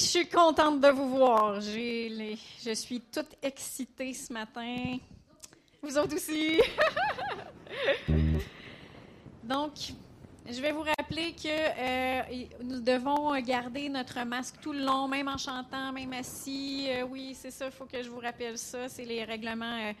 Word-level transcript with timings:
je 0.00 0.06
suis 0.06 0.26
contente 0.26 0.80
de 0.80 0.88
vous 0.88 1.10
voir. 1.10 1.60
Je 1.60 2.74
suis 2.74 3.02
toute 3.02 3.36
excitée 3.42 4.14
ce 4.14 4.32
matin. 4.32 4.96
Vous 5.82 5.98
autres 5.98 6.16
aussi. 6.16 6.58
Donc, 9.44 9.72
je 10.48 10.58
vais 10.60 10.72
vous 10.72 10.84
rappeler 10.84 11.32
que 11.32 11.48
euh, 11.48 12.22
nous 12.62 12.80
devons 12.80 13.38
garder 13.42 13.90
notre 13.90 14.24
masque 14.24 14.54
tout 14.62 14.72
le 14.72 14.82
long, 14.82 15.06
même 15.06 15.28
en 15.28 15.36
chantant, 15.36 15.92
même 15.92 16.14
assis. 16.14 16.86
Euh, 16.88 17.02
oui, 17.02 17.36
c'est 17.38 17.50
ça, 17.50 17.66
il 17.66 17.72
faut 17.72 17.84
que 17.84 18.02
je 18.02 18.08
vous 18.08 18.20
rappelle 18.20 18.56
ça. 18.56 18.88
C'est 18.88 19.04
les 19.04 19.22
règlements 19.24 19.78
euh, 19.80 19.92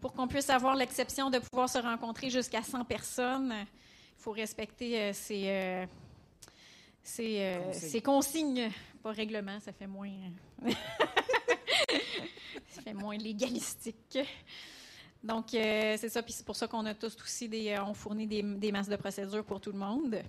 pour 0.00 0.12
qu'on 0.12 0.28
puisse 0.28 0.50
avoir 0.50 0.76
l'exception 0.76 1.30
de 1.30 1.40
pouvoir 1.40 1.68
se 1.68 1.78
rencontrer 1.78 2.30
jusqu'à 2.30 2.62
100 2.62 2.84
personnes. 2.84 3.52
Il 3.52 4.22
faut 4.22 4.32
respecter 4.32 5.12
ces, 5.12 5.86
ces, 7.02 8.02
consignes. 8.02 8.70
Pas 9.02 9.12
règlement, 9.12 9.58
ça 9.60 9.72
fait 9.72 9.86
moins. 9.86 10.10
ça 12.68 12.82
fait 12.82 12.94
moins 12.94 13.16
légalistique. 13.16 14.18
Donc, 15.22 15.54
euh, 15.54 15.96
c'est 15.98 16.08
ça. 16.08 16.22
Puis 16.22 16.32
c'est 16.32 16.46
pour 16.46 16.56
ça 16.56 16.68
qu'on 16.68 16.86
a 16.86 16.94
tous 16.94 17.16
aussi 17.22 17.48
des, 17.48 17.70
euh, 17.70 17.84
on 17.84 17.94
fournit 17.94 18.26
des, 18.26 18.42
des, 18.42 18.72
masses 18.72 18.88
de 18.88 18.96
procédures 18.96 19.44
pour 19.44 19.60
tout 19.60 19.72
le 19.72 19.78
monde. 19.78 20.20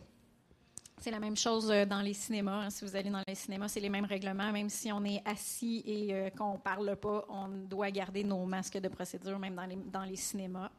C'est 0.99 1.11
la 1.11 1.19
même 1.19 1.37
chose 1.37 1.69
euh, 1.71 1.85
dans 1.85 2.01
les 2.01 2.13
cinémas. 2.13 2.65
Hein. 2.65 2.69
Si 2.69 2.83
vous 2.83 2.95
allez 2.95 3.09
dans 3.09 3.23
les 3.27 3.35
cinémas, 3.35 3.67
c'est 3.67 3.79
les 3.79 3.89
mêmes 3.89 4.05
règlements. 4.05 4.51
Même 4.51 4.69
si 4.69 4.91
on 4.91 5.03
est 5.05 5.21
assis 5.25 5.83
et 5.85 6.31
qu'on 6.37 6.53
ne 6.53 6.57
parle 6.57 6.95
pas, 6.95 7.25
on 7.29 7.47
doit 7.47 7.91
garder 7.91 8.23
nos 8.23 8.45
masques 8.45 8.77
de 8.79 8.87
procédure, 8.87 9.37
même 9.37 9.55
dans 9.55 9.65
les, 9.65 9.75
dans 9.75 10.03
les 10.03 10.15
cinémas. 10.15 10.71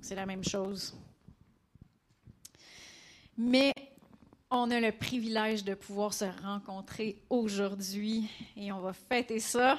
C'est 0.00 0.14
la 0.14 0.26
même 0.26 0.44
chose. 0.44 0.96
Mais 3.36 3.72
on 4.54 4.70
a 4.70 4.80
le 4.80 4.92
privilège 4.92 5.64
de 5.64 5.74
pouvoir 5.74 6.14
se 6.14 6.24
rencontrer 6.42 7.16
aujourd'hui 7.28 8.28
et 8.56 8.72
on 8.72 8.80
va 8.80 8.92
fêter 8.92 9.40
ça. 9.40 9.78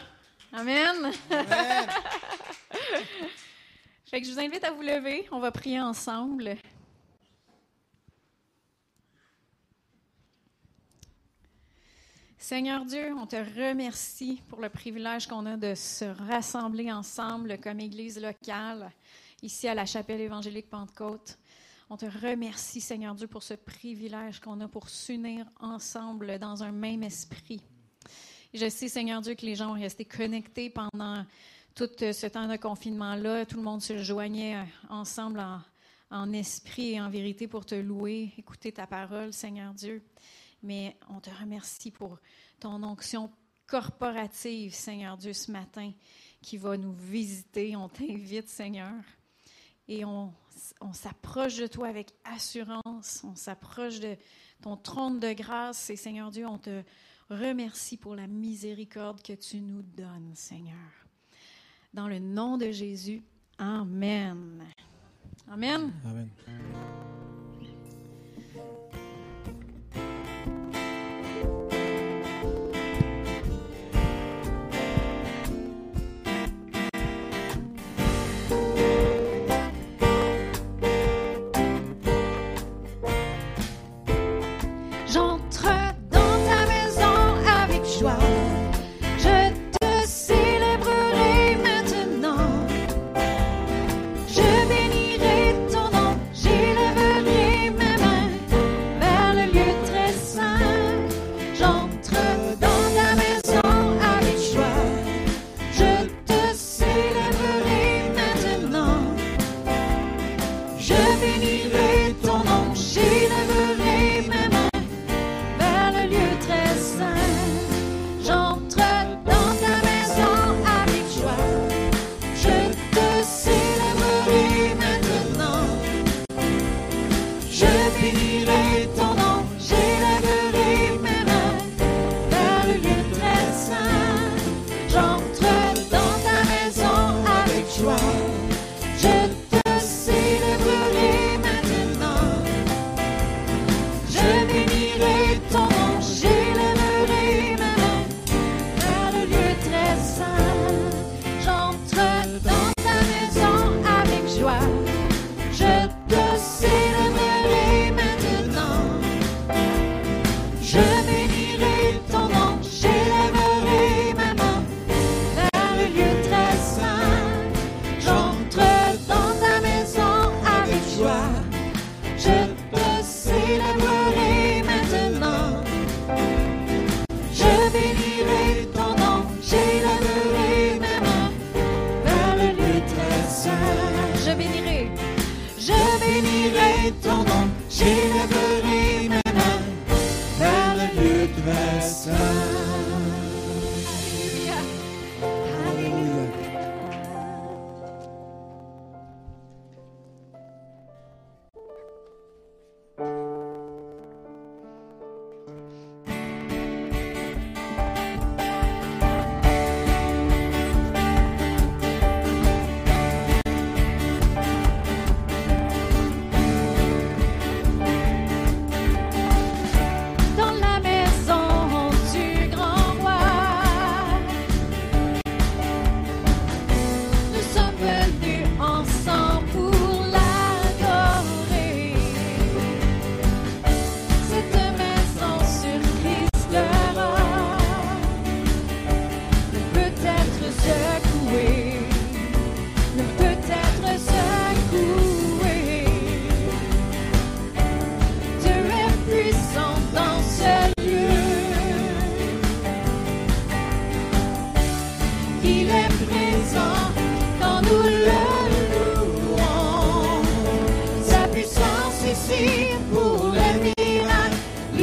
Amen. 0.52 1.12
Amen. 1.32 1.90
Fait 4.06 4.22
que 4.22 4.28
je 4.28 4.34
vous 4.34 4.40
invite 4.40 4.64
à 4.64 4.72
vous 4.72 4.82
lever. 4.82 5.28
On 5.32 5.40
va 5.40 5.52
prier 5.52 5.82
ensemble. 5.82 6.56
Seigneur 12.38 12.86
Dieu, 12.86 13.12
on 13.18 13.26
te 13.26 13.38
remercie 13.38 14.42
pour 14.50 14.62
le 14.62 14.70
privilège 14.70 15.26
qu'on 15.26 15.48
a 15.48 15.58
de 15.58 15.74
se 15.74 16.06
rassembler 16.06 16.92
ensemble 16.92 17.58
comme 17.60 17.80
Église 17.80 18.22
locale 18.22 18.92
ici 19.42 19.68
à 19.68 19.74
la 19.74 19.86
chapelle 19.86 20.22
évangélique 20.22 20.70
Pentecôte. 20.70 21.38
On 21.90 21.98
te 21.98 22.06
remercie, 22.06 22.82
Seigneur 22.82 23.14
Dieu, 23.14 23.28
pour 23.28 23.44
ce 23.44 23.54
privilège 23.54 24.40
qu'on 24.40 24.60
a 24.62 24.68
pour 24.68 24.90
s'unir 24.90 25.46
ensemble 25.60 26.40
dans 26.40 26.64
un 26.64 26.72
même 26.72 27.04
esprit. 27.04 27.62
je 28.56 28.68
sais, 28.70 28.88
Seigneur 28.88 29.22
Dieu, 29.22 29.36
que 29.36 29.46
les 29.46 29.56
gens 29.56 29.70
ont 29.70 29.80
resté 29.80 30.04
connectés 30.04 30.72
pendant 30.72 31.24
tout 31.76 31.90
euh, 32.02 32.12
ce 32.12 32.26
temps 32.26 32.48
de 32.48 32.56
confinement-là, 32.56 33.46
tout 33.46 33.58
le 33.58 33.64
monde 33.64 33.84
se 33.84 33.98
joignait 34.00 34.56
euh, 34.56 34.64
ensemble 34.90 35.46
en, 36.10 36.34
esprit 36.34 36.94
et 36.94 37.02
en 37.02 37.10
vérité 37.10 37.48
pour 37.48 37.66
te 37.66 37.76
louer, 37.76 38.32
écouter 38.38 38.72
ta 38.72 38.88
parole, 38.88 39.32
Seigneur 39.32 39.74
Dieu. 39.74 40.04
Mais 40.64 40.98
on 41.10 41.20
te 41.20 41.30
remercie 41.30 41.92
pour 41.92 42.18
ton 42.60 42.82
onction 42.82 43.30
corporative, 43.68 44.74
Seigneur 44.74 45.18
Dieu, 45.18 45.34
ce 45.34 45.52
matin, 45.52 45.92
qui 46.42 46.58
va 46.58 46.78
nous 46.78 46.94
visiter. 46.94 47.76
On 47.76 47.90
t'invite, 47.90 48.48
Seigneur. 48.48 48.94
Et 49.88 50.04
on, 50.04 50.34
on 50.82 50.94
s'approche 50.94 51.58
de 51.58 51.68
toi 51.68 51.88
avec 51.88 52.14
assurance. 52.24 53.24
On 53.24 53.36
s'approche 53.36 54.00
de 54.00 54.16
ton 54.62 54.78
trône 54.78 55.20
de 55.20 55.34
grâce. 55.34 55.90
Et 55.90 55.96
Seigneur 55.96 56.32
Dieu, 56.32 56.46
on 56.48 56.58
te 56.58 56.84
remercie 57.30 57.98
pour 57.98 58.16
la 58.16 58.28
miséricorde 58.28 59.22
que 59.22 59.34
tu 59.34 59.62
nous 59.62 59.82
donnes, 59.82 60.32
Seigneur. 60.36 60.76
Dans 61.94 62.08
le 62.08 62.20
nom 62.20 62.58
de 62.58 62.72
Jésus. 62.72 63.24
Amen. 63.58 64.64
Amen. 65.48 65.94
Amen. 66.06 66.30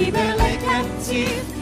Miracles 0.02 0.06
libère 0.06 0.36
les 0.36 1.61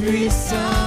puissant, 0.00 0.79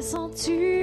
Sens-tu 0.00 0.79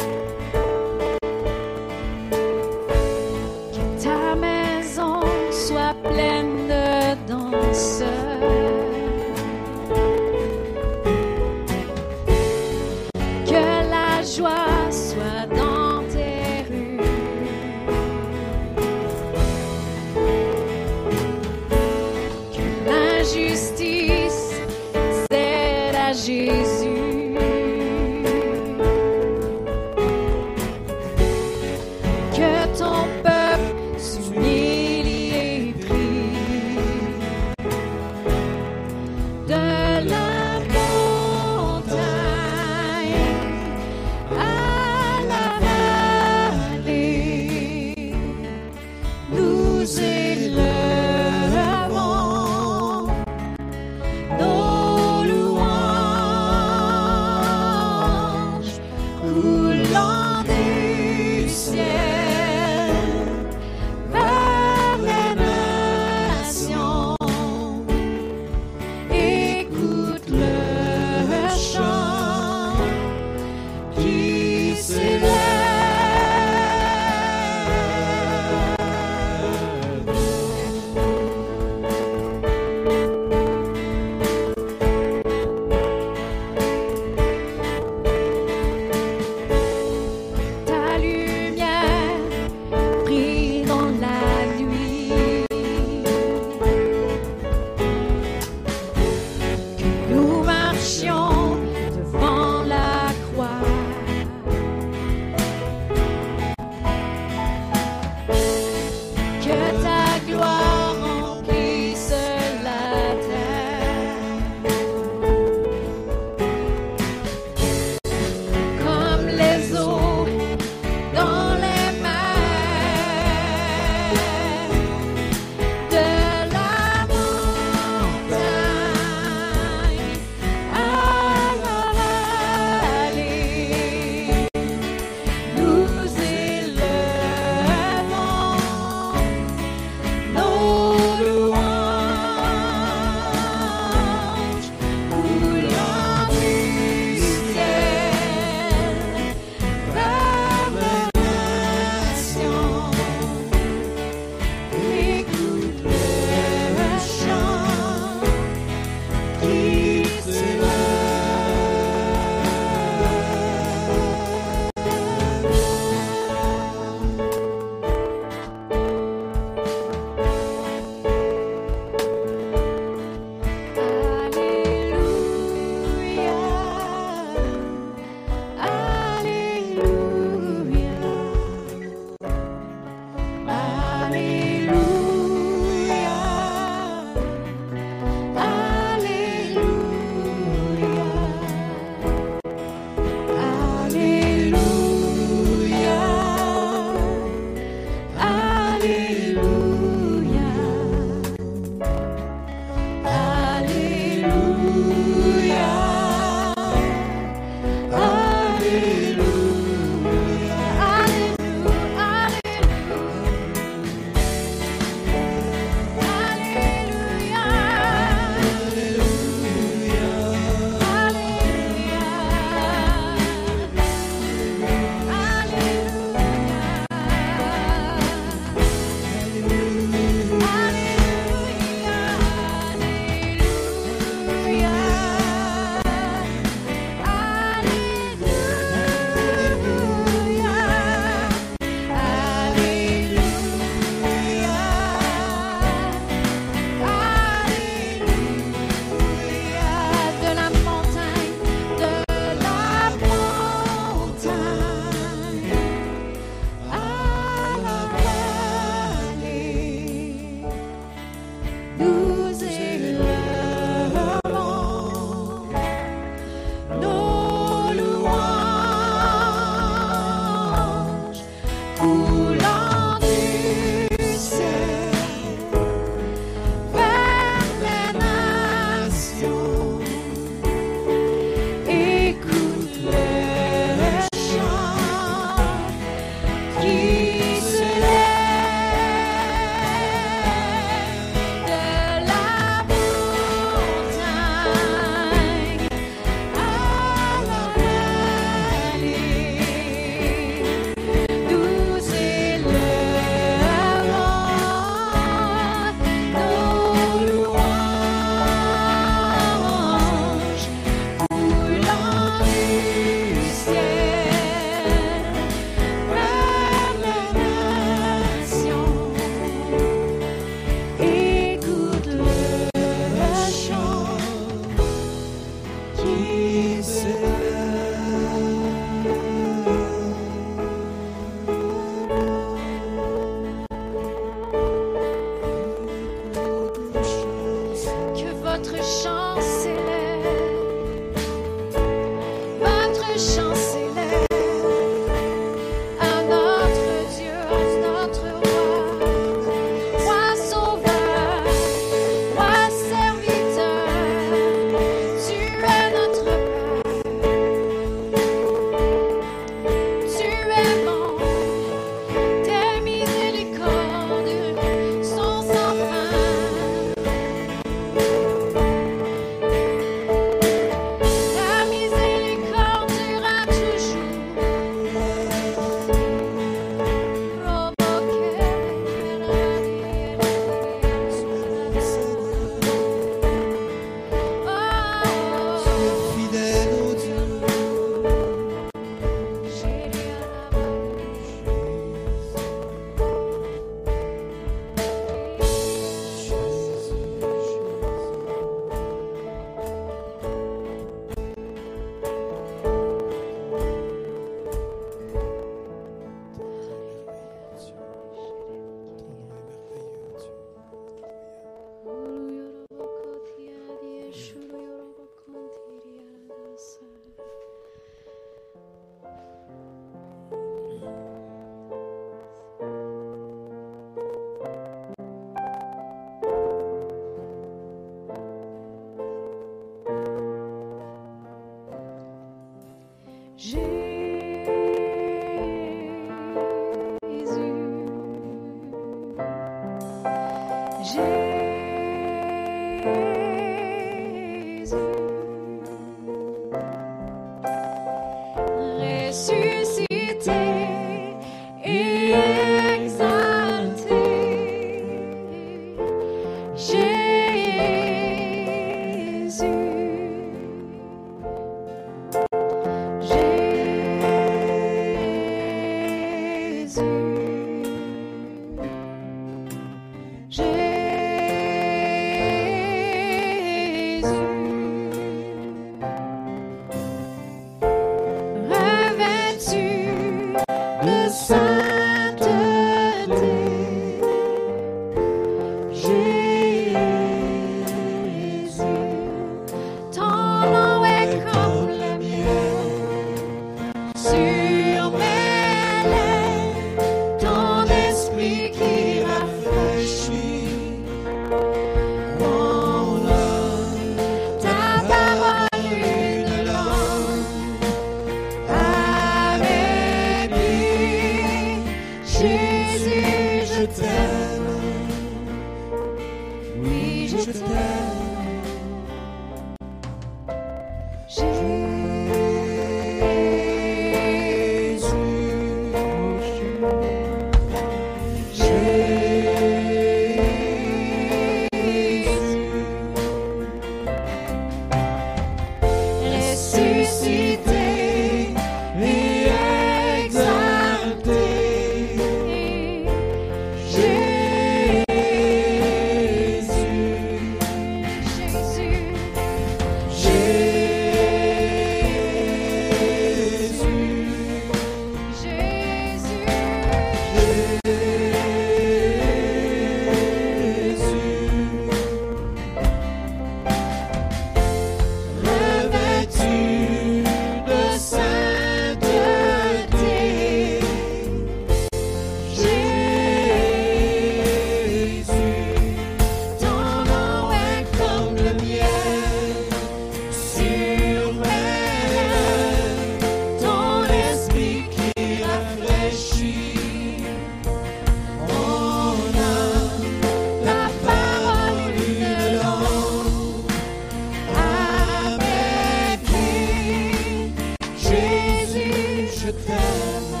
t'aime. 599.12 600.00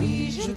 Oui, 0.00 0.30
je 0.30 0.52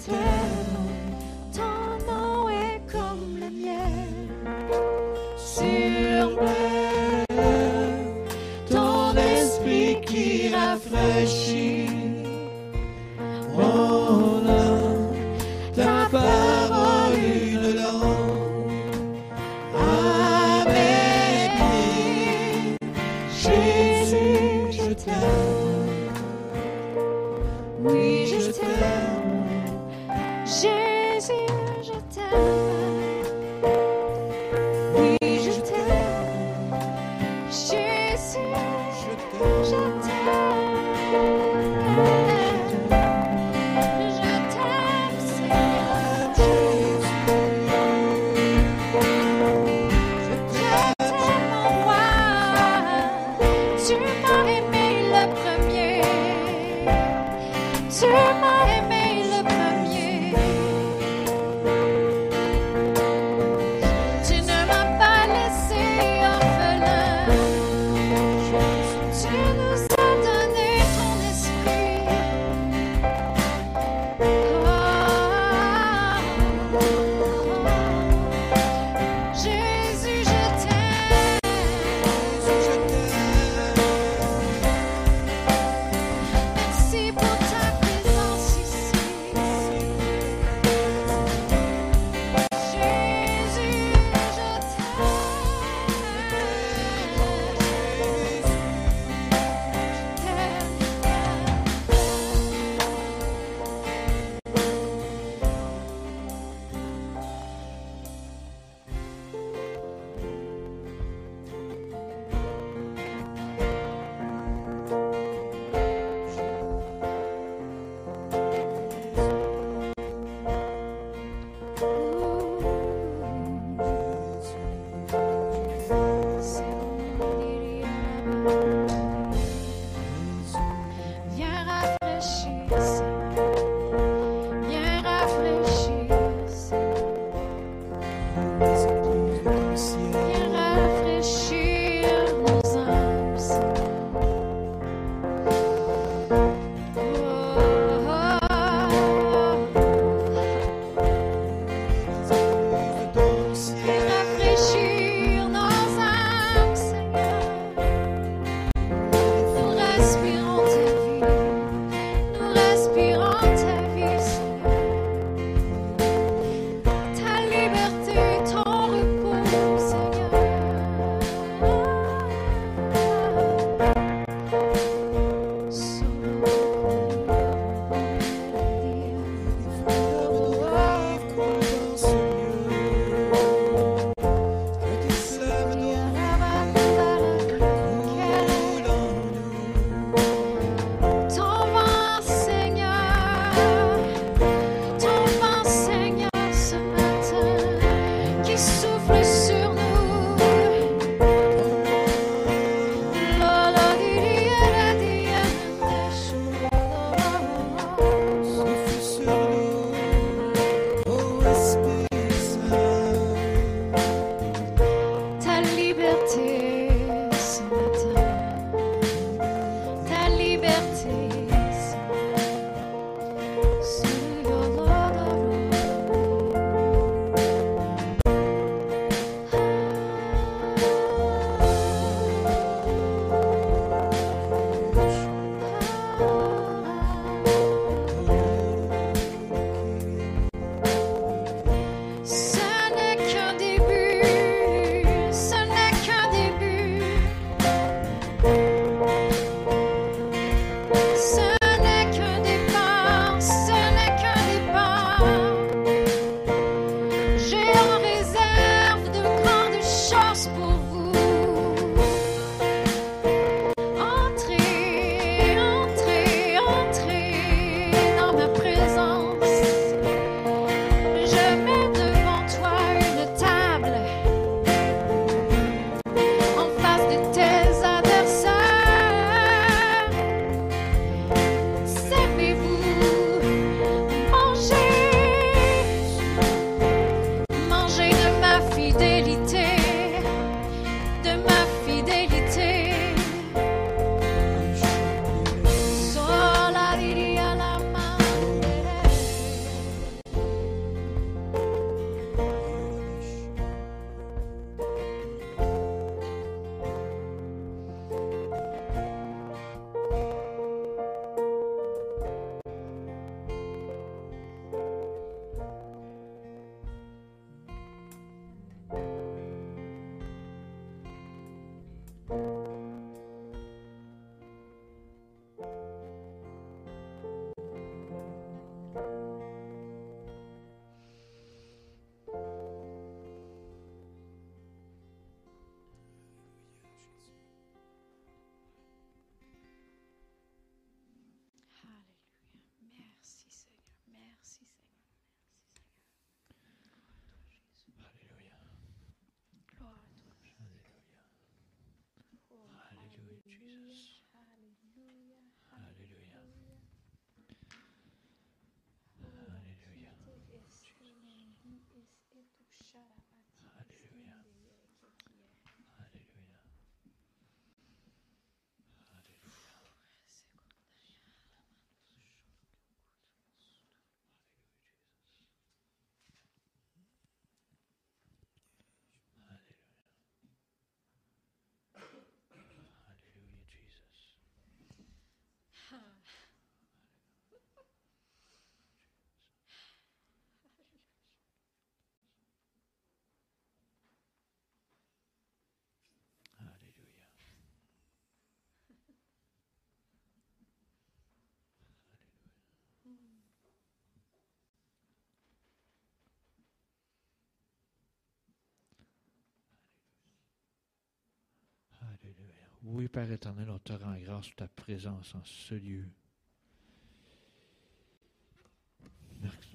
Oui, 412.84 413.08
Père 413.08 413.32
éternel, 413.32 413.69
on 413.69 413.80
te 413.80 413.94
rend 413.94 414.15
grâce 414.17 414.48
pour 414.48 414.56
ta 414.56 414.67
présence 414.67 415.36
en 415.36 415.44
ce 415.44 415.75
lieu. 415.75 416.06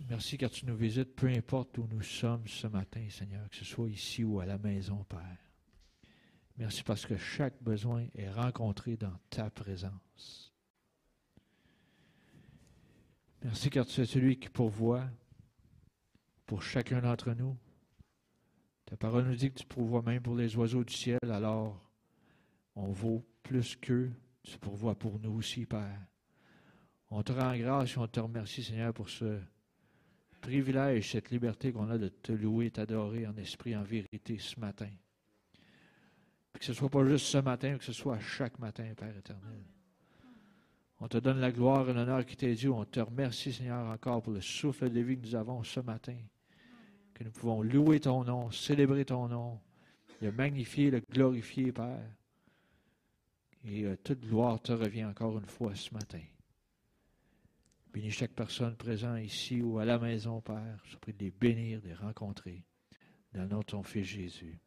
Merci 0.09 0.39
car 0.39 0.51
tu 0.51 0.67
nous 0.67 0.77
visites, 0.77 1.15
peu 1.15 1.29
importe 1.29 1.79
où 1.79 1.87
nous 1.91 2.03
sommes 2.03 2.47
ce 2.49 2.67
matin, 2.67 3.07
Seigneur, 3.11 3.49
que 3.49 3.57
ce 3.57 3.65
soit 3.65 3.89
ici 3.89 4.25
ou 4.25 4.41
à 4.41 4.47
la 4.47 4.59
maison, 4.59 5.05
Père. 5.05 5.39
Merci 6.59 6.83
parce 6.83 7.07
que 7.07 7.17
chaque 7.17 7.63
besoin 7.63 8.07
est 8.15 8.31
rencontré 8.31 8.97
dans 8.97 9.17
ta 9.31 9.51
présence. 9.51 10.53
Merci 13.43 13.71
car 13.71 13.87
tu 13.87 14.01
es 14.01 14.07
celui 14.07 14.39
qui 14.39 14.49
pourvoit 14.49 15.09
pour 16.47 16.63
chacun 16.63 17.01
d'entre 17.01 17.33
nous 17.33 17.57
Ta 18.93 18.99
parole 18.99 19.25
nous 19.25 19.35
dit 19.35 19.51
que 19.51 19.59
tu 19.59 19.67
pourvois 19.67 20.03
même 20.03 20.23
pour 20.23 20.37
les 20.37 20.55
oiseaux 20.55 20.85
du 20.85 20.93
ciel, 20.93 21.19
alors 21.23 21.92
on 22.75 22.93
vaut 22.93 23.25
plus 23.43 23.77
qu'eux. 23.77 24.11
Tu 24.43 24.59
pourvois 24.59 24.95
pour 24.95 25.19
nous 25.21 25.33
aussi, 25.33 25.67
Père. 25.67 26.01
On 27.11 27.23
te 27.23 27.33
rend 27.33 27.57
grâce 27.57 27.95
et 27.95 27.99
on 27.99 28.09
te 28.09 28.21
remercie, 28.21 28.65
Seigneur, 28.65 28.93
pour 28.93 29.09
ce 29.09 29.39
privilège, 30.41 31.13
cette 31.13 31.31
liberté 31.31 31.73
qu'on 31.73 31.91
a 31.91 31.99
de 31.99 32.09
te 32.09 32.33
louer, 32.33 32.71
t'adorer 32.71 33.27
en 33.27 33.37
esprit, 33.37 33.77
en 33.77 33.83
vérité 33.83 34.39
ce 34.39 34.59
matin. 34.59 34.91
Que 36.53 36.65
ce 36.65 36.73
ne 36.73 36.77
soit 36.77 36.91
pas 36.91 37.07
juste 37.07 37.27
ce 37.27 37.39
matin, 37.39 37.79
que 37.79 37.85
ce 37.85 37.93
soit 37.93 38.19
chaque 38.19 38.59
matin, 38.59 38.93
Père 38.97 39.17
éternel. 39.17 39.63
On 41.01 41.09
te 41.09 41.19
donne 41.19 41.41
la 41.41 41.51
gloire 41.51 41.89
et 41.89 41.93
l'honneur 41.93 42.25
qui 42.25 42.37
t'est 42.37 42.55
dû. 42.55 42.69
On 42.69 42.85
te 42.85 43.01
remercie, 43.01 43.53
Seigneur, 43.53 43.91
encore 43.91 44.23
pour 44.23 44.33
le 44.33 44.41
souffle 44.41 44.89
de 44.89 45.01
vie 45.01 45.19
que 45.19 45.27
nous 45.27 45.35
avons 45.35 45.63
ce 45.65 45.81
matin. 45.81 46.17
Que 47.15 47.25
nous 47.25 47.31
pouvons 47.31 47.63
louer 47.63 48.01
ton 48.01 48.25
nom, 48.25 48.51
célébrer 48.51 49.05
ton 49.05 49.29
nom, 49.29 49.61
le 50.21 50.31
magnifier, 50.33 50.91
le 50.91 51.01
glorifier, 51.01 51.73
Père. 51.73 52.09
Et 53.65 53.85
euh, 53.85 53.97
toute 54.03 54.21
gloire 54.21 54.61
te 54.61 54.73
revient 54.73 55.05
encore 55.05 55.39
une 55.39 55.47
fois 55.47 55.75
ce 55.75 55.93
matin. 55.95 56.23
Bénis 57.93 58.11
chaque 58.11 58.33
personne 58.33 58.75
présente 58.77 59.21
ici 59.21 59.61
ou 59.61 59.79
à 59.79 59.85
la 59.85 59.99
maison, 59.99 60.41
Père. 60.41 60.83
Je 60.85 60.97
prie 60.97 61.13
de 61.13 61.25
les 61.25 61.31
bénir, 61.31 61.81
de 61.81 61.89
les 61.89 61.95
rencontrer. 61.95 62.65
Dans 63.35 63.43
le 63.43 63.49
nom 63.49 63.59
de 63.61 63.65
ton 63.65 63.83
Fils 63.83 64.07
Jésus. 64.07 64.59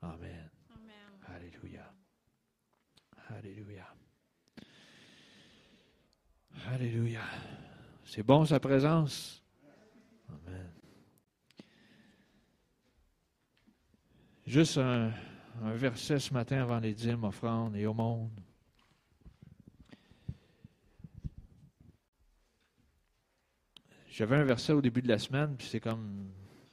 Amen. 0.00 0.50
Alléluia. 1.26 1.92
Alléluia. 3.28 3.86
Alléluia. 6.66 7.22
C'est 8.04 8.22
bon 8.22 8.44
sa 8.44 8.58
présence? 8.60 9.42
Amen. 10.28 10.70
Juste 14.46 14.78
un, 14.78 15.12
un 15.60 15.74
verset 15.74 16.18
ce 16.18 16.32
matin 16.32 16.62
avant 16.62 16.80
les 16.80 16.94
dîmes, 16.94 17.24
offrandes 17.24 17.76
et 17.76 17.86
au 17.86 17.94
monde. 17.94 18.30
J'avais 24.10 24.36
un 24.36 24.44
verset 24.44 24.72
au 24.72 24.82
début 24.82 25.02
de 25.02 25.08
la 25.08 25.18
semaine, 25.18 25.56
puis 25.56 25.66
c'est 25.66 25.80
comme, 25.80 26.30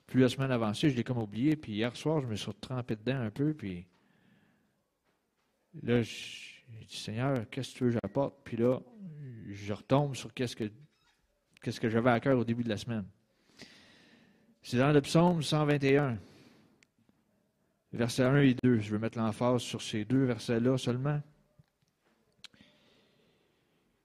plus 0.08 0.22
la 0.22 0.30
semaine 0.30 0.52
avancée, 0.52 0.90
je 0.90 0.96
l'ai 0.96 1.04
comme 1.04 1.20
oublié, 1.20 1.56
puis 1.56 1.74
hier 1.74 1.96
soir, 1.96 2.22
je 2.22 2.28
me 2.28 2.36
suis 2.36 2.54
trempé 2.56 2.96
dedans 2.96 3.22
un 3.22 3.32
peu, 3.32 3.54
puis 3.54 3.86
là, 5.84 6.02
j'ai 6.02 6.86
dit, 6.86 6.98
Seigneur, 6.98 7.50
qu'est-ce 7.50 7.74
que 7.74 7.78
tu 7.78 7.84
veux 7.86 7.90
que 7.92 8.00
j'apporte? 8.04 8.36
Puis 8.44 8.58
là, 8.58 8.80
je 9.48 9.74
retombe 9.74 10.16
sur 10.16 10.34
qu'est-ce 10.34 10.56
que, 10.56 10.70
qu'est-ce 11.62 11.80
que 11.80 11.90
j'avais 11.90 12.10
à 12.10 12.20
cœur 12.20 12.38
au 12.38 12.44
début 12.44 12.64
de 12.64 12.70
la 12.70 12.78
semaine. 12.78 13.06
C'est 14.62 14.78
dans 14.78 14.92
le 14.92 15.02
psaume 15.02 15.42
121, 15.42 16.18
versets 17.94 18.24
1 18.24 18.38
et 18.38 18.56
2. 18.64 18.80
Je 18.80 18.92
vais 18.92 19.00
mettre 19.00 19.18
l'emphase 19.18 19.62
sur 19.62 19.82
ces 19.82 20.06
deux 20.06 20.26
versets-là 20.26 20.78
seulement. 20.78 21.22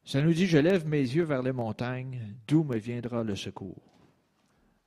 Ça 0.04 0.20
nous 0.20 0.34
dit, 0.34 0.46
je 0.46 0.58
lève 0.58 0.86
mes 0.86 1.00
yeux 1.00 1.24
vers 1.24 1.42
les 1.42 1.52
montagnes, 1.52 2.34
d'où 2.46 2.62
me 2.62 2.76
viendra 2.76 3.24
le 3.24 3.36
secours. 3.36 3.82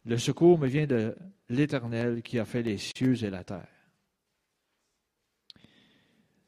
Le 0.06 0.18
secours 0.18 0.60
me 0.60 0.68
vient 0.68 0.86
de 0.86 1.16
l'Éternel 1.50 2.22
qui 2.22 2.38
a 2.40 2.46
fait 2.46 2.62
les 2.62 2.78
cieux 2.78 3.24
et 3.24 3.30
la 3.30 3.44
terre. 3.44 3.68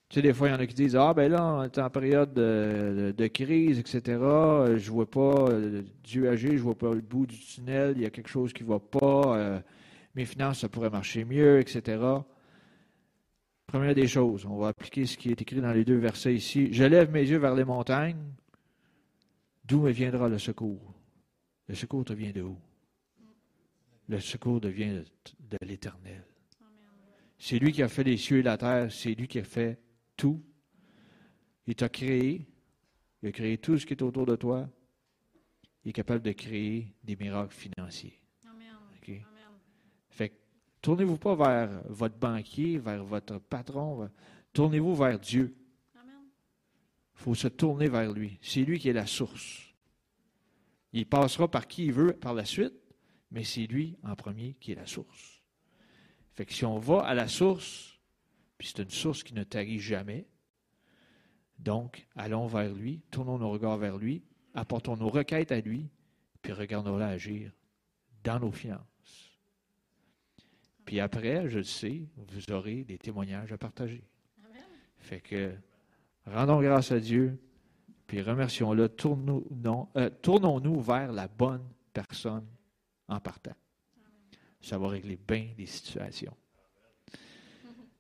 Tu 0.08 0.16
sais, 0.16 0.22
des 0.24 0.34
fois, 0.34 0.48
il 0.48 0.52
y 0.52 0.54
en 0.56 0.60
a 0.60 0.66
qui 0.66 0.74
disent 0.74 0.96
Ah, 0.96 1.14
ben 1.14 1.32
là, 1.32 1.46
on 1.46 1.64
est 1.64 1.78
en 1.78 1.90
période 1.90 2.34
de, 2.34 3.28
crise, 3.28 3.78
etc. 3.78 4.02
Je 4.08 4.74
ne 4.74 4.92
vois 4.92 5.10
pas 5.10 5.50
Dieu 6.04 6.30
agir, 6.30 6.52
je 6.54 6.64
vois 6.64 6.78
pas 6.78 6.94
le 6.94 7.02
bout 7.02 7.28
du 7.28 7.38
tunnel, 7.40 7.94
il 7.96 8.02
y 8.02 8.06
a 8.06 8.10
quelque 8.10 8.30
chose 8.30 8.52
qui 8.52 8.64
ne 8.64 8.70
va 8.70 8.80
pas, 8.80 9.38
euh, 9.38 9.60
mes 10.16 10.26
finances, 10.26 10.60
ça 10.60 10.70
pourrait 10.70 10.90
marcher 10.90 11.26
mieux, 11.26 11.60
etc. 11.60 12.00
Première 13.70 13.94
des 13.94 14.08
choses, 14.08 14.48
on 14.48 14.58
va 14.58 14.70
appliquer 14.70 15.06
ce 15.06 15.16
qui 15.16 15.30
est 15.30 15.40
écrit 15.40 15.62
dans 15.62 15.72
les 15.72 15.86
deux 15.86 16.00
versets 16.00 16.34
ici. 16.34 16.74
Je 16.74 16.84
lève 16.86 17.12
mes 17.12 17.22
yeux 17.22 17.38
vers 17.38 17.54
les 17.54 17.64
montagnes, 17.64 18.34
d'où 19.64 19.82
me 19.82 19.92
viendra 19.92 20.28
le 20.28 20.40
secours? 20.40 20.96
Le 21.68 21.76
secours 21.76 22.04
te 22.04 22.14
vient 22.14 22.32
de 22.32 22.42
où? 22.42 22.58
Le 24.08 24.20
secours 24.20 24.60
devient 24.60 25.04
de, 25.04 25.06
de 25.52 25.58
l'Éternel. 25.62 26.26
C'est 27.38 27.60
lui 27.60 27.72
qui 27.72 27.84
a 27.84 27.88
fait 27.88 28.04
les 28.04 28.18
cieux 28.18 28.40
et 28.40 28.42
la 28.42 28.58
terre, 28.58 28.92
c'est 28.92 29.14
lui 29.14 29.28
qui 29.28 29.38
a 29.38 29.44
fait 29.44 29.80
tout. 30.18 30.44
Il 31.68 31.76
t'a 31.76 31.90
créé. 31.90 32.48
Il 33.22 33.30
a 33.30 33.32
créé 33.32 33.60
tout 33.60 33.78
ce 33.78 33.86
qui 33.86 33.94
est 33.94 34.02
autour 34.02 34.26
de 34.26 34.36
toi. 34.36 34.68
Il 35.86 35.90
est 35.90 35.94
capable 35.94 36.24
de 36.24 36.32
créer 36.32 36.96
des 37.04 37.16
miracles 37.16 37.54
financiers. 37.54 38.19
Tournez-vous 40.82 41.18
pas 41.18 41.36
vers 41.36 41.82
votre 41.90 42.18
banquier, 42.18 42.78
vers 42.78 43.04
votre 43.04 43.38
patron. 43.38 44.10
Tournez-vous 44.54 44.96
vers 44.96 45.20
Dieu. 45.20 45.56
Il 45.96 47.24
faut 47.24 47.36
se 47.36 47.50
tourner 47.50 47.90
vers 47.90 48.12
lui. 48.14 48.40
C'est 48.42 48.62
lui 48.62 48.80
qui 48.80 48.90
est 48.90 48.94
la 48.94 49.08
source. 49.08 49.74
Il 50.94 51.06
passera 51.06 51.50
par 51.50 51.68
qui 51.68 51.86
il 51.86 51.94
veut 51.94 52.14
par 52.14 52.34
la 52.34 52.46
suite, 52.46 52.74
mais 53.32 53.44
c'est 53.44 53.68
lui 53.68 53.98
en 54.04 54.16
premier 54.16 54.56
qui 54.60 54.72
est 54.72 54.76
la 54.76 54.88
source. 54.88 55.42
Fait 56.34 56.46
que 56.46 56.54
si 56.54 56.66
on 56.66 56.80
va 56.80 57.02
à 57.02 57.14
la 57.14 57.28
source, 57.28 58.00
puis 58.58 58.68
c'est 58.68 58.82
une 58.82 58.90
source 58.90 59.24
qui 59.24 59.34
ne 59.34 59.44
tarit 59.44 59.80
jamais. 59.80 60.28
Donc, 61.58 62.08
allons 62.16 62.48
vers 62.48 62.74
lui, 62.74 63.02
tournons 63.12 63.38
nos 63.38 63.52
regards 63.52 63.78
vers 63.78 63.98
lui, 63.98 64.24
apportons 64.54 64.96
nos 64.96 65.10
requêtes 65.10 65.52
à 65.52 65.60
lui, 65.60 65.90
puis 66.42 66.54
regardons-le 66.54 67.04
agir 67.04 67.52
dans 68.24 68.40
nos 68.40 68.52
finances. 68.52 68.80
Puis 70.90 71.00
après, 71.00 71.48
je 71.48 71.60
le 71.60 71.64
sais, 71.64 72.02
vous 72.18 72.52
aurez 72.52 72.84
des 72.84 72.98
témoignages 72.98 73.54
à 73.54 73.60
partager. 73.60 74.02
Fait 74.98 75.22
que 75.22 75.52
rendons 76.26 76.60
grâce 76.64 76.92
à 76.92 77.00
Dieu, 77.00 77.40
puis 78.08 78.24
remercions-le, 78.24 78.86
euh, 78.86 80.10
tournons-nous 80.24 80.82
vers 80.82 81.12
la 81.12 81.28
bonne 81.28 81.64
personne 81.94 82.48
en 83.08 83.20
partant. 83.20 83.54
Ça 84.60 84.80
va 84.80 84.88
régler 84.88 85.20
bien 85.28 85.50
les 85.60 85.68
situations. 85.68 86.36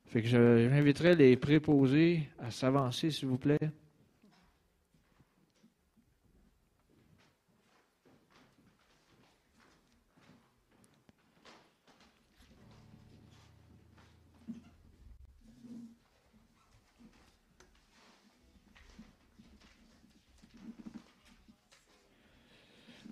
Fait 0.07 0.23
que 0.23 0.27
j'inviterai 0.27 1.15
les 1.15 1.37
préposés 1.37 2.27
à 2.39 2.49
s'avancer, 2.49 3.11
s'il 3.11 3.27
vous 3.27 3.37
plaît. 3.37 3.69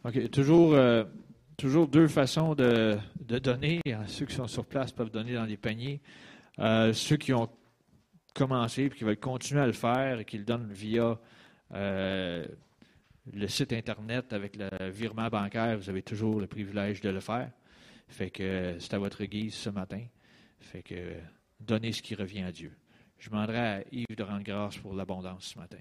OK. 0.07 0.29
Toujours, 0.31 0.73
euh, 0.73 1.03
toujours 1.57 1.89
deux 1.89 2.07
façons 2.07 2.55
de, 2.55 2.97
donner. 3.19 3.81
Ceux 4.05 4.25
qui 4.25 4.35
sont 4.35 4.47
sur 4.47 4.65
place 4.65 4.93
peuvent 4.93 5.11
donner 5.11 5.33
dans 5.33 5.43
les 5.43 5.57
paniers. 5.57 5.99
Euh, 6.59 6.93
ceux 6.93 7.17
qui 7.17 7.33
ont 7.33 7.49
commencé 8.33 8.83
et 8.83 8.89
qui 8.89 9.03
veulent 9.03 9.19
continuer 9.19 9.61
à 9.61 9.65
le 9.65 9.73
faire 9.73 10.21
et 10.21 10.25
qui 10.25 10.37
le 10.37 10.45
donnent 10.45 10.71
via 10.71 11.19
euh, 11.73 12.45
le 13.33 13.47
site 13.49 13.73
Internet 13.73 14.31
avec 14.31 14.55
le 14.55 14.89
virement 14.89 15.27
bancaire, 15.27 15.77
vous 15.77 15.89
avez 15.89 16.03
toujours 16.03 16.39
le 16.39 16.47
privilège 16.47 17.01
de 17.01 17.09
le 17.09 17.19
faire. 17.19 17.51
Fait 18.07 18.29
que 18.29 18.77
c'est 18.79 18.93
à 18.93 18.99
votre 18.99 19.25
guise 19.25 19.55
ce 19.55 19.69
matin. 19.69 20.05
Fait 20.61 20.83
que 20.83 21.15
donnez 21.59 21.91
ce 21.91 22.01
qui 22.01 22.15
revient 22.15 22.43
à 22.43 22.53
Dieu. 22.53 22.71
Je 23.19 23.29
demanderai 23.29 23.59
à 23.59 23.83
Yves 23.91 24.15
de 24.15 24.23
rendre 24.23 24.43
grâce 24.43 24.77
pour 24.77 24.95
l'abondance 24.95 25.47
ce 25.47 25.59
matin. 25.59 25.79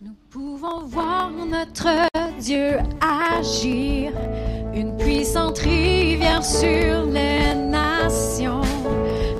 Nous 0.00 0.14
pouvons 0.30 0.80
voir 0.86 1.30
notre 1.30 1.88
Dieu 2.38 2.78
agir, 3.00 4.12
une 4.74 4.96
puissante 4.96 5.58
rivière 5.58 6.44
sur 6.44 7.04
les 7.06 7.54
nations. 7.54 8.62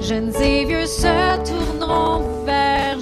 Jeunes 0.00 0.34
et 0.36 0.64
vieux 0.64 0.86
se 0.86 1.36
tourneront 1.44 2.44
vers 2.44 2.98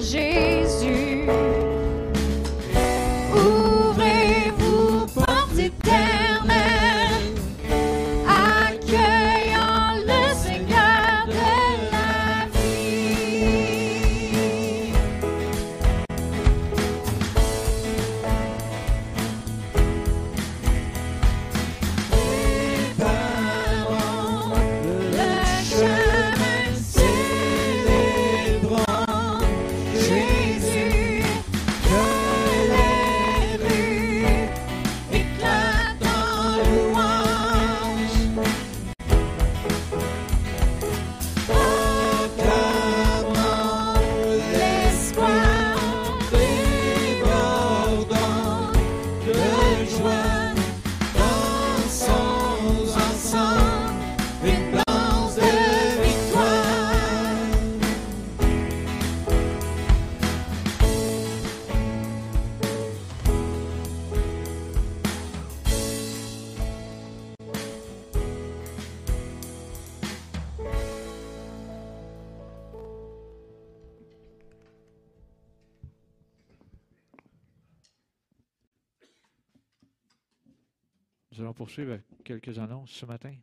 Nous 81.33 81.41
allons 81.41 81.53
poursuivre 81.55 81.99
quelques 82.23 82.59
annonces 82.59 82.91
ce 82.91 83.07
matin. 83.07 83.35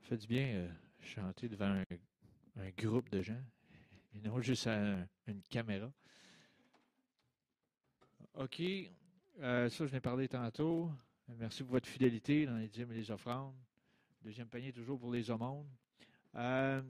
Faites 0.00 0.26
bien 0.26 0.46
euh, 0.56 0.68
chanter 0.98 1.48
devant 1.48 1.84
un, 2.56 2.70
groupe 2.76 3.10
de 3.10 3.22
gens 3.22 3.40
et 4.12 4.18
non 4.18 4.40
juste 4.40 4.66
à 4.66 5.06
une 5.28 5.40
caméra. 5.42 5.88
OK. 8.34 8.60
Euh, 8.60 9.68
ça, 9.68 9.86
je 9.86 9.92
n'ai 9.92 10.00
parlé 10.00 10.26
tantôt. 10.26 10.90
Merci 11.28 11.62
pour 11.62 11.72
votre 11.72 11.88
fidélité 11.88 12.44
dans 12.44 12.56
les 12.56 12.68
dîmes 12.68 12.90
et 12.90 12.96
les 12.96 13.10
offrandes. 13.12 13.54
Deuxième 14.20 14.48
panier, 14.48 14.72
toujours 14.72 14.98
pour 14.98 15.12
les 15.12 15.30
aumônes. 15.30 15.70
Euh, 16.34 16.82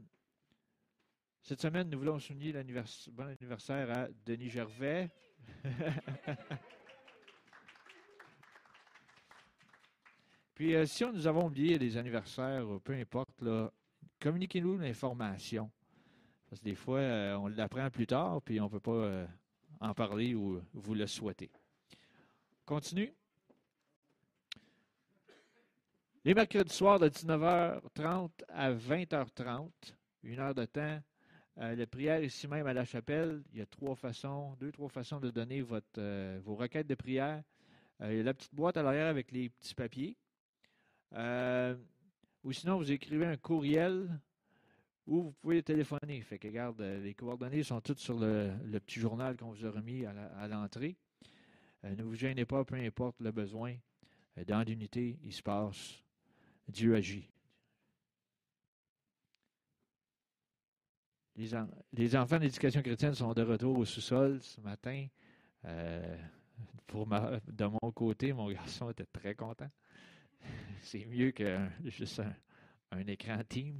cette 1.43 1.61
semaine, 1.61 1.91
nous 1.91 1.99
voulons 1.99 2.19
souligner 2.19 2.53
l'anniversaire, 2.53 3.13
bon 3.13 3.27
anniversaire 3.27 3.91
à 3.91 4.09
Denis 4.25 4.49
Gervais. 4.49 5.11
Puis, 10.55 10.75
euh, 10.75 10.87
si 10.87 11.05
nous 11.05 11.27
avons 11.27 11.47
oublié 11.47 11.79
les 11.79 11.97
anniversaires, 11.97 12.67
peu 12.83 12.93
importe, 12.95 13.45
communiquez-nous 14.21 14.79
l'information. 14.79 15.71
Parce 16.49 16.61
que 16.61 16.65
des 16.65 16.75
fois, 16.75 16.99
euh, 16.99 17.37
on 17.37 17.47
l'apprend 17.49 17.89
plus 17.91 18.07
tard, 18.07 18.43
puis 18.43 18.61
on 18.61 18.65
ne 18.65 18.71
peut 18.71 18.81
pas 18.81 18.91
euh, 18.91 19.27
en 19.81 19.95
parler 19.95 20.35
ou 20.35 20.61
vous 20.73 20.95
le 20.95 21.07
souhaitez. 21.07 21.51
Continue. 22.65 23.15
Les 26.25 26.35
mercredis 26.35 26.75
soirs 26.75 26.99
de 26.99 27.09
19h30 27.09 28.31
à 28.49 28.73
20h30, 28.73 29.71
une 30.25 30.39
heure 30.41 30.55
de 30.55 30.65
temps 30.65 31.01
euh, 31.61 31.75
la 31.75 31.87
prière 31.87 32.23
ici 32.23 32.47
même 32.47 32.67
à 32.69 32.73
la 32.73 32.85
chapelle, 32.85 33.43
il 33.53 33.59
y 33.59 33.63
a 33.63 33.67
trois 33.67 33.97
façons, 33.97 34.55
deux, 34.61 34.71
trois 34.71 34.89
façons 34.89 35.19
de 35.19 35.31
donner 35.31 35.61
votre, 35.61 35.87
euh, 35.99 36.39
vos 36.45 36.55
requêtes 36.55 36.87
de 36.87 36.95
prière. 36.95 37.43
Euh, 38.01 38.13
il 38.13 38.19
y 38.19 38.21
a 38.21 38.23
la 38.23 38.35
petite 38.35 38.55
boîte 38.55 38.77
à 38.77 38.83
l'arrière 38.83 39.09
avec 39.09 39.33
les 39.33 39.49
petits 39.49 39.75
papiers. 39.75 40.17
ou 42.45 42.53
sinon, 42.53 42.77
vous 42.77 42.93
écrivez 42.93 43.27
un 43.27 43.37
courriel 43.37 44.09
ou 45.07 45.23
vous 45.23 45.33
pouvez 45.33 45.63
téléphoner. 45.65 46.21
Fait 46.21 46.39
que, 46.39 46.47
regarde, 46.47 46.81
les 46.81 47.15
coordonnées 47.15 47.65
sont 47.65 47.81
toutes 47.81 47.99
sur 47.99 48.19
le, 48.21 48.53
petit 48.79 49.01
journal 49.01 49.37
qu'on 49.37 49.51
vous 49.51 49.67
a 49.67 49.71
remis 49.71 50.05
à 50.07 50.47
l'entrée. 50.47 50.97
ne 51.83 52.03
vous 52.05 52.15
gênez 52.15 52.45
pas, 52.45 52.65
peu 52.65 52.77
importe 52.77 53.21
le 53.21 53.33
besoin. 53.33 53.75
dans 54.47 54.63
l'unité, 54.63 55.19
il 55.25 55.33
se 55.33 55.43
passe. 55.43 56.05
Dieu 56.69 56.95
agit. 56.95 57.29
Les, 61.93 62.17
enfants 62.17 62.41
d'éducation 62.41 62.83
chrétienne 62.83 63.15
sont 63.15 63.33
de 63.33 63.43
retour 63.43 63.79
au 63.79 63.85
sous-sol 63.85 64.43
ce 64.43 64.61
matin. 64.61 65.07
Euh, 65.67 66.17
de 66.93 67.65
mon 67.65 67.93
côté, 67.93 68.33
mon 68.33 68.51
garçon 68.51 68.91
était 68.91 69.07
très 69.07 69.37
content. 69.37 69.71
C'est 70.83 71.05
mieux 71.05 71.31
que 71.31 71.57
juste 71.85 72.21
un, 72.91 73.07
écran 73.07 73.39
Teams. 73.49 73.79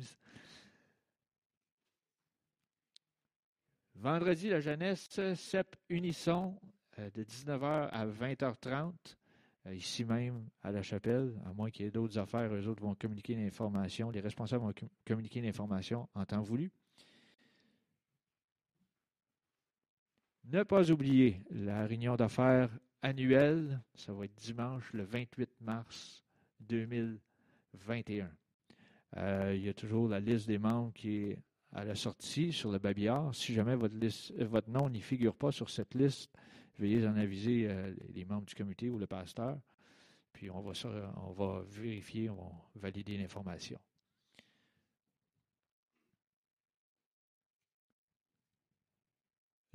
Vendredi, 3.97 4.51
la 4.51 4.61
jeunesse, 4.61 5.09
CEP 5.35 5.75
Unisson, 5.89 6.57
euh, 7.01 7.11
de 7.11 7.25
19h 7.25 7.89
à 7.91 8.07
20h30, 8.07 8.93
euh, 9.67 9.75
ici 9.75 10.05
même 10.05 10.49
à 10.63 10.71
la 10.71 10.83
chapelle, 10.83 11.35
à 11.45 11.53
moins 11.53 11.73
qu'il 11.73 11.87
y 11.87 11.89
ait 11.89 11.91
d'autres 11.91 12.19
affaires, 12.19 12.55
eux 12.55 12.69
autres 12.69 12.83
vont 12.83 12.95
communiquer 12.95 13.35
l'information, 13.35 14.13
les 14.13 14.21
responsables 14.21 14.65
vont 14.65 14.75
communiquer 15.05 15.41
l'information 15.41 16.09
en 16.15 16.25
temps 16.25 16.43
voulu. 16.43 16.71
Ne 20.51 20.63
pas 20.63 20.91
oublier 20.91 21.43
la 21.51 21.87
réunion 21.87 22.17
d'affaires 22.17 22.71
annuelle, 23.03 23.83
ça 23.95 24.15
va 24.15 24.25
être 24.25 24.35
dimanche 24.35 24.91
le 24.95 25.05
28 25.05 25.51
mars 25.61 26.25
2021. 26.61 28.31
Euh, 29.19 29.53
il 29.55 29.63
y 29.63 29.69
a 29.69 29.75
toujours 29.75 30.09
la 30.09 30.21
liste 30.21 30.47
des 30.47 30.57
membres 30.57 30.95
qui 30.95 31.17
est 31.17 31.39
à 31.73 31.85
la 31.85 31.95
sortie 31.95 32.51
sur 32.51 32.73
le 32.73 32.79
babillard. 32.79 33.35
Si 33.35 33.53
jamais 33.53 33.77
votre, 33.77 34.71
nom 34.71 34.89
n'y 34.89 35.03
figure 35.03 35.35
pas 35.35 35.53
sur 35.53 35.69
cette 35.69 35.95
liste, 35.95 36.31
veuillez 36.79 37.07
en 37.07 37.17
aviser 37.17 37.69
euh, 37.69 37.95
les 38.15 38.25
membres 38.25 38.47
du 38.47 38.55
comité 38.55 38.89
ou 38.89 38.99
le 38.99 39.07
pasteur. 39.07 39.59
Puis 40.33 40.51
on 40.51 40.63
va, 40.63 40.73
on 41.27 41.33
va 41.33 41.63
vérifier, 41.69 42.31
on 42.31 42.37
va 42.37 42.51
valider 42.77 43.19
l'information. 43.19 43.79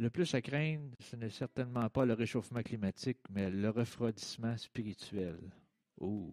Le 0.03 0.09
plus 0.09 0.35
à 0.35 0.41
craindre, 0.41 0.93
ce 0.99 1.15
n'est 1.15 1.29
certainement 1.29 1.89
pas 1.89 2.03
le 2.03 2.11
réchauffement 2.11 2.61
climatique, 2.61 3.19
mais 3.29 3.49
le 3.49 3.69
refroidissement 3.69 4.57
spirituel. 4.57 5.39
Oh, 5.97 6.29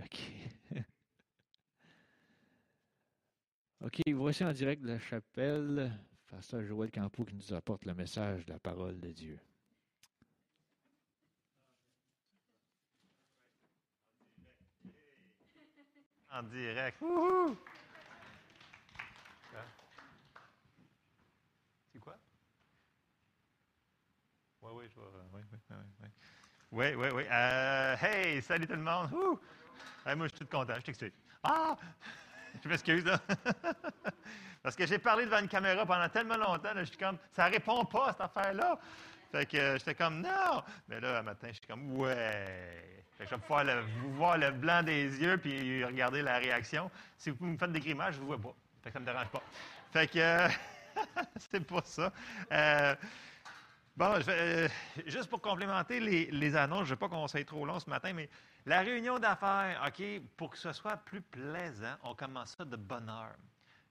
OK. 0.00 0.20
OK, 3.84 4.02
voici 4.14 4.44
en 4.44 4.52
direct 4.52 4.82
de 4.82 4.86
la 4.86 5.00
chapelle, 5.00 5.98
Pasteur 6.28 6.62
Joël 6.62 6.92
Campo 6.92 7.24
qui 7.24 7.34
nous 7.34 7.52
apporte 7.54 7.84
le 7.86 7.94
message 7.94 8.46
de 8.46 8.52
la 8.52 8.60
parole 8.60 9.00
de 9.00 9.10
Dieu. 9.10 9.40
En 16.30 16.44
direct. 16.44 17.02
Oui, 24.66 24.82
oui, 24.82 24.90
je 24.94 25.00
vais. 25.00 25.06
Oui, 26.72 26.94
oui, 26.96 27.08
oui. 27.14 27.22
Euh, 27.30 27.96
hey, 28.00 28.42
salut 28.42 28.66
tout 28.66 28.72
le 28.72 28.80
monde. 28.80 29.10
moi, 29.12 30.26
je 30.26 30.28
suis 30.28 30.38
tout 30.44 30.46
content, 30.46 30.74
je 30.76 30.80
t'excuse. 30.80 31.12
Ah! 31.42 31.76
Je 32.64 32.68
m'excuse. 32.70 33.04
Parce 34.62 34.74
que 34.74 34.86
j'ai 34.86 34.98
parlé 34.98 35.26
devant 35.26 35.40
une 35.40 35.48
caméra 35.48 35.84
pendant 35.84 36.08
tellement 36.08 36.38
longtemps, 36.38 36.70
je 36.74 36.84
suis 36.84 36.96
comme, 36.96 37.18
ça 37.32 37.44
répond 37.44 37.84
pas 37.84 38.12
cette 38.12 38.22
affaire-là. 38.22 38.78
Fait 39.30 39.44
que 39.44 39.56
euh, 39.58 39.78
j'étais 39.78 39.94
comme, 39.94 40.22
non! 40.22 40.62
Mais 40.88 40.98
là, 40.98 41.18
un 41.18 41.22
matin, 41.22 41.48
je 41.48 41.58
suis 41.58 41.66
comme, 41.66 41.92
ouais! 41.98 43.04
Fait 43.18 43.24
que 43.24 43.30
je 43.30 43.34
vais 43.34 43.40
pouvoir 43.42 43.64
vous 44.02 44.14
voir 44.14 44.38
le 44.38 44.52
blanc 44.52 44.82
des 44.82 45.04
yeux 45.20 45.36
puis 45.36 45.84
regarder 45.84 46.22
la 46.22 46.38
réaction. 46.38 46.90
Si 47.18 47.28
vous 47.28 47.44
me 47.44 47.58
faites 47.58 47.72
des 47.72 47.80
grimaces, 47.80 48.14
je 48.14 48.20
ne 48.20 48.22
vous 48.22 48.28
vois 48.28 48.40
pas. 48.40 48.56
Fait 48.82 48.88
que 48.88 48.94
ça 48.94 49.00
ne 49.00 49.04
me 49.04 49.10
dérange 49.12 49.28
pas. 49.28 49.42
Fait 49.92 50.08
que, 50.08 50.18
euh, 50.18 50.48
c'est 51.36 51.60
pas 51.60 51.82
ça. 51.84 52.10
Bon, 53.96 54.12
euh, 54.28 54.68
juste 55.06 55.30
pour 55.30 55.40
complémenter 55.40 56.00
les, 56.00 56.56
annonces, 56.56 56.80
je 56.80 56.84
ne 56.84 56.90
veux 56.90 56.96
pas 56.96 57.08
qu'on 57.08 57.26
soit 57.28 57.46
trop 57.46 57.64
long 57.64 57.80
ce 57.80 57.88
matin, 57.88 58.12
mais 58.12 58.28
la 58.66 58.80
réunion 58.80 59.18
d'affaires, 59.18 59.82
OK, 59.86 60.04
pour 60.36 60.50
que 60.50 60.58
ce 60.58 60.70
soit 60.74 60.98
plus 60.98 61.22
plaisant, 61.22 61.94
on 62.02 62.14
commence 62.14 62.56
ça 62.58 62.66
de 62.66 62.76
bonne 62.76 63.08
heure. 63.08 63.36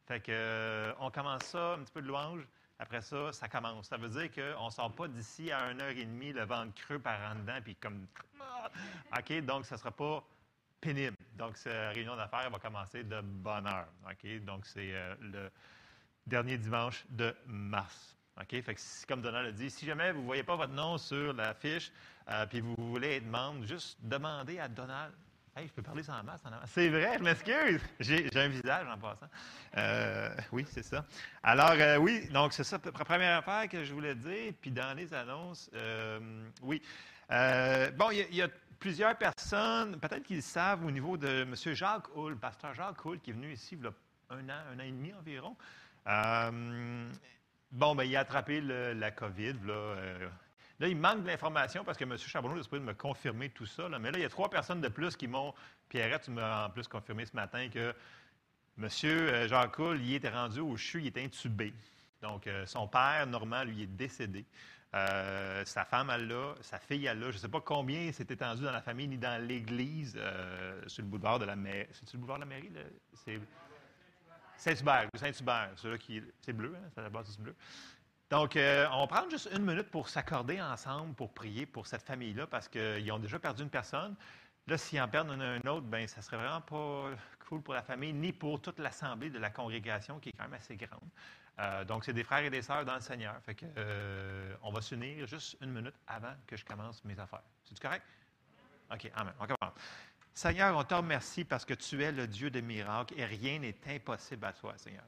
Fait 0.07 0.19
que, 0.19 0.31
euh, 0.31 0.93
on 0.99 1.09
commence 1.09 1.45
ça, 1.45 1.73
un 1.73 1.79
petit 1.79 1.91
peu 1.91 2.03
de 2.03 2.07
louange. 2.07 2.47
Après 2.77 3.01
ça, 3.01 3.33
ça 3.33 3.47
commence. 3.47 3.87
Ça 3.87 3.97
veut 3.97 4.09
dire 4.09 4.29
qu'on 4.31 4.65
ne 4.65 4.69
sort 4.69 4.93
pas 4.93 5.07
d'ici 5.07 5.51
à 5.51 5.71
une 5.71 5.81
heure 5.81 5.89
et 5.89 6.05
demie, 6.05 6.33
le 6.33 6.43
ventre 6.43 6.75
creux 6.75 6.99
par 6.99 7.19
en 7.31 7.35
dedans, 7.39 7.57
puis 7.63 7.75
comme. 7.75 8.05
OK, 9.17 9.41
donc 9.43 9.65
ça 9.65 9.73
ne 9.73 9.79
sera 9.79 9.91
pas 9.91 10.23
pénible. 10.81 11.17
Donc, 11.33 11.57
cette 11.57 11.95
réunion 11.95 12.15
d'affaires 12.15 12.51
va 12.51 12.59
commencer 12.59 13.03
de 13.03 13.21
bonne 13.21 13.65
heure. 13.65 13.87
OK, 14.07 14.45
donc 14.45 14.67
c'est 14.67 14.93
euh, 14.93 15.15
le 15.19 15.51
dernier 16.27 16.59
dimanche 16.59 17.05
de 17.09 17.35
mars. 17.47 18.14
OK? 18.41 18.61
Fait 18.61 18.75
que, 18.75 18.81
comme 19.07 19.21
Donald 19.21 19.47
a 19.47 19.51
dit, 19.51 19.69
si 19.69 19.85
jamais 19.85 20.11
vous 20.11 20.21
ne 20.21 20.25
voyez 20.25 20.43
pas 20.43 20.55
votre 20.55 20.73
nom 20.73 20.97
sur 20.97 21.33
la 21.33 21.53
fiche, 21.53 21.91
euh, 22.29 22.45
puis 22.47 22.59
vous 22.59 22.75
voulez 22.77 23.17
être 23.17 23.27
membre, 23.27 23.65
juste 23.65 23.97
demandez 24.01 24.59
à 24.59 24.67
Donald. 24.67 25.13
Hey, 25.55 25.67
je 25.67 25.71
peux 25.71 25.81
parler 25.81 26.03
sans 26.03 26.21
masque 26.23 26.43
C'est 26.65 26.89
vrai, 26.89 27.17
je 27.17 27.23
m'excuse. 27.23 27.81
J'ai, 28.01 28.29
un 28.35 28.49
visage 28.49 28.85
en 28.89 28.97
passant. 28.97 29.29
Euh, 29.77 30.35
oui, 30.51 30.65
c'est 30.69 30.83
ça. 30.83 31.05
Alors, 31.43 31.71
euh, 31.71 31.95
oui, 31.95 32.27
donc 32.27 32.51
c'est 32.51 32.65
ça, 32.65 32.77
première 32.77 33.37
affaire 33.37 33.69
que 33.69 33.85
je 33.85 33.93
voulais 33.93 34.15
dire. 34.15 34.51
Puis 34.59 34.71
dans 34.71 34.93
les 34.97 35.13
annonces, 35.13 35.69
oui. 36.61 36.81
bon, 37.29 38.11
il 38.11 38.35
y, 38.35 38.41
a 38.41 38.49
plusieurs 38.79 39.17
personnes, 39.17 39.97
peut-être 39.97 40.23
qu'ils 40.23 40.43
savent 40.43 40.83
au 40.83 40.91
niveau 40.91 41.15
de 41.15 41.43
M. 41.43 41.55
Jacques 41.55 42.13
Hull, 42.17 42.35
pasteur 42.35 42.73
Jacques 42.73 43.05
Hull, 43.05 43.21
qui 43.21 43.29
est 43.29 43.33
venu 43.33 43.53
ici 43.53 43.77
il 43.79 43.83
y 43.83 43.87
a 43.87 43.93
un 44.31 44.49
an, 44.49 44.61
un 44.73 44.79
an 44.79 44.83
et 44.83 44.91
demi 44.91 45.13
environ. 45.13 45.55
Bon, 47.71 47.95
ben, 47.95 48.03
il 48.03 48.15
a 48.15 48.21
attrapé 48.21 48.61
la 48.61 49.11
COVID. 49.11 49.53
Là, 49.65 49.73
euh. 49.73 50.29
là, 50.79 50.87
il 50.87 50.97
manque 50.97 51.23
de 51.23 51.27
l'information 51.27 51.83
parce 51.83 51.97
que 51.97 52.03
M. 52.03 52.17
Charbonneau 52.17 52.61
est 52.61 52.71
de 52.71 52.79
me 52.79 52.93
confirmer 52.93 53.49
tout 53.49 53.65
ça. 53.65 53.89
Mais 53.99 54.11
là, 54.11 54.17
il 54.17 54.21
y 54.21 54.25
a 54.25 54.29
trois 54.29 54.49
personnes 54.49 54.81
de 54.81 54.87
plus 54.87 55.15
qui 55.15 55.27
m'ont. 55.27 55.53
Pierrette, 55.89 56.23
tu 56.23 56.31
m'as 56.31 56.67
en 56.67 56.69
plus 56.69 56.87
confirmé 56.87 57.25
ce 57.25 57.35
matin 57.35 57.69
que 57.69 57.93
M. 58.77 58.89
Euh, 59.03 59.47
Jean 59.47 59.67
Coul, 59.69 60.01
il 60.01 60.15
était 60.15 60.29
rendu 60.29 60.59
au 60.59 60.77
CHU, 60.77 61.01
il 61.01 61.07
est 61.07 61.17
intubé. 61.17 61.73
Donc, 62.21 62.47
euh, 62.47 62.65
son 62.65 62.87
père, 62.87 63.25
Normand, 63.27 63.63
lui, 63.63 63.83
est 63.83 63.87
décédé. 63.87 64.45
sa 64.93 65.85
femme, 65.85 66.09
elle 66.09 66.27
l'a, 66.27 66.55
sa 66.61 66.79
fille, 66.79 67.05
elle 67.05 67.19
l'a. 67.19 67.31
Je 67.31 67.35
ne 67.35 67.41
sais 67.41 67.49
pas 67.49 67.61
combien 67.61 68.11
s'est 68.11 68.27
étendu 68.29 68.63
dans 68.63 68.71
la 68.71 68.81
famille 68.81 69.07
ni 69.07 69.17
dans 69.17 69.41
l'Église 69.45 70.17
sur 70.87 71.03
le 71.03 71.09
boulevard 71.09 71.39
de 71.39 71.45
la 71.45 71.55
mairie. 71.55 71.87
C'est 71.91 72.13
le 72.13 72.19
boulevard 72.19 72.37
de 72.37 72.43
la 72.43 72.49
mairie? 72.49 72.71
Saint-Hubert, 74.57 75.07
Saint-Hubert, 75.15 75.71
celui 75.75 75.99
qui 75.99 76.23
c'est 76.41 76.53
bleu, 76.53 76.75
hein, 76.75 76.89
c'est 76.93 77.01
la 77.01 77.09
bâtisse 77.09 77.37
bleue. 77.37 77.55
Donc, 78.29 78.55
euh, 78.55 78.87
on 78.91 79.01
va 79.01 79.07
prendre 79.07 79.29
juste 79.29 79.49
une 79.55 79.63
minute 79.63 79.89
pour 79.91 80.09
s'accorder 80.09 80.59
ensemble, 80.59 81.13
pour 81.13 81.31
prier 81.31 81.65
pour 81.65 81.85
cette 81.85 82.01
famille-là, 82.01 82.47
parce 82.47 82.67
qu'ils 82.67 83.11
ont 83.11 83.19
déjà 83.19 83.37
perdu 83.37 83.63
une 83.63 83.69
personne. 83.69 84.15
Là, 84.67 84.77
s'ils 84.77 84.99
en 84.99 85.07
perdent 85.07 85.29
un, 85.29 85.59
autre, 85.67 85.85
ben 85.85 86.07
ça 86.07 86.23
serait 86.23 86.37
vraiment 86.37 86.61
pas 86.61 87.11
cool 87.47 87.61
pour 87.61 87.75
la 87.75 87.83
famille, 87.83 88.13
ni 88.13 88.33
pour 88.33 88.59
toute 88.59 88.79
l'assemblée 88.79 89.29
de 89.29 89.37
la 89.37 89.51
congrégation, 89.51 90.19
qui 90.19 90.29
est 90.29 90.31
quand 90.31 90.45
même 90.45 90.55
assez 90.55 90.75
grande. 90.75 91.07
Euh, 91.59 91.85
donc, 91.85 92.03
c'est 92.03 92.13
des 92.13 92.23
frères 92.23 92.43
et 92.43 92.49
des 92.49 92.63
sœurs 92.63 92.83
dans 92.83 92.95
le 92.95 93.01
Seigneur. 93.01 93.35
Fait 93.43 93.53
que, 93.53 93.65
euh, 93.77 94.55
on 94.63 94.71
va 94.71 94.81
s'unir 94.81 95.27
juste 95.27 95.55
une 95.61 95.71
minute 95.71 95.95
avant 96.07 96.33
que 96.47 96.57
je 96.57 96.65
commence 96.65 97.05
mes 97.05 97.17
affaires. 97.19 97.43
C'est 97.63 97.79
correct? 97.79 98.03
OK, 98.91 99.11
amen. 99.15 99.33
On 99.39 99.45
commence. 99.45 99.73
Seigneur, 100.35 100.75
on 100.77 100.83
te 100.83 100.93
remercie 100.93 101.45
parce 101.45 101.63
que 101.63 101.73
tu 101.73 102.03
es 102.03 102.11
le 102.11 102.27
Dieu 102.27 102.49
des 102.49 102.61
miracles 102.61 103.13
et 103.15 103.23
rien 103.23 103.57
n'est 103.57 103.77
impossible 103.87 104.45
à 104.45 104.51
toi, 104.51 104.73
Seigneur. 104.75 105.05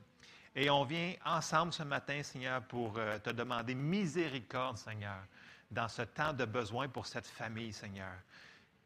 Et 0.56 0.70
on 0.70 0.86
vient 0.86 1.14
ensemble 1.26 1.74
ce 1.74 1.84
matin, 1.84 2.24
Seigneur, 2.24 2.62
pour 2.64 2.98
euh, 2.98 3.20
te 3.20 3.32
demander 3.32 3.76
miséricorde, 3.76 4.78
Seigneur, 4.78 5.20
dans 5.70 5.90
ce 5.90 6.04
temps 6.04 6.32
de 6.32 6.46
besoin 6.46 6.88
pour 6.88 7.06
cette 7.06 7.28
famille, 7.28 7.74
Seigneur. 7.74 8.14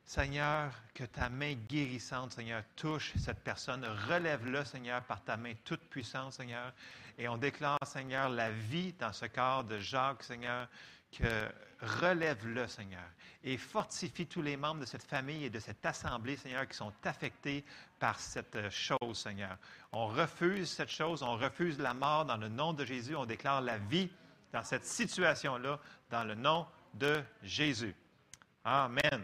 Seigneur, 0.04 0.74
que 0.96 1.04
ta 1.04 1.30
main 1.30 1.54
guérissante, 1.70 2.34
Seigneur, 2.34 2.64
touche 2.76 3.14
cette 3.18 3.44
personne. 3.44 3.86
Relève-le, 4.10 4.66
Seigneur, 4.66 5.04
par 5.04 5.24
ta 5.24 5.38
main 5.38 5.54
toute 5.64 5.88
puissante, 5.92 6.34
Seigneur. 6.34 6.74
Et 7.20 7.28
on 7.28 7.38
déclare, 7.38 7.78
Seigneur, 7.86 8.30
la 8.30 8.50
vie 8.50 8.94
dans 8.94 9.14
ce 9.14 9.28
corps 9.28 9.64
de 9.64 9.78
Jacques, 9.78 10.24
Seigneur, 10.24 10.68
que 11.12 11.48
relève-le, 11.82 12.68
Seigneur, 12.68 13.04
et 13.44 13.58
fortifie 13.58 14.28
tous 14.28 14.42
les 14.42 14.56
membres 14.56 14.82
de 14.82 14.86
cette 14.86 15.04
famille 15.04 15.46
et 15.46 15.50
de 15.50 15.60
cette 15.60 15.86
assemblée, 15.86 16.38
Seigneur, 16.38 16.68
qui 16.68 16.78
sont 16.78 16.94
affectés 17.04 17.66
par 18.00 18.20
cette 18.20 18.70
chose, 18.70 19.18
Seigneur. 19.18 19.58
On 19.92 20.08
refuse 20.08 20.70
cette 20.72 20.92
chose, 20.92 21.24
on 21.24 21.38
refuse 21.38 21.80
la 21.80 21.94
mort 21.94 22.26
dans 22.26 22.38
le 22.38 22.50
nom 22.50 22.74
de 22.74 22.86
Jésus, 22.86 23.16
on 23.16 23.26
déclare 23.26 23.62
la 23.62 23.78
vie 23.78 24.10
dans 24.54 24.64
cette 24.64 24.86
situation-là, 24.86 25.80
dans 26.10 26.24
le 26.24 26.36
nom 26.36 26.68
de 26.94 27.24
Jésus. 27.42 27.96
Amen. 28.64 29.24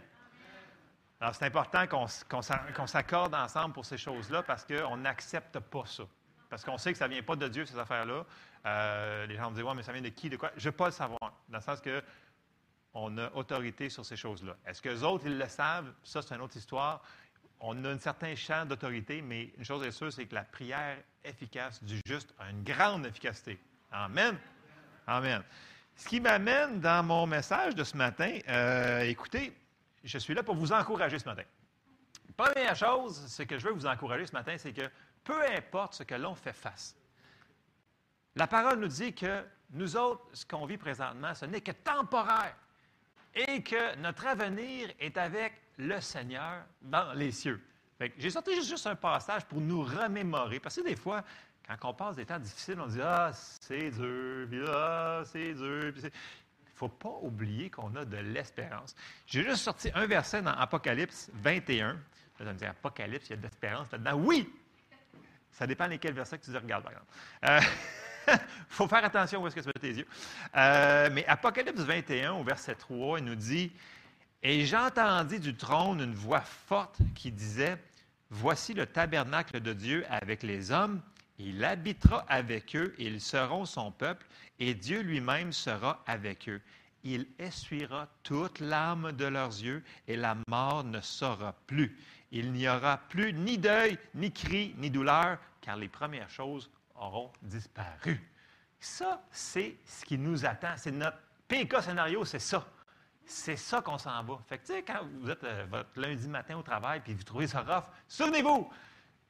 Alors, 1.20 1.36
c'est 1.36 1.46
important 1.46 1.86
qu'on 1.88 2.88
s'accorde 2.88 3.36
ensemble 3.36 3.74
pour 3.74 3.86
ces 3.86 3.98
choses-là 3.98 4.44
parce 4.44 4.66
qu'on 4.66 4.98
n'accepte 4.98 5.60
pas 5.60 5.86
ça. 5.86 6.04
Parce 6.50 6.64
qu'on 6.64 6.78
sait 6.78 6.92
que 6.92 6.98
ça 6.98 7.08
ne 7.08 7.14
vient 7.14 7.24
pas 7.24 7.36
de 7.36 7.48
Dieu, 7.48 7.66
ces 7.66 7.78
affaires-là. 7.78 8.26
Euh, 8.66 9.26
les 9.26 9.36
gens 9.36 9.50
me 9.50 9.56
disent, 9.56 9.64
ouais, 9.64 9.76
mais 9.76 9.84
ça 9.84 9.92
vient 9.92 10.02
de 10.02 10.10
qui, 10.10 10.30
de 10.30 10.38
quoi? 10.38 10.52
Je 10.56 10.68
ne 10.68 10.72
veux 10.72 10.78
pas 10.78 10.88
le 10.88 10.92
savoir. 10.92 11.34
Dans 11.50 11.58
le 11.58 11.64
sens 11.64 11.82
que 11.82 12.02
on 12.94 13.16
a 13.18 13.32
autorité 13.34 13.90
sur 13.90 14.06
ces 14.06 14.16
choses-là. 14.16 14.56
Est-ce 14.66 14.82
que 14.82 14.90
les 14.90 15.04
autres, 15.04 15.26
ils 15.28 15.38
le 15.38 15.48
savent? 15.48 15.94
Ça, 16.04 16.22
c'est 16.22 16.34
une 16.34 16.42
autre 16.42 16.58
histoire. 16.58 17.02
On 17.60 17.84
a 17.86 17.90
un 17.90 18.00
certain 18.00 18.36
champ 18.36 18.66
d'autorité, 18.66 19.22
mais 19.22 19.52
une 19.58 19.66
chose 19.66 19.86
est 19.86 19.92
sûre, 19.92 20.12
c'est 20.12 20.26
que 20.26 20.36
la 20.36 20.44
prière 20.44 20.98
efficace 21.24 21.84
du 21.84 22.00
juste 22.06 22.34
a 22.40 22.50
une 22.50 22.64
grande 22.64 23.06
efficacité. 23.06 23.60
Amen. 23.92 24.38
Amen. 25.06 25.44
Ce 25.96 26.08
qui 26.08 26.20
m'amène 26.20 26.80
dans 26.80 27.04
mon 27.04 27.26
message 27.26 27.76
de 27.76 27.84
ce 27.84 27.98
matin, 27.98 28.38
euh, 28.48 29.02
écoutez, 29.02 29.54
je 30.04 30.18
suis 30.18 30.34
là 30.34 30.44
pour 30.44 30.56
vous 30.56 30.72
encourager 30.72 31.18
ce 31.20 31.26
matin. 31.26 31.44
Première 32.36 32.76
chose, 32.76 33.26
ce 33.28 33.44
que 33.44 33.58
je 33.58 33.66
veux 33.68 33.74
vous 33.74 33.88
encourager 33.88 34.28
ce 34.28 34.34
matin, 34.34 34.56
c'est 34.58 34.74
que 34.74 34.88
peu 35.28 35.46
importe 35.56 35.96
ce 35.96 36.04
que 36.04 36.16
l'on 36.16 36.36
fait 36.36 36.54
face, 36.54 36.96
la 38.36 38.48
parole 38.48 38.80
nous 38.80 38.88
dit 38.88 39.14
que 39.14 39.44
nous 39.72 39.98
autres, 39.98 40.24
ce 40.32 40.46
qu'on 40.46 40.66
vit 40.66 40.78
présentement, 40.78 41.36
ce 41.36 41.46
n'est 41.46 41.60
que 41.60 41.72
temporaire 41.72 42.56
et 43.36 43.62
que 43.62 43.96
notre 43.98 44.26
avenir 44.26 44.90
est 45.00 45.18
avec 45.18 45.54
le 45.78 46.00
Seigneur 46.00 46.64
dans 46.82 47.14
les 47.14 47.32
cieux. 47.32 47.62
J'ai 48.18 48.30
sorti 48.30 48.64
juste 48.64 48.88
un 48.88 48.96
passage 48.96 49.44
pour 49.46 49.60
nous 49.60 49.82
remémorer, 49.82 50.60
parce 50.60 50.78
que 50.78 50.82
des 50.82 50.96
fois, 50.96 51.24
quand 51.68 51.90
on 51.90 51.94
passe 51.94 52.16
des 52.16 52.26
temps 52.26 52.40
difficiles, 52.40 52.80
on 52.80 52.88
dit 52.88 53.02
Ah, 53.02 53.32
c'est 53.34 53.92
dur, 53.92 54.48
puis 54.48 54.62
ah, 54.68 55.24
c'est 55.26 55.54
dur. 55.54 55.94
Il 55.98 56.04
ne 56.04 56.10
faut 56.74 56.88
pas 56.88 57.18
oublier 57.22 57.70
qu'on 57.70 57.94
a 57.96 58.06
de 58.06 58.18
l'espérance. 58.18 58.96
J'ai 59.26 59.44
juste 59.44 59.64
sorti 59.64 59.90
un 59.94 60.06
verset 60.06 60.42
dans 60.42 60.52
Apocalypse 60.52 61.30
21. 61.34 61.94
Vous 61.94 62.44
allez 62.44 62.54
me 62.54 62.58
dire 62.58 62.70
Apocalypse, 62.70 63.28
il 63.28 63.30
y 63.32 63.34
a 63.34 63.38
de 63.38 63.42
l'espérance 63.42 63.92
là-dedans. 63.92 64.14
Oui! 64.14 64.48
Ça 65.58 65.66
dépend 65.66 65.88
lesquels 65.88 66.14
versets 66.14 66.38
que 66.38 66.46
tu 66.46 66.56
regardes, 66.56 66.84
par 66.84 66.92
exemple. 66.92 67.12
Euh, 67.46 67.60
il 68.28 68.40
faut 68.70 68.88
faire 68.88 69.04
attention 69.04 69.42
où 69.42 69.48
est-ce 69.48 69.56
que 69.56 69.62
tu 69.62 69.68
mets 69.68 69.74
tes 69.74 69.94
yeux. 69.94 70.08
Euh, 70.56 71.10
mais 71.12 71.26
Apocalypse 71.26 71.82
21, 71.82 72.34
au 72.34 72.44
verset 72.44 72.76
3, 72.76 73.18
il 73.18 73.26
nous 73.26 73.34
dit 73.34 73.72
Et 74.44 74.68
j'entendis 74.68 75.40
du 75.40 75.56
trône 75.56 76.00
une 76.00 76.14
voix 76.14 76.42
forte 76.42 77.00
qui 77.16 77.32
disait 77.32 77.76
Voici 78.30 78.76
le 78.76 78.86
tabernacle 78.86 79.60
de 79.60 79.74
Dieu 79.74 80.06
avec 80.12 80.44
les 80.44 80.72
hommes. 80.72 81.02
Il 81.40 81.64
habitera 81.64 82.24
avec 82.30 82.76
eux, 82.76 82.94
ils 83.00 83.20
seront 83.20 83.66
son 83.66 83.92
peuple, 83.92 84.28
et 84.60 84.76
Dieu 84.76 85.02
lui-même 85.02 85.54
sera 85.54 86.04
avec 86.06 86.50
eux. 86.50 86.62
Il 87.04 87.26
essuiera 87.40 88.08
toute 88.22 88.60
l'âme 88.60 89.12
de 89.12 89.26
leurs 89.26 89.60
yeux, 89.60 89.84
et 90.08 90.18
la 90.18 90.38
mort 90.48 90.84
ne 90.84 91.02
sera 91.02 91.56
plus. 91.66 91.98
Il 92.32 92.52
n'y 92.52 92.68
aura 92.68 92.98
plus 93.10 93.34
ni 93.34 93.58
deuil, 93.58 93.98
ni 94.14 94.32
cri, 94.32 94.76
ni 94.78 94.90
douleur, 94.90 95.38
car 95.68 95.76
les 95.76 95.90
premières 95.90 96.30
choses 96.30 96.72
auront 96.96 97.30
disparu. 97.42 98.22
Ça, 98.80 99.22
c'est 99.30 99.76
ce 99.84 100.06
qui 100.06 100.18
nous 100.18 100.46
attend. 100.46 100.78
C'est 100.78 100.92
notre 100.92 101.18
PK 101.46 101.82
scénario, 101.82 102.24
c'est 102.24 102.40
ça. 102.40 102.66
C'est 103.26 103.58
ça 103.58 103.82
qu'on 103.82 103.98
s'en 103.98 104.24
va. 104.24 104.40
Fait 104.48 104.60
que, 104.60 104.66
tu 104.66 104.74
sais, 104.74 104.84
quand 104.84 105.06
vous 105.20 105.30
êtes 105.30 105.44
euh, 105.44 105.66
votre 105.70 105.90
lundi 106.00 106.30
matin 106.30 106.56
au 106.56 106.62
travail 106.62 107.02
puis 107.02 107.14
vous 107.14 107.24
trouvez 107.24 107.48
ça 107.48 107.64
rough, 107.64 107.84
souvenez-vous 108.08 108.72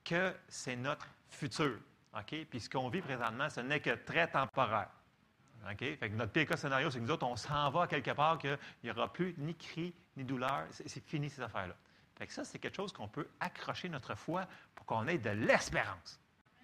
que 0.04 0.32
c'est 0.48 0.76
notre 0.76 1.08
futur. 1.28 1.80
OK? 2.16 2.46
Puis 2.52 2.60
ce 2.60 2.70
qu'on 2.70 2.88
vit 2.90 3.02
présentement, 3.02 3.50
ce 3.50 3.62
n'est 3.62 3.80
que 3.80 3.96
très 3.96 4.30
temporaire. 4.30 4.92
OK? 5.68 5.80
Fait 5.80 5.98
que 5.98 6.16
notre 6.16 6.34
PK 6.34 6.56
scénario, 6.56 6.92
c'est 6.92 7.00
que 7.00 7.04
nous 7.04 7.12
autres, 7.12 7.26
on 7.26 7.36
s'en 7.36 7.72
va 7.72 7.88
quelque 7.88 8.12
part, 8.12 8.38
qu'il 8.38 8.60
n'y 8.84 8.92
aura 8.92 9.12
plus 9.12 9.34
ni 9.40 9.56
cri, 9.56 9.92
ni 10.16 10.24
douleur. 10.24 10.68
C'est 10.70 11.04
fini, 11.04 11.32
ces 11.32 11.42
affaires-là. 11.42 11.76
Fait 12.16 12.28
que 12.28 12.34
ça, 12.34 12.46
c'est 12.46 12.60
quelque 12.60 12.76
chose 12.76 12.94
qu'on 12.94 13.08
peut 13.08 13.28
accrocher 13.40 13.90
notre 13.90 14.14
foi 14.14 14.46
pour 14.76 14.86
qu'on 14.86 15.08
ait 15.08 15.18
de 15.18 15.32
l'espérance. 15.32 16.20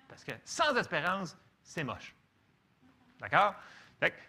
Parce 0.08 0.24
que 0.24 0.32
sans 0.44 0.76
espérance, 0.76 1.38
c'est 1.64 1.84
moche. 1.84 2.14
D'accord? 3.20 3.56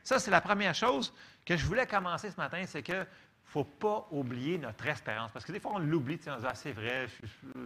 Ça, 0.03 0.18
c'est 0.18 0.31
la 0.31 0.41
première 0.41 0.75
chose 0.75 1.12
que 1.45 1.57
je 1.57 1.66
voulais 1.66 1.87
commencer 1.87 2.31
ce 2.31 2.37
matin, 2.37 2.64
c'est 2.66 2.83
qu'il 2.83 2.95
ne 2.95 3.05
faut 3.45 3.64
pas 3.64 4.07
oublier 4.11 4.59
notre 4.59 4.87
espérance. 4.87 5.31
Parce 5.33 5.45
que 5.45 5.53
des 5.53 5.61
fois, 5.61 5.72
on 5.75 5.79
l'oublie, 5.79 6.18
on 6.27 6.37
se 6.37 6.41
dit, 6.41 6.47
ah, 6.49 6.55
c'est 6.55 6.72
vrai, 6.72 7.09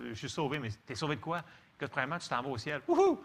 je, 0.09 0.15
suis 0.15 0.31
sauvé, 0.31 0.59
mais 0.59 0.71
tu 0.71 0.93
es 0.93 0.95
sauvé 0.95 1.17
de 1.17 1.21
quoi? 1.21 1.43
Que 1.77 1.87
premièrement, 1.87 2.19
tu 2.19 2.29
t'en 2.29 2.43
vas 2.43 2.49
au 2.49 2.59
ciel. 2.59 2.81
Wouhou! 2.89 3.23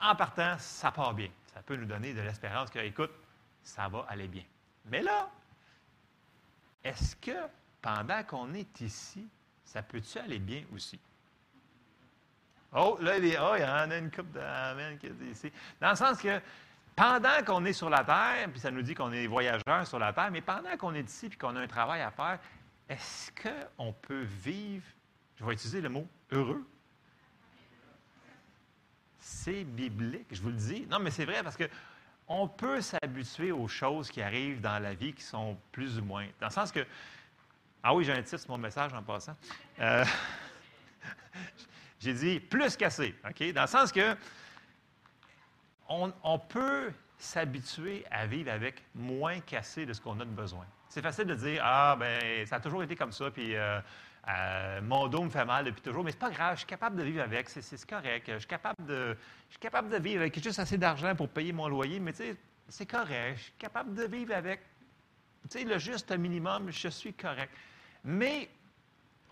En 0.00 0.16
partant, 0.16 0.56
ça 0.58 0.90
part 0.90 1.14
bien. 1.14 1.28
Ça 1.52 1.62
peut 1.62 1.76
nous 1.76 1.86
donner 1.86 2.14
de 2.14 2.20
l'espérance 2.20 2.70
que, 2.70 2.78
écoute, 2.78 3.12
ça 3.62 3.88
va 3.88 4.06
aller 4.08 4.28
bien. 4.28 4.44
Mais 4.86 5.02
là, 5.02 5.30
est-ce 6.82 7.14
que 7.16 7.36
pendant 7.82 8.22
qu'on 8.24 8.54
est 8.54 8.80
ici, 8.80 9.28
ça 9.64 9.82
peut-tu 9.82 10.18
aller 10.18 10.38
bien 10.38 10.64
aussi? 10.74 10.98
Oh, 12.72 12.98
là, 13.00 13.18
il, 13.18 13.36
oh, 13.40 13.54
il 13.56 13.62
y 13.62 13.64
en 13.64 13.90
a 13.90 13.96
une 13.96 14.10
coupe 14.10 14.30
d'Amen 14.30 14.96
qui 14.98 15.06
est 15.06 15.30
ici. 15.30 15.52
Dans 15.80 15.90
le 15.90 15.96
sens 15.96 16.20
que 16.20 16.40
pendant 16.94 17.42
qu'on 17.44 17.64
est 17.64 17.72
sur 17.72 17.90
la 17.90 18.04
terre, 18.04 18.48
puis 18.50 18.60
ça 18.60 18.70
nous 18.70 18.82
dit 18.82 18.94
qu'on 18.94 19.12
est 19.12 19.26
voyageurs 19.26 19.86
sur 19.86 19.98
la 19.98 20.12
terre, 20.12 20.30
mais 20.30 20.40
pendant 20.40 20.76
qu'on 20.76 20.94
est 20.94 21.08
ici 21.08 21.26
et 21.26 21.36
qu'on 21.36 21.56
a 21.56 21.60
un 21.60 21.66
travail 21.66 22.02
à 22.02 22.10
faire, 22.10 22.38
est-ce 22.88 23.30
qu'on 23.32 23.92
peut 23.92 24.22
vivre, 24.22 24.84
je 25.36 25.44
vais 25.44 25.52
utiliser 25.52 25.80
le 25.80 25.88
mot 25.88 26.06
heureux? 26.30 26.66
C'est 29.18 29.64
biblique, 29.64 30.26
je 30.30 30.42
vous 30.42 30.50
le 30.50 30.56
dis. 30.56 30.86
Non, 30.90 30.98
mais 30.98 31.10
c'est 31.10 31.24
vrai 31.24 31.42
parce 31.42 31.56
que 31.56 31.68
on 32.28 32.46
peut 32.46 32.80
s'habituer 32.80 33.50
aux 33.50 33.66
choses 33.66 34.08
qui 34.10 34.22
arrivent 34.22 34.60
dans 34.60 34.80
la 34.80 34.94
vie 34.94 35.12
qui 35.12 35.22
sont 35.22 35.56
plus 35.72 35.98
ou 35.98 36.04
moins. 36.04 36.26
Dans 36.40 36.46
le 36.46 36.52
sens 36.52 36.70
que. 36.70 36.86
Ah 37.82 37.94
oui, 37.94 38.04
j'ai 38.04 38.12
un 38.12 38.22
titre 38.22 38.38
sur 38.38 38.50
mon 38.50 38.58
message 38.58 38.92
en 38.92 39.02
passant. 39.02 39.36
Euh, 39.80 40.04
J'ai 42.00 42.14
dit 42.14 42.40
plus 42.40 42.76
cassé, 42.76 43.14
OK? 43.28 43.52
Dans 43.52 43.62
le 43.62 43.66
sens 43.68 43.92
que 43.92 44.16
on, 45.88 46.38
peut 46.38 46.92
s'habituer 47.18 48.04
à 48.10 48.26
vivre 48.26 48.50
avec 48.50 48.82
moins 48.94 49.40
cassé 49.40 49.84
de 49.84 49.92
ce 49.92 50.00
qu'on 50.00 50.18
a 50.20 50.24
de 50.24 50.30
besoin. 50.30 50.64
C'est 50.88 51.02
facile 51.02 51.26
de 51.26 51.34
dire 51.34 51.60
Ah, 51.64 51.96
ben 51.98 52.46
ça 52.46 52.56
a 52.56 52.60
toujours 52.60 52.82
été 52.82 52.96
comme 52.96 53.12
ça, 53.12 53.30
puis 53.30 53.54
euh, 53.54 53.80
euh, 54.28 54.80
mon 54.82 55.08
dos 55.08 55.24
me 55.24 55.30
fait 55.30 55.44
mal 55.44 55.64
depuis 55.64 55.82
toujours, 55.82 56.04
mais 56.04 56.12
c'est 56.12 56.18
pas 56.18 56.30
grave, 56.30 56.54
je 56.54 56.60
suis 56.60 56.66
capable 56.66 56.96
de 56.96 57.02
vivre 57.02 57.22
avec, 57.22 57.48
c'est 57.48 57.86
correct. 57.86 58.30
Je 58.32 58.38
suis 58.38 58.48
capable 58.48 58.86
de, 58.86 59.16
je 59.48 59.54
suis 59.54 59.60
capable 59.60 59.90
de 59.90 59.98
vivre 59.98 60.20
avec 60.20 60.42
juste 60.42 60.58
assez 60.58 60.78
d'argent 60.78 61.14
pour 61.14 61.28
payer 61.28 61.52
mon 61.52 61.68
loyer, 61.68 62.00
mais 62.00 62.12
tu 62.12 62.18
sais, 62.18 62.36
c'est 62.68 62.86
correct. 62.86 63.36
Je 63.36 63.42
suis 63.42 63.52
capable 63.58 63.94
de 63.94 64.04
vivre 64.04 64.34
avec, 64.34 64.60
tu 65.50 65.58
sais, 65.58 65.64
le 65.64 65.78
juste 65.78 66.10
minimum, 66.16 66.70
je 66.70 66.88
suis 66.88 67.12
correct. 67.12 67.52
Mais 68.04 68.48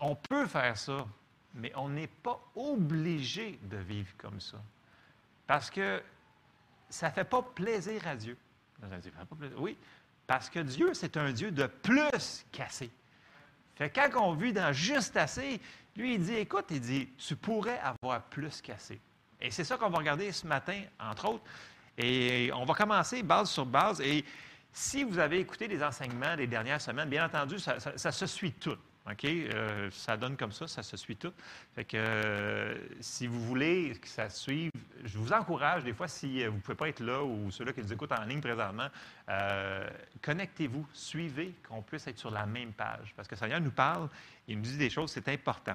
on 0.01 0.15
peut 0.15 0.47
faire 0.47 0.77
ça 0.77 1.07
mais 1.55 1.73
on 1.77 1.89
n'est 1.89 2.07
pas 2.07 2.41
obligé 2.55 3.59
de 3.63 3.77
vivre 3.77 4.11
comme 4.17 4.41
ça. 4.41 4.59
Parce 5.47 5.71
que 5.71 6.03
ça 6.91 7.09
ne 7.09 7.13
fait 7.13 7.25
pas 7.25 7.43
plaisir 7.43 8.07
à 8.07 8.17
Dieu. 8.17 8.37
Oui, 9.57 9.77
parce 10.27 10.51
que 10.51 10.61
Dieu, 10.61 10.95
c'est 10.95 11.17
un 11.17 11.33
Dieu 11.33 11.51
de 11.51 11.67
plus 11.67 12.45
qu'assez. 12.53 12.91
Fait 13.77 13.91
quand 13.91 14.11
on 14.23 14.35
vit 14.35 14.53
dans 14.53 14.73
juste 14.73 15.17
assez, 15.17 15.61
lui, 15.97 16.15
il 16.15 16.23
dit, 16.23 16.35
écoute, 16.35 16.67
il 16.71 16.81
dit, 16.81 17.09
tu 17.19 17.37
pourrais 17.37 17.79
avoir 17.79 18.23
plus 18.23 18.61
qu'assez. 18.61 19.01
Et 19.41 19.51
c'est 19.51 19.65
ça 19.65 19.77
qu'on 19.77 19.91
va 19.91 19.99
regarder 19.99 20.31
ce 20.33 20.47
matin, 20.47 20.83
entre 20.99 21.29
autres. 21.29 21.45
Et 21.97 22.51
on 22.55 22.65
va 22.65 22.75
commencer 22.75 23.23
base 23.23 23.51
sur 23.51 23.67
base. 23.67 24.01
Et 24.01 24.25
si 24.73 25.05
vous 25.05 25.19
avez 25.19 25.41
écouté 25.41 25.67
les 25.67 25.83
enseignements 25.83 26.37
des 26.37 26.47
dernières 26.47 26.81
semaines, 26.81 27.09
bien 27.09 27.27
entendu, 27.27 27.59
ça, 27.59 28.13
se 28.13 28.27
suit 28.27 28.53
tout. 28.53 28.77
OK? 29.11 29.25
Euh, 29.25 29.91
ça 29.91 30.17
donne 30.17 30.37
comme 30.37 30.53
ça, 30.53 30.67
ça 30.67 30.83
se 30.83 30.97
suit 30.97 31.17
tout. 31.17 31.33
Fait 31.75 31.85
que 31.85 31.97
euh, 31.97 32.75
si 33.01 33.27
vous 33.27 33.41
voulez 33.43 33.93
que 34.01 34.09
ça 34.09 34.29
suive, 34.29 34.71
je 35.05 35.19
vous 35.19 35.33
encourage, 35.33 35.85
des 35.85 35.93
fois, 35.93 36.09
si 36.09 36.45
vous 36.47 36.57
ne 36.57 36.61
pouvez 36.61 36.77
pas 36.77 36.89
être 36.89 37.01
là 37.01 37.23
ou 37.23 37.51
ceux-là 37.51 37.73
qui 37.73 37.81
nous 37.81 37.93
écoutent 37.93 38.13
en 38.13 38.25
ligne 38.25 38.41
présentement, 38.41 38.89
euh, 39.29 39.89
connectez-vous, 40.23 40.87
suivez, 40.93 41.55
qu'on 41.69 41.83
puisse 41.83 42.07
être 42.07 42.19
sur 42.19 42.31
la 42.31 42.47
même 42.47 42.73
page. 42.73 43.13
Parce 43.17 43.29
que 43.29 43.37
Seigneur 43.37 43.61
nous 43.61 43.71
parle, 43.71 44.09
il 44.47 44.57
nous 44.57 44.63
dit 44.63 44.77
des 44.77 44.91
choses, 44.91 45.11
c'est 45.11 45.29
important. 45.29 45.75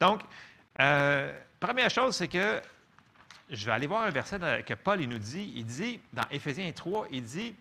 Donc, 0.00 0.22
première 1.60 1.90
chose, 1.90 2.16
c'est 2.16 2.28
que 2.28 2.60
je 3.50 3.66
vais 3.66 3.72
aller 3.72 3.86
voir 3.86 4.02
un 4.02 4.10
verset 4.10 4.38
que 4.66 4.74
Paul 4.74 5.00
nous 5.00 5.18
dit. 5.18 5.52
Il 5.54 5.66
dit, 5.66 6.00
dans 6.12 6.24
Éphésiens 6.30 6.72
3, 6.72 7.08
il 7.12 7.22
dit, 7.22 7.54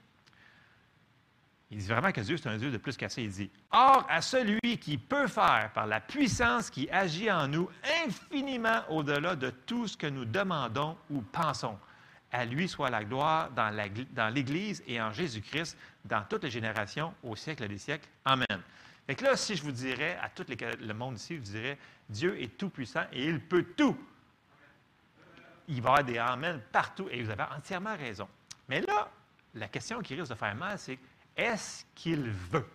il 1.74 1.80
dit 1.80 1.88
vraiment 1.88 2.11
que 2.11 2.21
Dieu, 2.21 2.38
c'est 2.38 2.49
un 2.49 2.57
Dieu 2.57 2.69
de 2.69 2.78
plus 2.78 2.95
qu'assez. 2.95 3.24
Il 3.24 3.32
dit 3.32 3.49
Or, 3.71 4.05
à 4.07 4.21
celui 4.21 4.78
qui 4.78 4.99
peut 4.99 5.26
faire, 5.26 5.71
par 5.74 5.88
la 5.88 5.99
puissance 5.99 6.69
qui 6.69 6.88
agit 6.91 7.32
en 7.32 7.47
nous, 7.47 7.67
infiniment 8.05 8.82
au-delà 8.89 9.36
de 9.36 9.49
tout 9.49 9.88
ce 9.88 9.97
que 9.97 10.05
nous 10.05 10.24
demandons 10.24 10.95
ou 11.09 11.21
pensons. 11.21 11.78
À 12.32 12.45
lui 12.45 12.67
soit 12.67 12.91
la 12.91 13.03
gloire 13.03 13.49
dans 13.49 14.30
l'Église 14.34 14.84
et 14.86 15.01
en 15.01 15.11
Jésus-Christ, 15.11 15.76
dans 16.05 16.24
toutes 16.30 16.43
les 16.43 16.51
générations, 16.51 17.11
au 17.24 17.36
siècle 17.36 17.67
des 17.67 17.80
siècles. 17.80 18.07
Amen. 18.24 18.61
Fait 19.07 19.15
que 19.15 19.24
là, 19.24 19.36
si 19.36 19.55
je 19.55 19.63
vous 19.63 19.71
dirais, 19.71 20.17
à 20.21 20.30
tout 20.30 20.45
le 20.47 20.93
monde 20.93 21.15
ici, 21.15 21.36
je 21.36 21.39
vous 21.39 21.51
dirais 21.57 21.78
Dieu 22.07 22.39
est 22.39 22.55
tout-puissant 22.55 23.05
et 23.11 23.26
il 23.26 23.39
peut 23.39 23.65
tout. 23.76 23.97
Il 25.67 25.82
va 25.82 25.89
y 25.89 25.93
avoir 25.93 26.03
des 26.03 26.17
Amen 26.19 26.61
partout 26.71 27.07
et 27.09 27.24
vous 27.24 27.32
avez 27.32 27.45
entièrement 27.55 27.95
raison. 27.95 28.28
Mais 28.69 28.82
là, 28.82 29.09
la 29.55 29.67
question 29.67 30.01
qui 30.01 30.13
risque 30.13 30.32
de 30.32 30.38
faire 30.38 30.55
mal, 30.55 30.78
c'est 30.78 30.99
est-ce 31.36 31.86
qu'il 31.95 32.29
veut? 32.51 32.67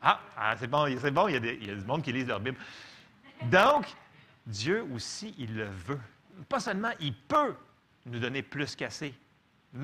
Ah, 0.00 0.20
ah, 0.36 0.54
c'est 0.56 0.68
bon, 0.68 0.86
c'est 1.00 1.10
bon, 1.10 1.28
il 1.28 1.34
y, 1.34 1.36
a 1.36 1.40
des, 1.40 1.58
il 1.60 1.78
du 1.78 1.84
monde 1.84 2.02
qui 2.02 2.12
lit 2.12 2.24
leur 2.24 2.40
Bible. 2.40 2.58
Donc, 3.50 3.86
Dieu 4.46 4.84
aussi, 4.94 5.34
il 5.38 5.56
le 5.56 5.64
veut. 5.64 6.00
Pas 6.48 6.60
seulement 6.60 6.92
il 7.00 7.14
peut 7.14 7.54
nous 8.06 8.18
donner 8.20 8.42
plus 8.42 8.76
qu'assez, 8.76 9.12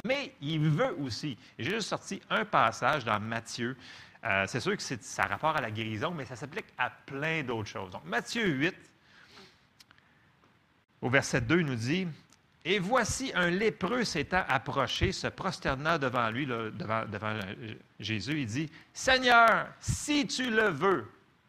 mais 0.04 0.34
il 0.40 0.68
veut 0.70 0.96
aussi. 1.00 1.36
J'ai 1.58 1.72
juste 1.72 1.88
sorti 1.88 2.22
un 2.30 2.44
passage 2.44 3.04
dans 3.04 3.18
Matthieu. 3.20 3.76
Euh, 4.24 4.44
c'est 4.46 4.60
sûr 4.60 4.76
que 4.76 4.82
ça 4.82 5.22
a 5.24 5.26
rapport 5.26 5.56
à 5.56 5.60
la 5.60 5.70
guérison, 5.70 6.12
mais 6.12 6.24
ça 6.24 6.36
s'applique 6.36 6.66
à 6.78 6.90
plein 6.90 7.42
d'autres 7.42 7.68
choses. 7.68 7.90
Donc, 7.90 8.04
Matthieu 8.04 8.46
8, 8.46 8.74
au 11.02 11.10
verset 11.10 11.42
2, 11.42 11.60
il 11.60 11.66
nous 11.66 11.74
dit 11.74 12.08
et 12.64 12.78
voici 12.78 13.30
un 13.34 13.50
lépreux 13.50 14.04
s'étant 14.04 14.44
approché, 14.48 15.12
se 15.12 15.26
prosterna 15.26 15.98
devant 15.98 16.30
lui, 16.30 16.46
devant, 16.46 17.04
euh, 17.12 17.74
Jésus. 18.00 18.40
Il 18.40 18.46
dit 18.46 18.70
Seigneur, 18.92 19.68
si 19.80 20.26
tu 20.26 20.50
le 20.50 20.68
veux, 20.68 21.06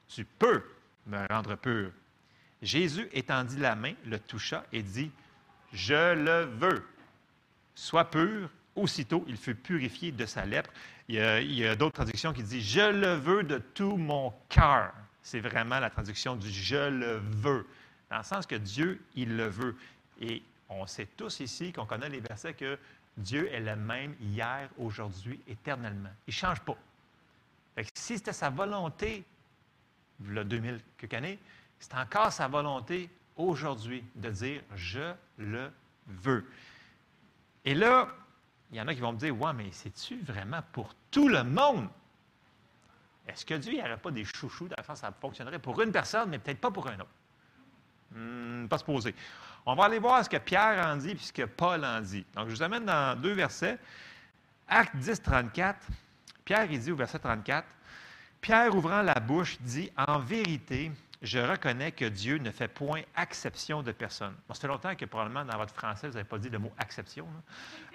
tu 0.10 0.26
peux 0.26 0.62
me 1.08 1.26
rendre 1.28 1.56
pur. 1.56 1.92
Jésus 2.62 3.08
étendit 3.14 3.58
la 3.58 3.76
main, 3.76 3.94
le 4.06 4.20
toucha 4.20 4.66
et 4.74 4.82
dit 4.82 5.10
Je 5.72 6.16
le 6.16 6.46
veux. 6.46 6.86
Sois 7.74 8.10
pur. 8.10 8.50
Aussitôt, 8.76 9.24
il 9.30 9.38
fut 9.38 9.56
purifié 9.56 10.12
de 10.12 10.26
sa 10.26 10.46
lèpre. 10.46 10.70
Il 11.08 11.16
y 11.16 11.66
a, 11.66 11.76
d'autres 11.78 11.96
traductions 11.96 12.34
qui 12.34 12.44
disent 12.44 12.66
Je 12.66 12.92
le 12.92 13.14
veux 13.14 13.44
de 13.44 13.60
tout 13.60 13.96
mon 13.96 14.34
cœur. 14.50 14.92
C'est 15.22 15.40
vraiment 15.40 15.80
la 15.80 15.90
traduction 15.90 16.36
du 16.36 16.50
Je 16.52 16.90
le 16.90 17.22
veux, 17.42 17.66
dans 18.12 18.18
le 18.18 18.24
sens 18.24 18.46
que 18.46 18.56
Dieu, 18.56 19.02
il 19.16 19.38
le 19.38 19.48
veut. 19.48 19.78
Et 20.20 20.44
on 20.70 20.88
sait 20.88 21.06
tous 21.06 21.40
ici 21.40 21.72
qu'on 21.72 21.86
connaît 21.86 22.10
les 22.10 22.20
versets 22.20 22.54
que 22.54 22.78
Dieu 23.18 23.52
est 23.52 23.60
le 23.60 23.76
même 23.76 24.16
hier, 24.20 24.70
aujourd'hui, 24.78 25.40
éternellement. 25.48 26.10
Il 26.28 26.32
ne 26.32 26.34
change 26.34 26.62
pas. 26.62 26.78
si 27.94 28.18
c'était 28.18 28.34
sa 28.34 28.50
volonté, 28.50 29.24
a 30.36 30.44
2000 30.44 30.82
quelques 30.98 31.14
années, 31.14 31.40
c'est 31.80 31.94
encore 31.96 32.32
sa 32.32 32.48
volonté 32.48 33.10
aujourd'hui 33.36 34.04
de 34.16 34.30
dire 34.30 34.62
je 34.76 35.14
le 35.38 35.72
veux. 36.08 36.46
Et 37.64 37.74
là, 37.74 38.08
il 38.72 38.78
y 38.78 38.82
en 38.82 38.88
a 38.88 38.94
qui 38.94 39.02
vont 39.02 39.14
me 39.14 39.18
dire 39.18 39.40
Ouais, 39.40 39.54
mais 39.54 39.72
c'est-tu 39.72 40.20
vraiment 40.22 40.62
pour 40.72 40.94
tout 41.12 41.28
le 41.28 41.44
monde? 41.44 41.88
Est-ce 43.28 43.46
que 43.46 43.56
Dieu 43.56 43.78
n'aurait 43.78 43.98
pas 43.98 44.12
des 44.12 44.26
chouchous 44.26 44.68
Dans 44.68 44.96
ça 44.96 45.12
fonctionnerait 45.12 45.60
pour 45.60 45.82
une 45.82 45.92
personne, 45.92 46.30
mais 46.30 46.40
peut-être 46.40 46.62
pas 46.62 46.72
pour 46.72 46.88
un 46.88 47.00
autre? 47.00 47.10
Hmm, 48.12 48.68
pas 48.68 48.78
se 48.78 48.84
poser. 48.84 49.16
On 49.66 49.74
va 49.74 49.86
aller 49.86 50.00
voir 50.00 50.24
ce 50.24 50.30
que 50.30 50.38
Pierre 50.38 50.86
en 50.88 50.96
dit 50.96 51.12
et 51.12 51.18
ce 51.18 51.34
que 51.34 51.44
Paul 51.44 51.84
en 51.84 52.00
dit. 52.00 52.26
Donc, 52.36 52.50
je 52.50 52.56
vous 52.56 52.64
amène 52.64 52.86
dans 52.86 53.20
deux 53.20 53.34
versets. 53.34 53.80
Acte 54.68 54.96
10, 54.96 55.22
34. 55.24 55.80
Pierre, 56.44 56.72
il 56.72 56.80
dit 56.80 56.92
au 56.92 56.96
verset 56.96 57.18
34, 57.18 57.68
Pierre, 58.40 58.76
ouvrant 58.76 59.02
la 59.02 59.16
bouche, 59.16 59.58
dit 59.62 59.92
En 59.98 60.20
vérité, 60.20 60.92
je 61.24 61.40
reconnais 61.40 61.92
que 61.92 62.06
Dieu 62.06 62.38
ne 62.38 62.52
fait 62.52 62.68
point 62.68 63.02
exception 63.20 63.82
de 63.82 63.92
personne. 63.92 64.36
Bon, 64.48 64.54
ça 64.54 64.62
fait 64.62 64.68
longtemps 64.68 64.96
que 64.96 65.06
probablement 65.06 65.44
dans 65.44 65.58
votre 65.58 65.74
français, 65.74 66.08
vous 66.08 66.14
n'avez 66.14 66.30
pas 66.30 66.38
dit 66.38 66.50
le 66.50 66.60
mot 66.60 66.72
acception. 66.78 67.28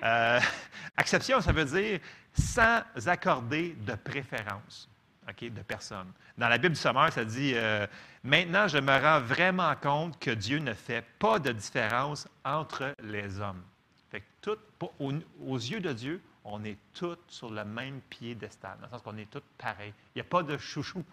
Euh, 0.02 0.40
acception, 0.96 1.40
ça 1.40 1.52
veut 1.52 1.64
dire 1.64 2.00
sans 2.34 2.82
accorder 3.06 3.76
de 3.80 3.94
préférence 3.94 4.89
de 5.32 5.62
personne. 5.62 6.12
Dans 6.36 6.48
la 6.48 6.58
Bible 6.58 6.74
du 6.74 6.80
Sommeur, 6.80 7.12
ça 7.12 7.24
dit 7.24 7.52
euh, 7.54 7.86
Maintenant, 8.22 8.68
je 8.68 8.78
me 8.78 9.00
rends 9.00 9.20
vraiment 9.20 9.74
compte 9.76 10.18
que 10.18 10.30
Dieu 10.30 10.58
ne 10.58 10.74
fait 10.74 11.04
pas 11.18 11.38
de 11.38 11.52
différence 11.52 12.28
entre 12.44 12.94
les 13.02 13.40
hommes. 13.40 13.62
Fait 14.10 14.22
tout, 14.40 14.58
aux, 14.98 15.56
yeux 15.56 15.80
de 15.80 15.92
Dieu, 15.92 16.20
on 16.44 16.64
est 16.64 16.78
tous 16.92 17.18
sur 17.28 17.50
le 17.50 17.64
même 17.64 18.00
piédestal, 18.08 18.76
dans 18.78 18.86
le 18.86 18.90
sens 18.90 19.02
qu'on 19.02 19.16
est 19.16 19.30
tous 19.30 19.42
pareils. 19.56 19.94
Il 20.14 20.18
n'y 20.18 20.22
a 20.22 20.24
pas 20.24 20.42
de 20.42 20.56
chouchou. 20.58 21.04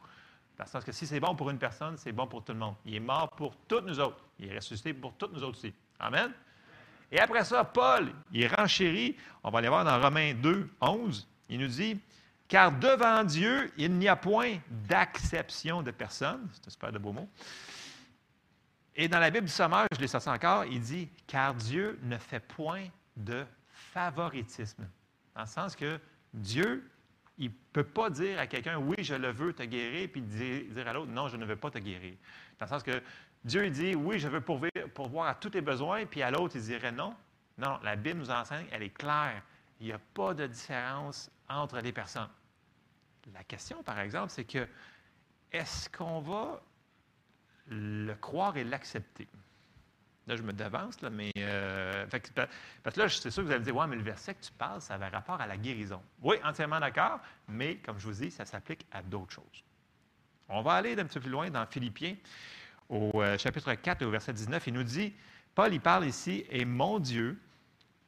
Dans 0.57 0.63
le 0.65 0.69
sens 0.69 0.83
que 0.83 0.91
si 0.91 1.05
c'est 1.05 1.19
bon 1.19 1.35
pour 1.35 1.49
une 1.49 1.59
personne, 1.59 1.97
c'est 1.97 2.11
bon 2.11 2.27
pour 2.27 2.43
tout 2.43 2.53
le 2.53 2.59
monde. 2.59 2.75
Il 2.85 2.95
est 2.95 2.99
mort 2.99 3.29
pour 3.31 3.55
toutes 3.67 3.85
nous 3.85 3.99
autres. 3.99 4.23
Il 4.39 4.51
est 4.51 4.55
ressuscité 4.55 4.93
pour 4.93 5.13
toutes 5.13 5.33
nous 5.33 5.43
autres 5.43 5.59
aussi. 5.59 5.73
Amen? 5.99 6.31
Et 7.11 7.19
après 7.19 7.43
ça, 7.45 7.63
Paul, 7.63 8.11
il 8.31 8.41
est 8.41 8.53
renchéri. 8.53 9.15
On 9.43 9.49
va 9.49 9.59
aller 9.59 9.69
voir 9.69 9.85
dans 9.85 10.01
Romains 10.01 10.33
2, 10.33 10.69
11. 10.81 11.27
Il 11.49 11.59
nous 11.59 11.67
dit 11.67 11.99
car 12.47 12.71
devant 12.71 13.23
Dieu, 13.23 13.71
il 13.77 13.93
n'y 13.93 14.07
a 14.07 14.15
point 14.15 14.57
d'acception 14.69 15.81
de 15.81 15.91
personne. 15.91 16.47
C'est 16.53 16.67
un 16.67 16.71
super 16.71 16.91
de 16.91 16.99
beau 16.99 17.11
mot. 17.11 17.29
Et 18.95 19.07
dans 19.07 19.19
la 19.19 19.29
Bible 19.29 19.45
du 19.45 19.51
Sommeur, 19.51 19.85
je 19.93 19.99
l'ai 19.99 20.07
sorti 20.07 20.29
encore, 20.29 20.65
il 20.65 20.81
dit 20.81 21.09
Car 21.27 21.53
Dieu 21.53 21.99
ne 22.03 22.17
fait 22.17 22.39
point 22.39 22.87
de 23.15 23.45
favoritisme. 23.69 24.87
Dans 25.35 25.41
le 25.41 25.47
sens 25.47 25.75
que 25.75 25.99
Dieu, 26.33 26.89
il 27.37 27.49
ne 27.49 27.55
peut 27.73 27.83
pas 27.83 28.09
dire 28.09 28.39
à 28.39 28.47
quelqu'un 28.47 28.77
Oui, 28.77 28.95
je 28.99 29.13
le 29.13 29.29
veux 29.29 29.53
te 29.53 29.63
guérir, 29.63 30.09
puis 30.11 30.21
dire, 30.21 30.87
à 30.87 30.93
l'autre 30.93 31.11
Non, 31.11 31.27
je 31.27 31.37
ne 31.37 31.45
veux 31.45 31.55
pas 31.55 31.69
te 31.69 31.77
guérir. 31.77 32.15
Dans 32.57 32.65
le 32.65 32.69
sens 32.69 32.81
que 32.81 33.03
Dieu 33.43 33.69
dit 33.69 33.93
Oui, 33.93 34.19
je 34.19 34.29
veux 34.29 34.41
pourvoir 34.41 35.27
à 35.27 35.35
tous 35.35 35.51
tes 35.51 35.61
besoins, 35.61 36.05
puis 36.05 36.23
à 36.23 36.31
l'autre, 36.31 36.55
il 36.55 36.63
dirait 36.63 36.91
non. 36.91 37.13
Non, 37.57 37.79
la 37.83 37.95
Bible 37.95 38.19
nous 38.19 38.31
enseigne, 38.31 38.65
elle 38.71 38.83
est 38.83 38.97
claire. 38.97 39.43
Il 39.79 39.87
n'y 39.87 39.93
a 39.93 39.99
pas 39.99 40.33
de 40.33 40.47
différence 40.47 41.29
entre 41.49 41.79
les 41.79 41.91
personnes. 41.91 42.29
La 43.33 43.43
question, 43.43 43.83
par 43.83 43.99
exemple, 43.99 44.29
c'est 44.29 44.45
que 44.45 44.67
est-ce 45.51 45.89
qu'on 45.89 46.21
va 46.21 46.61
le 47.67 48.13
croire 48.15 48.57
et 48.57 48.63
l'accepter? 48.63 49.27
Là, 50.27 50.35
je 50.35 50.43
me 50.43 50.51
devance, 50.51 51.01
là, 51.01 51.09
mais. 51.09 51.31
Euh, 51.37 52.05
parce 52.83 52.95
que 52.95 52.99
là, 52.99 53.09
c'est 53.09 53.31
sûr 53.31 53.43
que 53.43 53.47
vous 53.47 53.51
allez 53.51 53.61
me 53.61 53.65
dire, 53.65 53.75
ouais, 53.75 53.87
mais 53.87 53.95
le 53.95 54.03
verset 54.03 54.35
que 54.35 54.41
tu 54.41 54.51
parles, 54.51 54.81
ça 54.81 54.95
avait 54.95 55.07
rapport 55.07 55.39
à 55.39 55.47
la 55.47 55.55
guérison. 55.55 56.01
Oui, 56.21 56.35
entièrement 56.43 56.81
d'accord, 56.81 57.21
mais 57.47 57.77
comme 57.77 57.97
je 57.97 58.07
vous 58.07 58.13
dis, 58.13 58.31
ça 58.31 58.43
s'applique 58.43 58.85
à 58.91 59.01
d'autres 59.01 59.31
choses. 59.31 59.63
On 60.49 60.61
va 60.61 60.73
aller 60.73 60.99
un 60.99 61.05
petit 61.05 61.15
peu 61.15 61.21
plus 61.21 61.29
loin 61.29 61.49
dans 61.49 61.65
Philippiens, 61.65 62.15
au 62.89 63.21
euh, 63.21 63.37
chapitre 63.37 63.73
4, 63.73 64.05
au 64.05 64.09
verset 64.09 64.33
19. 64.33 64.67
Il 64.67 64.73
nous 64.73 64.83
dit 64.83 65.13
Paul, 65.55 65.73
il 65.73 65.81
parle 65.81 66.05
ici, 66.05 66.45
et 66.49 66.65
mon 66.65 66.99
Dieu 66.99 67.39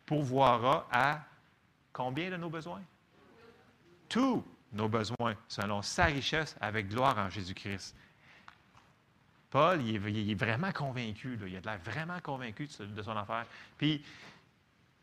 pourvoira 0.06 0.88
à 0.92 1.22
combien 1.94 2.30
de 2.30 2.38
nos 2.38 2.50
besoins? 2.50 2.82
Tous 4.10 4.44
nos 4.74 4.90
besoins 4.90 5.36
selon 5.48 5.82
sa 5.82 6.06
richesse 6.06 6.56
avec 6.60 6.90
gloire 6.90 7.18
en 7.18 7.30
Jésus-Christ. 7.30 7.96
Paul, 9.50 9.82
il 9.82 9.96
est, 10.32 10.36
vraiment 10.36 10.72
convaincu, 10.72 11.40
il 11.48 11.58
a 11.58 11.60
l'air 11.60 11.80
vraiment 11.84 12.20
convaincu 12.20 12.68
de 12.80 13.02
son 13.02 13.18
affaire. 13.18 13.46
Puis, 13.78 14.04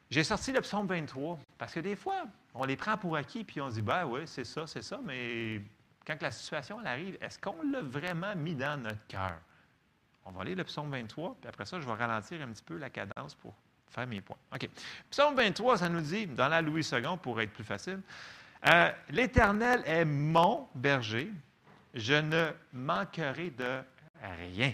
j'ai 0.08 0.22
sorti 0.22 0.52
le 0.52 0.60
psaume 0.60 0.86
23 0.86 1.38
parce 1.58 1.72
que 1.72 1.80
des 1.80 1.96
fois, 1.96 2.24
on 2.54 2.64
les 2.64 2.76
prend 2.76 2.96
pour 2.96 3.16
acquis 3.16 3.42
puis 3.42 3.60
on 3.60 3.70
se 3.70 3.76
dit, 3.76 3.82
ben 3.82 4.04
oui, 4.06 4.20
c'est 4.26 4.44
ça, 4.44 4.66
c'est 4.66 4.82
ça, 4.82 5.00
mais 5.04 5.60
quand 6.06 6.20
la 6.22 6.30
situation 6.30 6.78
arrive, 6.84 7.18
est-ce 7.20 7.38
qu'on 7.38 7.60
l'a 7.72 7.82
vraiment 7.82 8.36
mis 8.36 8.54
dans 8.54 8.80
notre 8.80 9.04
cœur? 9.08 9.38
On 10.24 10.30
va 10.30 10.44
lire 10.44 10.56
le 10.56 10.64
psaume 10.64 10.90
23, 10.90 11.36
puis 11.40 11.48
après 11.48 11.66
ça, 11.66 11.80
je 11.80 11.86
vais 11.86 11.94
ralentir 11.94 12.40
un 12.40 12.48
petit 12.48 12.62
peu 12.62 12.76
la 12.76 12.90
cadence 12.90 13.34
pour 13.34 13.54
faire 13.88 14.06
mes 14.06 14.20
points. 14.20 14.36
OK. 14.54 14.68
Psaume 15.10 15.34
23, 15.34 15.78
ça 15.78 15.88
nous 15.88 16.00
dit, 16.00 16.26
dans 16.26 16.48
la 16.48 16.62
Louis 16.62 16.86
II, 16.92 17.16
pour 17.20 17.40
être 17.40 17.52
plus 17.52 17.64
facile, 17.64 18.00
euh, 18.66 18.90
L'Éternel 19.10 19.82
est 19.86 20.04
mon 20.04 20.68
berger, 20.74 21.30
je 21.94 22.14
ne 22.14 22.50
manquerai 22.72 23.50
de 23.50 23.80
rien. 24.38 24.72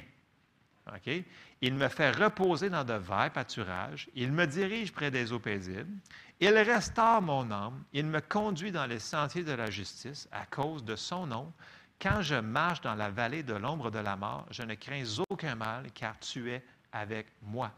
Il 1.60 1.74
me 1.74 1.88
fait 1.88 2.10
reposer 2.10 2.68
dans 2.68 2.84
de 2.84 2.94
verts 2.94 3.30
pâturages. 3.32 4.10
Il 4.14 4.32
me 4.32 4.46
dirige 4.46 4.92
près 4.92 5.10
des 5.10 5.32
eaux 5.32 5.38
paisibles. 5.38 5.96
Il 6.40 6.56
restaure 6.58 7.22
mon 7.22 7.50
âme. 7.50 7.84
Il 7.92 8.06
me 8.06 8.20
conduit 8.20 8.72
dans 8.72 8.86
les 8.86 8.98
sentiers 8.98 9.44
de 9.44 9.52
la 9.52 9.70
justice 9.70 10.28
à 10.32 10.44
cause 10.46 10.84
de 10.84 10.96
son 10.96 11.26
nom. 11.26 11.52
Quand 12.00 12.20
je 12.20 12.34
marche 12.34 12.80
dans 12.80 12.96
la 12.96 13.10
vallée 13.10 13.44
de 13.44 13.54
l'ombre 13.54 13.92
de 13.92 14.00
la 14.00 14.16
mort, 14.16 14.46
je 14.50 14.62
ne 14.62 14.74
crains 14.74 15.04
aucun 15.30 15.54
mal, 15.54 15.86
car 15.94 16.18
tu 16.18 16.50
es 16.50 16.64
avec 16.92 17.28
moi. 17.42 17.70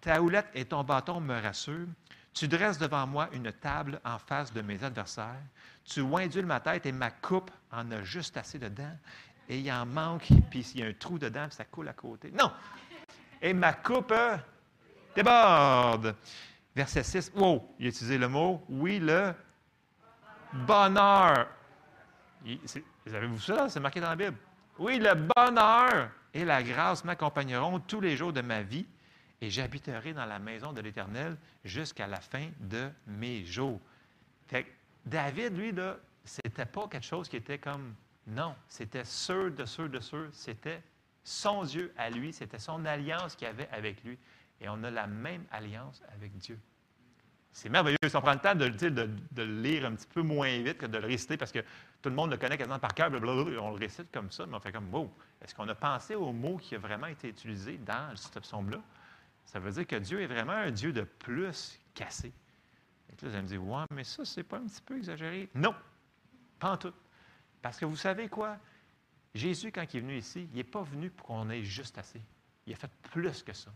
Ta 0.00 0.22
houlette 0.22 0.48
et 0.54 0.64
ton 0.64 0.84
bâton 0.84 1.20
me 1.20 1.38
rassurent. 1.38 1.88
Tu 2.38 2.46
dresses 2.46 2.78
devant 2.78 3.04
moi 3.04 3.28
une 3.32 3.50
table 3.50 4.00
en 4.04 4.16
face 4.16 4.52
de 4.52 4.62
mes 4.62 4.84
adversaires. 4.84 5.42
Tu 5.84 6.02
oindules 6.02 6.46
ma 6.46 6.60
tête 6.60 6.86
et 6.86 6.92
ma 6.92 7.10
coupe 7.10 7.50
en 7.72 7.90
a 7.90 8.04
juste 8.04 8.36
assez 8.36 8.60
dedans. 8.60 8.96
Et 9.48 9.58
il 9.58 9.72
en 9.72 9.84
manque, 9.84 10.28
puis 10.48 10.60
il 10.74 10.80
y 10.80 10.84
a 10.84 10.86
un 10.86 10.92
trou 10.92 11.18
dedans, 11.18 11.48
puis 11.48 11.56
ça 11.56 11.64
coule 11.64 11.88
à 11.88 11.94
côté. 11.94 12.30
Non! 12.30 12.52
Et 13.42 13.52
ma 13.52 13.72
coupe 13.72 14.12
euh, 14.12 14.36
déborde. 15.16 16.14
Verset 16.76 17.02
6. 17.02 17.32
Wow! 17.34 17.74
Il 17.80 17.86
a 17.86 17.88
utilisé 17.88 18.16
le 18.18 18.28
mot. 18.28 18.64
Oui, 18.68 19.00
le 19.00 19.34
bonheur. 20.52 21.48
Vous 22.44 23.14
avez-vous 23.14 23.40
ça? 23.40 23.68
C'est 23.68 23.80
marqué 23.80 23.98
dans 23.98 24.10
la 24.10 24.16
Bible. 24.16 24.36
Oui, 24.78 25.00
le 25.00 25.14
bonheur 25.14 26.10
et 26.32 26.44
la 26.44 26.62
grâce 26.62 27.02
m'accompagneront 27.02 27.80
tous 27.80 28.00
les 28.00 28.16
jours 28.16 28.32
de 28.32 28.42
ma 28.42 28.62
vie 28.62 28.86
et 29.40 29.50
j'habiterai 29.50 30.12
dans 30.12 30.26
la 30.26 30.38
maison 30.38 30.72
de 30.72 30.80
l'Éternel 30.80 31.36
jusqu'à 31.64 32.06
la 32.06 32.20
fin 32.20 32.48
de 32.60 32.90
mes 33.06 33.44
jours. 33.44 33.80
Fait 34.46 34.66
David, 35.04 35.56
lui, 35.56 35.72
là, 35.72 35.96
c'était 36.24 36.66
pas 36.66 36.88
quelque 36.88 37.06
chose 37.06 37.28
qui 37.28 37.36
était 37.36 37.58
comme 37.58 37.94
non, 38.26 38.54
c'était 38.68 39.04
sûr 39.04 39.50
de 39.50 39.64
sûr 39.64 39.88
de 39.88 40.00
sûr, 40.00 40.28
c'était 40.32 40.82
son 41.24 41.62
Dieu 41.64 41.92
à 41.96 42.10
lui, 42.10 42.32
c'était 42.32 42.58
son 42.58 42.84
alliance 42.84 43.34
qu'il 43.36 43.46
avait 43.46 43.68
avec 43.70 44.02
lui. 44.04 44.18
Et 44.60 44.68
on 44.68 44.82
a 44.82 44.90
la 44.90 45.06
même 45.06 45.44
alliance 45.50 46.02
avec 46.14 46.36
Dieu. 46.36 46.58
C'est 47.52 47.68
merveilleux. 47.68 47.96
Si 48.06 48.14
on 48.16 48.20
prend 48.20 48.34
le 48.34 48.38
temps 48.38 48.54
de, 48.54 48.68
de, 48.68 49.42
le 49.42 49.62
lire 49.62 49.86
un 49.86 49.94
petit 49.94 50.06
peu 50.06 50.22
moins 50.22 50.58
vite 50.58 50.78
que 50.78 50.86
de 50.86 50.98
le 50.98 51.06
réciter, 51.06 51.36
parce 51.36 51.52
que 51.52 51.60
tout 52.02 52.08
le 52.08 52.14
monde 52.14 52.30
le 52.30 52.36
connaît 52.36 52.58
quasiment 52.58 52.78
par 52.78 52.94
cœur, 52.94 53.10
on 53.10 53.70
le 53.70 53.76
récite 53.76 54.12
comme 54.12 54.30
ça, 54.30 54.46
mais 54.46 54.56
on 54.56 54.60
fait 54.60 54.72
comme, 54.72 54.92
wow, 54.92 55.10
est-ce 55.42 55.54
qu'on 55.54 55.68
a 55.68 55.74
pensé 55.74 56.14
au 56.14 56.32
mot 56.32 56.56
qui 56.56 56.74
a 56.74 56.78
vraiment 56.78 57.06
été 57.06 57.28
utilisé 57.28 57.78
dans 57.78 58.14
cette 58.16 58.40
psaume-là? 58.40 58.78
Ça 59.48 59.58
veut 59.58 59.70
dire 59.70 59.86
que 59.86 59.96
Dieu 59.96 60.20
est 60.20 60.26
vraiment 60.26 60.52
un 60.52 60.70
Dieu 60.70 60.92
de 60.92 61.02
plus 61.02 61.80
cassé. 61.94 62.28
Et 62.28 63.12
là, 63.12 63.16
vous 63.22 63.28
allez 63.28 63.42
me 63.42 63.48
dire, 63.48 63.64
ouais, 63.64 63.84
mais 63.90 64.04
ça, 64.04 64.22
c'est 64.26 64.42
pas 64.42 64.58
un 64.58 64.66
petit 64.66 64.82
peu 64.82 64.98
exagéré? 64.98 65.48
Non, 65.54 65.74
pas 66.58 66.72
en 66.72 66.76
tout. 66.76 66.92
Parce 67.62 67.78
que 67.78 67.86
vous 67.86 67.96
savez 67.96 68.28
quoi? 68.28 68.58
Jésus, 69.34 69.72
quand 69.72 69.82
il 69.94 69.96
est 69.96 70.00
venu 70.00 70.18
ici, 70.18 70.46
il 70.52 70.56
n'est 70.56 70.64
pas 70.64 70.82
venu 70.82 71.08
pour 71.08 71.28
qu'on 71.28 71.48
ait 71.48 71.62
juste 71.62 71.96
assez. 71.96 72.20
Il 72.66 72.74
a 72.74 72.76
fait 72.76 72.90
plus 73.10 73.42
que 73.42 73.54
ça. 73.54 73.72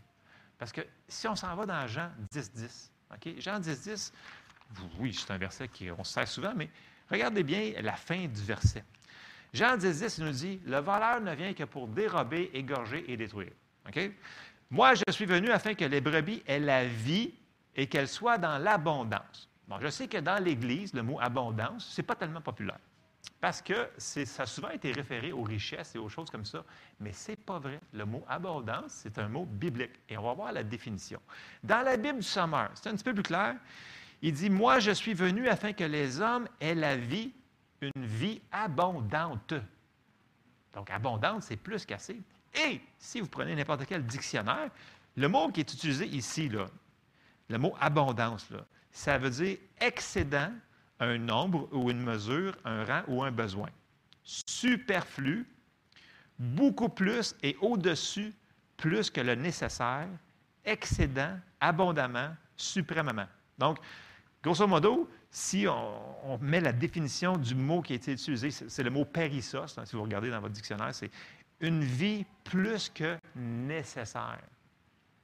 Parce 0.59 0.71
que 0.71 0.81
si 1.07 1.27
on 1.27 1.35
s'en 1.35 1.55
va 1.55 1.65
dans 1.65 1.87
Jean 1.87 2.11
10, 2.29 2.51
10, 2.53 2.91
Jean 3.39 3.59
10, 3.59 3.81
10, 3.81 4.13
oui, 4.99 5.11
c'est 5.11 5.31
un 5.31 5.39
verset 5.39 5.67
qu'on 5.67 6.03
se 6.03 6.13
sert 6.13 6.27
souvent, 6.27 6.53
mais 6.55 6.69
regardez 7.09 7.41
bien 7.41 7.73
la 7.81 7.95
fin 7.95 8.27
du 8.27 8.43
verset. 8.43 8.85
Jean 9.51 9.75
10, 9.75 10.01
10, 10.01 10.17
il 10.19 10.25
nous 10.25 10.31
dit 10.33 10.61
Le 10.65 10.77
voleur 10.77 11.19
ne 11.19 11.33
vient 11.33 11.55
que 11.55 11.63
pour 11.63 11.87
dérober, 11.87 12.51
égorger 12.53 13.11
et 13.11 13.17
détruire. 13.17 13.53
Moi, 14.73 14.95
je 14.95 15.11
suis 15.11 15.25
venu 15.25 15.51
afin 15.51 15.75
que 15.75 15.85
les 15.85 16.01
brebis 16.01 16.41
aient 16.47 16.59
la 16.59 16.83
vie 16.83 17.31
et 17.75 17.85
qu'elles 17.85 18.07
soient 18.07 18.39
dans 18.39 18.57
l'abondance. 18.57 19.47
Bon, 19.67 19.77
je 19.79 19.87
sais 19.87 20.07
que 20.07 20.17
dans 20.17 20.43
l'Église, 20.43 20.95
le 20.95 21.03
mot 21.03 21.19
abondance, 21.21 21.85
ce 21.85 22.01
n'est 22.01 22.07
pas 22.07 22.15
tellement 22.15 22.41
populaire. 22.41 22.79
Parce 23.39 23.61
que 23.61 23.87
ça 23.99 24.41
a 24.41 24.45
souvent 24.47 24.71
été 24.71 24.91
référé 24.91 25.31
aux 25.31 25.43
richesses 25.43 25.93
et 25.93 25.99
aux 25.99 26.09
choses 26.09 26.31
comme 26.31 26.43
ça, 26.43 26.63
mais 26.99 27.13
ce 27.13 27.29
n'est 27.29 27.37
pas 27.37 27.59
vrai. 27.59 27.79
Le 27.93 28.03
mot 28.03 28.25
abondance, 28.27 28.93
c'est 29.03 29.19
un 29.19 29.27
mot 29.27 29.45
biblique. 29.45 29.93
Et 30.09 30.17
on 30.17 30.23
va 30.23 30.33
voir 30.33 30.51
la 30.51 30.63
définition. 30.63 31.21
Dans 31.63 31.85
la 31.85 31.95
Bible 31.95 32.17
du 32.17 32.25
Sommeur, 32.25 32.71
c'est 32.73 32.89
un 32.89 32.93
petit 32.93 33.03
peu 33.03 33.13
plus 33.13 33.21
clair. 33.21 33.55
Il 34.23 34.33
dit 34.33 34.49
Moi, 34.49 34.79
je 34.79 34.89
suis 34.89 35.13
venu 35.13 35.49
afin 35.49 35.73
que 35.73 35.83
les 35.83 36.19
hommes 36.19 36.47
aient 36.59 36.73
la 36.73 36.97
vie, 36.97 37.31
une 37.79 38.05
vie 38.05 38.41
abondante. 38.51 39.53
Donc, 40.73 40.89
abondante, 40.89 41.43
c'est 41.43 41.57
plus 41.57 41.85
qu'assez. 41.85 42.19
Et 42.55 42.81
si 42.97 43.19
vous 43.19 43.27
prenez 43.27 43.55
n'importe 43.55 43.85
quel 43.85 44.05
dictionnaire, 44.05 44.69
le 45.15 45.27
mot 45.27 45.49
qui 45.49 45.61
est 45.61 45.73
utilisé 45.73 46.05
ici, 46.07 46.49
le 46.49 47.57
mot 47.57 47.75
abondance, 47.79 48.47
ça 48.91 49.17
veut 49.17 49.29
dire 49.29 49.57
excédent 49.79 50.51
un 50.99 51.17
nombre 51.17 51.67
ou 51.71 51.89
une 51.89 52.01
mesure, 52.01 52.55
un 52.63 52.85
rang 52.85 53.01
ou 53.07 53.23
un 53.23 53.31
besoin. 53.31 53.69
Superflu, 54.23 55.45
beaucoup 56.39 56.89
plus 56.89 57.35
et 57.41 57.57
au-dessus, 57.61 58.33
plus 58.77 59.09
que 59.09 59.21
le 59.21 59.35
nécessaire, 59.35 60.07
excédent, 60.63 61.39
abondamment, 61.59 62.35
suprêmement. 62.55 63.27
Donc, 63.57 63.79
grosso 64.41 64.67
modo, 64.67 65.09
si 65.29 65.65
on, 65.67 66.37
met 66.39 66.61
la 66.61 66.71
définition 66.71 67.37
du 67.37 67.55
mot 67.55 67.81
qui 67.81 67.93
a 67.93 67.95
été 67.95 68.13
utilisé, 68.13 68.51
c'est 68.51 68.83
le 68.83 68.89
mot 68.89 69.03
périssos, 69.03 69.77
hein, 69.77 69.85
si 69.85 69.95
vous 69.95 70.03
regardez 70.03 70.29
dans 70.29 70.39
votre 70.39 70.53
dictionnaire, 70.53 70.93
c'est 70.93 71.09
une 71.63 71.83
vie 71.83 72.25
plus 72.43 72.89
que 72.89 73.17
nécessaire. 73.35 74.43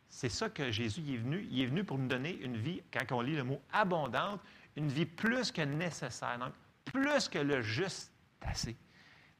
C'est 0.08 0.30
ça 0.30 0.50
que 0.50 0.72
Jésus 0.72 1.02
est 1.14 1.18
venu. 1.18 1.48
Il 1.52 1.62
est 1.62 1.66
venu 1.68 1.84
pour 1.84 1.98
nous 1.98 2.08
donner 2.08 2.40
une 2.42 2.58
vie, 2.58 2.82
quand 2.92 3.16
on 3.16 3.22
lit 3.22 3.36
le 3.36 3.44
mot 3.44 3.62
abondante, 3.72 4.42
une 4.76 4.88
vie 4.88 5.06
plus 5.06 5.52
que 5.52 5.62
nécessaire, 5.62 6.40
donc 6.40 6.54
plus 6.86 7.28
que 7.28 7.40
le 7.40 7.62
juste 7.62 8.12
assez. 8.42 8.76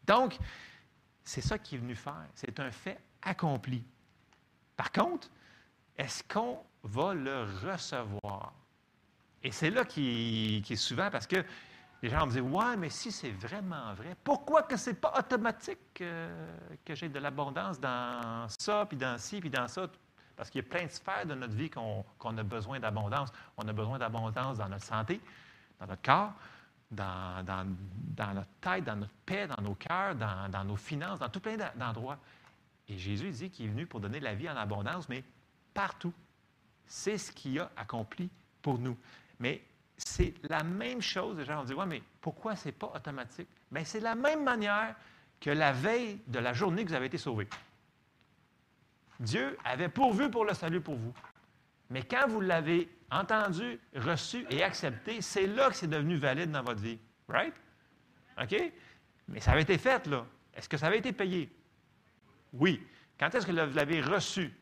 Donc, 0.06 0.38
c'est 1.24 1.42
ça 1.42 1.58
qu'il 1.58 1.78
est 1.78 1.82
venu 1.82 1.96
faire. 1.96 2.28
C'est 2.36 2.60
un 2.60 2.70
fait 2.70 3.00
accompli. 3.22 3.84
Par 4.76 4.92
contre, 4.92 5.30
est-ce 5.98 6.22
qu'on 6.24 6.60
va 6.84 7.14
le 7.14 7.44
recevoir? 7.44 8.54
Et 9.42 9.52
c'est 9.52 9.70
là 9.70 9.86
qui, 9.86 10.64
est 10.70 10.76
souvent 10.76 11.10
parce 11.10 11.28
que 11.28 11.46
les 12.02 12.10
gens 12.10 12.26
me 12.26 12.32
disent 12.32 12.42
Ouais, 12.42 12.78
mais 12.78 12.90
si 12.90 13.12
c'est 13.12 13.32
vraiment 13.32 13.94
vrai, 13.94 14.16
pourquoi 14.24 14.64
que 14.64 14.78
ce 14.78 14.90
n'est 14.90 14.96
pas 14.96 15.14
automatique 15.18 16.02
euh, 16.02 16.56
que 16.86 16.96
j'ai 16.96 17.10
de 17.10 17.20
l'abondance 17.20 17.80
dans 17.80 18.48
ça, 18.50 18.86
puis 18.86 18.98
dans 18.98 19.18
ci, 19.18 19.40
puis 19.40 19.50
dans 19.50 19.68
ça? 19.68 19.88
Parce 20.36 20.50
qu'il 20.50 20.64
y 20.64 20.66
a 20.66 20.70
plein 20.70 20.86
de 20.86 20.92
sphères 20.92 21.26
de 21.26 21.36
notre 21.36 21.54
vie 21.54 21.70
qu'on 21.70 22.38
a 22.38 22.44
besoin 22.44 22.80
d'abondance. 22.80 23.30
On 23.58 23.68
a 23.68 23.74
besoin 23.74 24.00
d'abondance 24.00 24.58
dans 24.58 24.70
notre 24.70 24.86
santé, 24.86 25.20
dans 25.82 25.88
notre 25.88 26.02
corps, 26.02 26.34
dans, 26.90 27.44
notre 28.34 28.48
tête, 28.62 28.86
dans 28.86 28.96
notre 28.96 29.14
paix, 29.26 29.48
dans 29.48 29.62
nos 29.62 29.76
cœurs, 29.76 30.16
dans, 30.16 30.64
nos 30.64 30.78
finances, 30.78 31.20
dans 31.20 31.28
tout 31.28 31.42
plein 31.42 31.58
d'endroits. 31.76 32.18
Et 32.88 32.98
Jésus 32.98 33.30
dit 33.32 33.50
qu'il 33.50 33.66
est 33.66 33.70
venu 33.70 33.86
pour 33.86 34.00
donner 34.00 34.22
la 34.22 34.34
vie 34.34 34.50
en 34.50 34.56
abondance, 34.56 35.10
mais 35.10 35.26
partout. 35.74 36.14
C'est 36.88 37.18
ce 37.18 37.34
qu'il 37.34 37.60
a 37.60 37.70
accompli 37.76 38.30
pour 38.62 38.80
nous. 38.80 38.98
Mais 39.40 39.62
c'est 40.06 40.34
la 40.50 40.64
même 40.64 41.02
chose. 41.02 41.38
Les 41.38 41.46
gens 41.46 41.58
vont 41.58 41.64
dire, 41.66 41.78
ouais, 41.78 41.86
mais 41.86 42.02
pourquoi 42.22 42.56
ce 42.56 42.68
n'est 42.68 42.74
pas 42.74 42.92
automatique? 42.96 43.50
Bien, 43.72 43.84
c'est 43.84 44.00
la 44.00 44.16
même 44.16 44.44
manière 44.44 44.96
que 45.40 45.50
la 45.50 45.72
veille 45.72 46.20
de 46.28 46.40
la 46.40 46.54
journée 46.54 46.84
que 46.84 46.90
vous 46.90 46.96
avez 46.96 47.08
été 47.08 47.18
sauvés. 47.18 47.48
Dieu 49.20 49.58
avait 49.66 49.90
pourvu 49.90 50.30
pour 50.30 50.46
le 50.46 50.54
salut 50.54 50.82
pour 50.82 50.96
vous. 50.96 51.14
Mais 51.90 52.04
quand 52.04 52.28
vous 52.28 52.40
l'avez 52.40 52.90
entendu, 53.12 53.80
reçu 53.96 54.46
et 54.50 54.64
accepté, 54.64 55.22
c'est 55.22 55.48
là 55.48 55.70
que 55.70 55.76
c'est 55.76 55.88
devenu 55.88 56.16
valide 56.16 56.52
dans 56.52 56.64
votre 56.64 56.82
vie. 56.82 57.00
Right? 57.28 57.54
OK? 58.42 58.56
Mais 59.28 59.40
ça 59.42 59.52
avait 59.52 59.64
été 59.64 59.78
fait, 59.78 60.08
là. 60.08 60.26
Est-ce 60.54 60.70
que 60.70 60.78
ça 60.78 60.88
avait 60.88 61.00
été 61.00 61.12
payé? 61.12 61.54
Oui. 62.54 62.82
Quand 63.20 63.34
est-ce 63.36 63.46
que 63.46 63.52
vous 63.52 63.76
l'avez 63.76 64.02
reçu? 64.02 64.54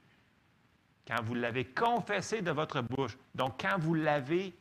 Quand 1.07 1.21
vous 1.23 1.35
l'avez 1.35 1.65
confessé 1.65 2.41
de 2.41 2.51
votre 2.51 2.81
bouche. 2.81 3.17
Donc, 3.35 3.61
quand 3.61 3.77
vous 3.77 3.93
l'avez 3.93 4.53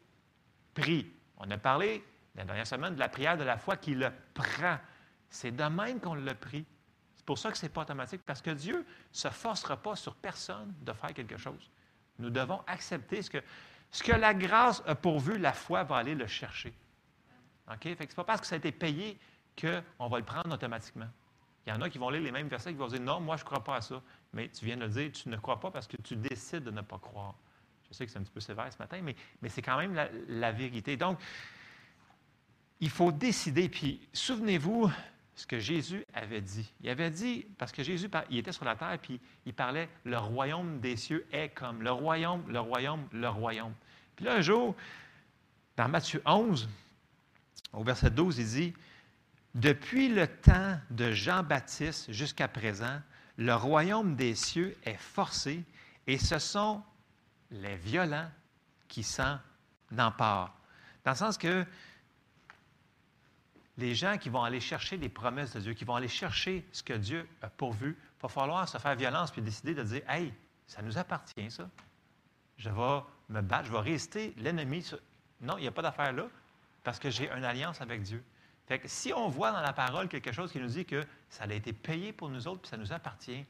On 1.39 1.51
a 1.51 1.59
parlé 1.59 2.05
la 2.35 2.45
dernière 2.45 2.67
semaine 2.67 2.95
de 2.95 2.99
la 2.99 3.09
prière 3.09 3.37
de 3.37 3.45
la 3.45 3.57
foi 3.57 3.77
qui 3.77 3.95
le 3.95 4.11
prend. 4.35 4.79
C'est 5.31 5.51
de 5.51 5.65
même 5.65 6.01
qu'on 6.01 6.15
l'a 6.15 6.35
pris 6.35 6.67
pour 7.27 7.39
ça 7.39 7.51
que 7.51 7.59
ce 7.59 7.67
n'est 7.67 7.71
pas 7.71 7.83
automatique, 7.83 8.23
parce 8.25 8.41
que 8.41 8.51
Dieu 8.51 8.79
ne 8.79 8.85
se 9.11 9.29
forcera 9.29 9.77
pas 9.77 9.97
sur 9.97 10.15
personne 10.15 10.73
de 10.81 10.93
faire 10.93 11.13
quelque 11.13 11.37
chose. 11.37 11.71
Nous 12.19 12.31
devons 12.31 12.63
accepter 12.69 13.21
ce 13.21 13.29
que, 13.29 13.39
ce 13.91 14.03
que 14.03 14.13
la 14.13 14.33
grâce 14.33 14.83
a 14.87 14.95
pourvu, 14.95 15.37
la 15.37 15.53
foi 15.53 15.83
va 15.83 15.97
aller 15.97 16.15
le 16.15 16.29
chercher. 16.29 16.73
OK? 17.69 17.83
Fait 17.83 17.97
que 17.97 18.05
ce 18.05 18.09
n'est 18.09 18.15
pas 18.15 18.25
parce 18.25 18.41
que 18.41 18.47
ça 18.47 18.55
a 18.55 18.59
été 18.59 18.71
payé 18.71 19.19
qu'on 19.61 20.09
va 20.09 20.19
le 20.19 20.25
prendre 20.25 20.55
automatiquement. 20.55 21.09
Il 21.67 21.71
y 21.71 21.73
en 21.73 21.83
a 21.83 21.91
qui 21.91 21.99
vont 21.99 22.11
lire 22.11 22.23
les 22.23 22.31
mêmes 22.31 22.47
versets 22.47 22.71
qui 22.71 22.79
vont 22.79 22.87
dire 22.87 23.01
Non, 23.01 23.19
moi, 23.19 23.37
je 23.37 23.43
ne 23.43 23.47
crois 23.47 23.65
pas 23.65 23.77
à 23.77 23.81
ça. 23.81 24.01
Mais 24.33 24.49
tu 24.49 24.65
viens 24.65 24.77
de 24.77 24.83
le 24.83 24.89
dire, 24.89 25.11
tu 25.11 25.29
ne 25.29 25.37
crois 25.37 25.59
pas 25.59 25.73
parce 25.73 25.89
que 25.89 25.97
tu 25.97 26.15
décides 26.15 26.63
de 26.63 26.71
ne 26.71 26.83
pas 26.83 26.99
croire. 26.99 27.35
Je 27.89 27.95
sais 27.95 28.07
que 28.07 28.13
c'est 28.13 28.19
un 28.19 28.23
petit 28.23 28.33
peu 28.33 28.41
sévère 28.41 28.73
ce 28.73 28.79
matin, 28.79 29.01
mais, 29.03 29.15
mais 29.43 29.49
c'est 29.49 29.63
quand 29.63 29.79
même 29.79 29.95
la, 30.29 30.53
vérité. 30.53 30.97
Donc, 30.97 31.19
il 32.81 32.91
faut 32.91 33.13
décider. 33.13 33.69
Puis, 33.69 34.07
souvenez-vous, 34.13 34.91
ce 35.35 35.47
que 35.47 35.59
Jésus 35.59 36.05
avait 36.15 36.41
dit. 36.41 36.73
Il 36.81 36.89
avait 36.89 37.11
dit, 37.11 37.47
parce 37.59 37.71
que 37.71 37.83
Jésus, 37.83 38.09
il 38.31 38.39
était 38.39 38.53
sur 38.53 38.65
la 38.65 38.75
terre, 38.75 38.99
puis 39.01 39.21
il 39.45 39.53
parlait, 39.53 39.89
le 40.05 40.19
royaume 40.19 40.81
des 40.81 40.97
cieux 40.97 41.27
est 41.31 41.51
comme, 41.51 41.83
le 41.83 41.93
royaume, 41.93 42.43
le 42.49 42.59
royaume, 42.59 43.07
le 43.13 43.29
royaume. 43.29 43.75
Puis 44.17 44.25
là, 44.25 44.37
un 44.37 44.41
jour, 44.41 44.75
dans 45.77 45.89
Matthieu 45.89 46.23
11, 46.25 46.69
au 47.75 47.85
verset 47.85 48.11
12, 48.11 48.39
il 48.39 48.47
dit, 48.47 48.75
depuis 49.55 50.09
le 50.09 50.27
temps 50.27 50.79
de 50.91 51.13
Jean-Baptiste 51.13 52.13
jusqu'à 52.13 52.49
présent, 52.49 53.01
le 53.37 53.55
royaume 53.55 54.17
des 54.17 54.35
cieux 54.35 54.77
est 54.85 54.99
forcé 54.99 55.65
et 56.07 56.19
ce 56.19 56.39
sont 56.39 56.83
les 57.51 57.77
violents 57.77 58.31
qui 58.89 59.03
s'en 59.03 59.39
emparent. 59.97 60.55
Dans 61.05 61.13
le 61.13 61.17
sens 61.17 61.39
que 61.39 61.65
les 63.79 63.95
gens 63.95 64.17
qui 64.17 64.29
vont 64.29 64.43
aller 64.43 64.61
chercher 64.61 64.97
les 64.97 65.09
promesses 65.09 65.53
de 65.53 65.61
Dieu, 65.61 65.75
qui 65.75 65.85
vont 65.85 65.95
aller 65.95 66.09
chercher 66.09 66.67
ce 66.73 66.83
que 66.83 66.95
Dieu 66.95 67.29
a 67.43 67.49
pourvu, 67.49 67.97
va 68.23 68.29
falloir 68.29 68.69
se 68.69 68.79
faire 68.79 68.95
violence 68.95 69.31
puis 69.31 69.43
décider 69.43 69.75
de 69.75 69.83
dire 69.83 70.03
Hey, 70.09 70.33
ça 70.67 70.83
nous 70.83 70.99
appartient, 70.99 71.51
ça. 71.51 71.69
Je 72.57 72.71
vais 72.71 73.01
me 73.29 73.43
battre, 73.43 73.67
je 73.67 73.73
vais 73.73 73.81
résister 73.81 74.35
l'ennemi. 74.39 74.91
Non, 75.41 75.59
il 75.59 75.63
n'y 75.63 75.67
a 75.67 75.73
pas 75.73 75.83
d'affaire 75.83 76.13
là, 76.13 76.27
parce 76.83 76.99
que 76.99 77.11
j'ai 77.11 77.31
une 77.31 77.45
alliance 77.45 77.81
avec 77.81 78.03
Dieu. 78.03 78.25
Fait 78.67 78.79
que 78.79 78.89
si 78.89 79.13
on 79.13 79.29
voit 79.29 79.53
dans 79.53 79.61
la 79.61 79.73
parole 79.73 80.09
quelque 80.09 80.33
chose 80.33 80.51
qui 80.51 80.59
nous 80.59 80.69
dit 80.69 80.85
que 80.85 81.05
ça 81.29 81.45
a 81.45 81.53
été 81.53 81.73
payé 81.73 82.13
pour 82.13 82.31
nous 82.31 82.49
autres, 82.49 82.63
puis 82.63 82.71
ça 82.71 82.77
nous 82.77 82.93
appartient, 82.93 83.45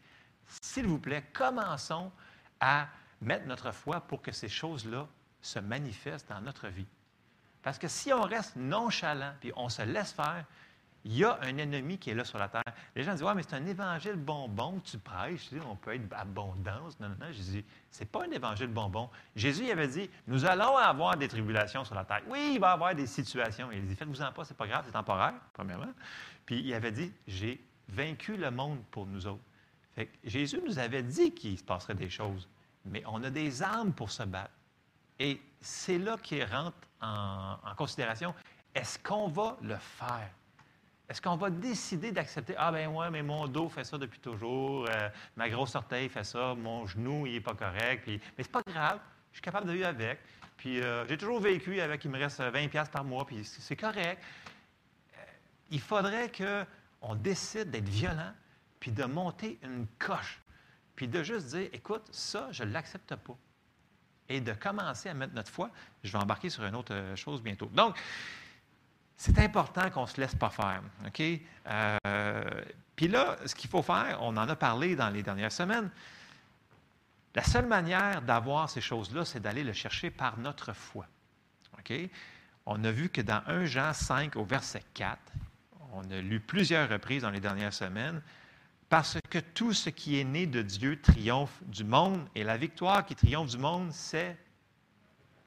s'il 0.47 0.87
vous 0.87 0.99
plaît, 0.99 1.25
commençons 1.33 2.13
à 2.61 2.89
mettre 3.21 3.47
notre 3.47 3.73
foi 3.73 4.01
pour 4.01 4.23
que 4.23 4.33
ces 4.33 4.49
choses-là 4.49 5.07
se 5.41 5.59
manifestent 5.59 6.29
dans 6.29 6.41
notre 6.41 6.69
vie. 6.69 6.87
Parce 7.63 7.79
que 7.79 7.89
si 7.89 8.13
on 8.13 8.23
reste 8.23 8.57
nonchalant, 8.57 9.33
puis 9.41 9.53
on 9.57 9.69
se 9.69 9.83
laisse 9.83 10.13
faire, 10.13 10.45
il 11.07 11.17
y 11.17 11.25
a 11.25 11.39
un 11.43 11.57
ennemi 11.57 11.99
qui 11.99 12.11
est 12.11 12.15
là 12.15 12.25
sur 12.25 12.39
la 12.39 12.49
terre. 12.49 12.65
Les 12.97 13.05
gens 13.05 13.13
disent 13.13 13.23
Ouais, 13.23 13.35
mais 13.35 13.43
c'est 13.45 13.55
un 13.55 13.65
évangile 13.65 14.17
bonbon 14.17 14.81
que 14.81 14.91
tu 14.91 14.99
prêches, 14.99 15.51
on 15.65 15.77
peut 15.77 15.95
être 15.95 16.13
abondance. 16.13 16.99
Non, 16.99 17.09
non, 17.09 17.15
non. 17.21 17.27
Je 17.31 17.41
dis 17.41 17.65
C'est 17.93 18.11
pas 18.11 18.25
un 18.25 18.31
évangile 18.33 18.67
bonbon. 18.67 19.09
Jésus 19.37 19.71
avait 19.71 19.87
dit 19.87 20.11
Nous 20.27 20.45
allons 20.45 20.77
avoir 20.77 21.17
des 21.17 21.29
tribulations 21.29 21.85
sur 21.85 21.95
la 21.95 22.05
terre. 22.05 22.23
Oui, 22.29 22.53
il 22.55 22.61
va 22.61 22.71
y 22.71 22.73
avoir 22.73 22.95
des 22.95 23.07
situations. 23.07 23.71
Il 23.71 23.87
dit 23.87 23.95
Faites-vous-en 23.95 24.33
pas, 24.33 24.45
c'est 24.45 24.57
pas 24.57 24.67
grave, 24.67 24.83
c'est 24.85 24.93
temporaire, 24.93 25.35
premièrement. 25.53 25.93
Puis 26.45 26.61
il 26.61 26.75
avait 26.75 26.93
dit 26.93 27.13
J'ai 27.29 27.65
vaincu 27.89 28.37
le 28.37 28.51
monde 28.51 28.83
pour 28.91 29.07
nous 29.07 29.29
autres. 29.29 29.45
Fait 29.95 30.11
Jésus 30.25 30.61
nous 30.67 30.81
avait 30.81 31.05
dit 31.05 31.33
qu'il 31.33 31.57
se 31.57 31.65
passerait 31.65 31.95
des 31.95 32.11
choses, 32.11 32.49
mais 32.87 33.03
on 33.07 33.23
a 33.25 33.31
des 33.31 33.63
armes 33.63 33.93
pour 33.93 34.11
se 34.11 34.23
battre. 34.23 34.53
Et 35.19 35.41
c'est 35.61 35.99
là 35.99 36.17
qu'il 36.23 36.45
rentre 36.45 36.77
en, 37.01 37.57
considération 37.77 38.35
est-ce 38.75 38.99
qu'on 38.99 39.29
va 39.29 39.57
le 39.63 39.77
faire? 39.77 40.31
Est-ce 41.09 41.23
qu'on 41.23 41.37
va 41.37 41.51
décider 41.51 42.13
d'accepter 42.13 42.55
Ah, 42.59 42.73
ben 42.73 42.89
ouais, 42.89 43.11
mais 43.11 43.23
mon 43.23 43.47
dos 43.47 43.69
fait 43.69 43.85
ça 43.85 43.97
depuis 43.97 44.19
toujours, 44.19 44.87
euh, 44.89 45.09
ma 45.37 45.49
grosse 45.49 45.75
orteil 45.75 46.09
fait 46.09 46.25
ça, 46.25 46.55
mon 46.55 46.85
genou, 46.85 47.27
il 47.27 47.35
n'est 47.35 47.41
pas 47.41 47.55
correct, 47.55 48.03
puis, 48.03 48.21
mais 48.37 48.45
c'est 48.45 48.51
pas 48.51 48.63
grave, 48.67 48.99
je 49.31 49.37
suis 49.37 49.43
capable 49.43 49.69
de 49.69 49.73
vivre 49.73 49.87
avec. 49.87 50.19
Puis 50.57 50.83
euh, 50.83 51.07
j'ai 51.07 51.17
toujours 51.17 51.41
vécu 51.41 51.81
avec, 51.81 52.05
il 52.05 52.11
me 52.11 52.19
reste 52.19 52.41
20$ 52.41 52.91
par 52.91 53.05
mois, 53.05 53.25
puis 53.25 53.45
c'est 53.45 53.77
correct. 53.77 54.23
Euh, 55.17 55.23
il 55.71 55.81
faudrait 55.81 56.31
qu'on 56.33 57.15
décide 57.15 57.71
d'être 57.71 57.89
violent, 57.89 58.33
puis 58.81 58.91
de 58.91 59.05
monter 59.05 59.59
une 59.63 59.87
coche, 59.99 60.41
puis 60.97 61.07
de 61.07 61.23
juste 61.23 61.49
dire 61.49 61.69
Écoute, 61.73 62.03
ça, 62.11 62.49
je 62.51 62.65
ne 62.65 62.73
l'accepte 62.73 63.15
pas. 63.15 63.37
Et 64.29 64.41
de 64.41 64.53
commencer 64.53 65.09
à 65.09 65.15
mettre 65.15 65.35
notre 65.35 65.53
foi. 65.53 65.71
Je 66.03 66.11
vais 66.11 66.19
embarquer 66.19 66.51
sur 66.51 66.65
une 66.65 66.75
autre 66.75 67.13
chose 67.15 67.41
bientôt. 67.41 67.67
Donc, 67.67 67.97
c'est 69.17 69.39
important 69.39 69.89
qu'on 69.91 70.03
ne 70.03 70.07
se 70.07 70.21
laisse 70.21 70.35
pas 70.35 70.51
faire. 70.51 70.83
OK? 71.07 71.23
Euh, 71.67 72.41
puis 72.97 73.09
là, 73.09 73.37
ce 73.47 73.55
qu'il 73.55 73.71
faut 73.71 73.83
faire, 73.83 74.19
on 74.21 74.37
en 74.37 74.49
a 74.49 74.57
parlé 74.57 74.97
dans 74.97 75.11
les 75.11 75.23
dernières 75.23 75.53
semaines, 75.53 75.91
la 77.35 77.45
seule 77.45 77.67
manière 77.67 78.23
d'avoir 78.23 78.69
ces 78.69 78.81
choses-là, 78.81 79.25
c'est 79.25 79.41
d'aller 79.41 79.63
le 79.63 79.75
chercher 79.75 80.11
par 80.11 80.39
notre 80.39 80.73
foi. 80.73 81.07
OK? 81.79 81.93
On 82.65 82.83
a 82.83 82.91
vu 82.91 83.11
que 83.11 83.21
dans 83.21 83.43
1 83.47 83.67
Jean 83.67 83.93
5 83.93 84.37
au 84.37 84.45
verset 84.45 84.83
4, 84.95 85.19
on 85.93 86.11
a 86.11 86.21
lu 86.21 86.41
plusieurs 86.41 86.89
reprises 86.89 87.23
dans 87.23 87.31
les 87.31 87.41
dernières 87.41 87.75
semaines, 87.75 88.21
parce 88.89 89.19
que 89.31 89.39
tout 89.39 89.73
ce 89.73 89.91
qui 89.91 90.21
est 90.21 90.25
né 90.25 90.47
de 90.47 90.63
Dieu 90.63 91.01
triomphe 91.01 91.61
du 91.65 91.85
monde, 91.85 92.27
et 92.35 92.45
la 92.45 92.57
victoire 92.57 93.05
qui 93.05 93.15
triomphe 93.15 93.49
du 93.49 93.59
monde, 93.59 93.91
c'est 93.93 94.37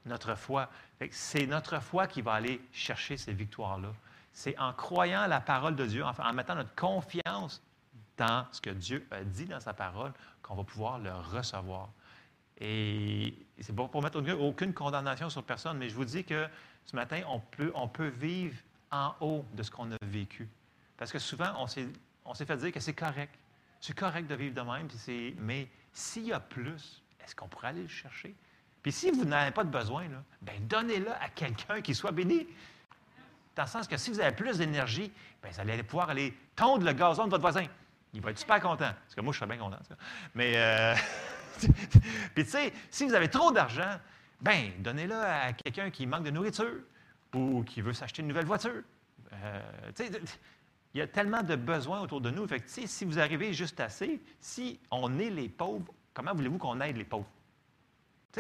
notre 0.06 0.36
foi. 0.36 0.70
C'est 1.12 1.46
notre 1.46 1.82
foi 1.82 2.08
qui 2.08 2.22
va 2.22 2.34
aller 2.34 2.62
chercher 2.74 3.16
ces 3.16 3.32
victoires-là. 3.32 3.94
C'est 4.34 4.58
en 4.60 4.74
croyant 4.74 5.26
la 5.28 5.40
parole 5.40 5.76
de 5.76 5.86
Dieu, 5.86 6.04
en, 6.04 6.34
mettant 6.34 6.56
notre 6.56 6.76
confiance 6.76 7.62
dans 8.18 8.46
ce 8.52 8.60
que 8.60 8.70
Dieu 8.70 9.08
a 9.12 9.24
dit 9.24 9.46
dans 9.46 9.60
sa 9.62 9.74
parole, 9.74 10.12
qu'on 10.42 10.56
va 10.56 10.64
pouvoir 10.64 11.00
le 11.00 11.12
recevoir. 11.14 11.90
Et 12.60 13.34
c'est 13.62 13.74
pas 13.74 13.88
pour 13.88 14.04
mettre 14.04 14.22
aucune 14.40 14.74
condamnation 14.74 15.30
sur 15.30 15.44
personne, 15.44 15.78
mais 15.78 15.88
je 15.88 15.96
vous 15.96 16.04
dis 16.04 16.26
que 16.26 16.48
ce 16.86 16.96
matin, 16.96 17.22
on 17.30 17.40
peut, 17.40 17.72
on 17.74 17.88
peut 17.88 18.10
vivre 18.10 18.58
en 18.92 19.14
haut 19.22 19.46
de 19.54 19.64
ce 19.64 19.72
qu'on 19.72 19.90
a 19.92 19.98
vécu. 20.02 20.50
Parce 20.98 21.12
que 21.12 21.20
souvent, 21.20 21.54
on 21.58 21.68
s'est 21.68 21.88
fait 22.34 22.58
dire 22.58 22.72
que 22.72 22.80
c'est 22.80 22.94
correct. 22.94 23.34
C'est 23.80 23.98
correct 23.98 24.28
de 24.28 24.36
vivre 24.36 24.56
de 24.56 24.62
même, 24.62 24.88
mais 25.40 25.70
s'il 25.94 26.26
y 26.26 26.34
a 26.34 26.40
plus, 26.40 27.02
est-ce 27.24 27.36
qu'on 27.36 27.48
pourrait 27.48 27.70
aller 27.70 27.84
le 27.84 27.88
chercher? 27.88 28.36
Puis 28.82 28.92
si 28.92 29.12
vous 29.12 29.26
n'avez 29.26 29.52
pas 29.52 29.64
de 29.64 29.70
besoin, 29.70 30.06
ben 30.42 30.56
donnez-le 30.68 31.12
à 31.12 31.30
quelqu'un 31.30 31.82
qui 31.82 31.96
soit 31.96 32.12
béni. 32.12 32.48
Dans 33.56 33.64
le 33.64 33.70
sens 33.70 33.88
que 33.88 33.98
si 33.98 34.10
vous 34.10 34.20
avez 34.20 34.36
plus 34.36 34.58
d'énergie, 34.58 35.12
ben 35.42 35.50
vous 35.52 35.60
allez 35.60 35.84
pouvoir 35.84 36.10
aller 36.10 36.34
tondre 36.56 36.86
le 36.86 36.94
gazon 36.94 37.26
de 37.26 37.30
votre 37.30 37.42
voisin. 37.42 37.66
Il 38.14 38.22
va 38.22 38.32
être 38.32 38.40
super 38.40 38.60
content. 38.60 38.92
Parce 39.04 39.16
que 39.16 39.22
moi, 39.22 39.34
je 39.34 39.40
serais 39.40 39.50
bien 39.50 39.58
content. 39.58 39.80
Mais, 40.34 40.54
euh, 40.56 40.96
puis 42.36 42.44
tu 42.46 42.50
sais, 42.50 42.74
si 42.90 43.06
vous 43.06 43.14
avez 43.14 43.30
trop 43.30 43.52
d'argent, 43.52 44.00
ben 44.42 44.72
donnez-le 44.80 45.16
à 45.16 45.54
quelqu'un 45.54 45.90
qui 45.90 46.08
manque 46.08 46.24
de 46.24 46.32
nourriture 46.32 46.80
ou 47.34 47.64
qui 47.64 47.82
veut 47.82 47.94
s'acheter 47.94 48.22
une 48.22 48.30
nouvelle 48.30 48.46
voiture. 48.46 48.82
Euh, 49.34 49.92
il 50.94 51.00
y 51.00 51.02
a 51.02 51.08
tellement 51.08 51.44
de 51.44 51.56
besoins 51.56 52.02
autour 52.02 52.22
de 52.22 52.32
nous. 52.32 52.48
Fait 52.48 52.60
que, 52.60 52.70
si 52.70 53.06
vous 53.06 53.20
arrivez 53.20 53.54
juste 53.54 53.80
assez, 53.80 54.20
si 54.40 54.80
on 54.92 55.20
est 55.20 55.30
les 55.30 55.50
pauvres, 55.50 55.94
comment 56.14 56.34
voulez-vous 56.34 56.58
qu'on 56.58 56.82
aide 56.82 56.98
les 56.98 57.06
pauvres? 57.06 57.30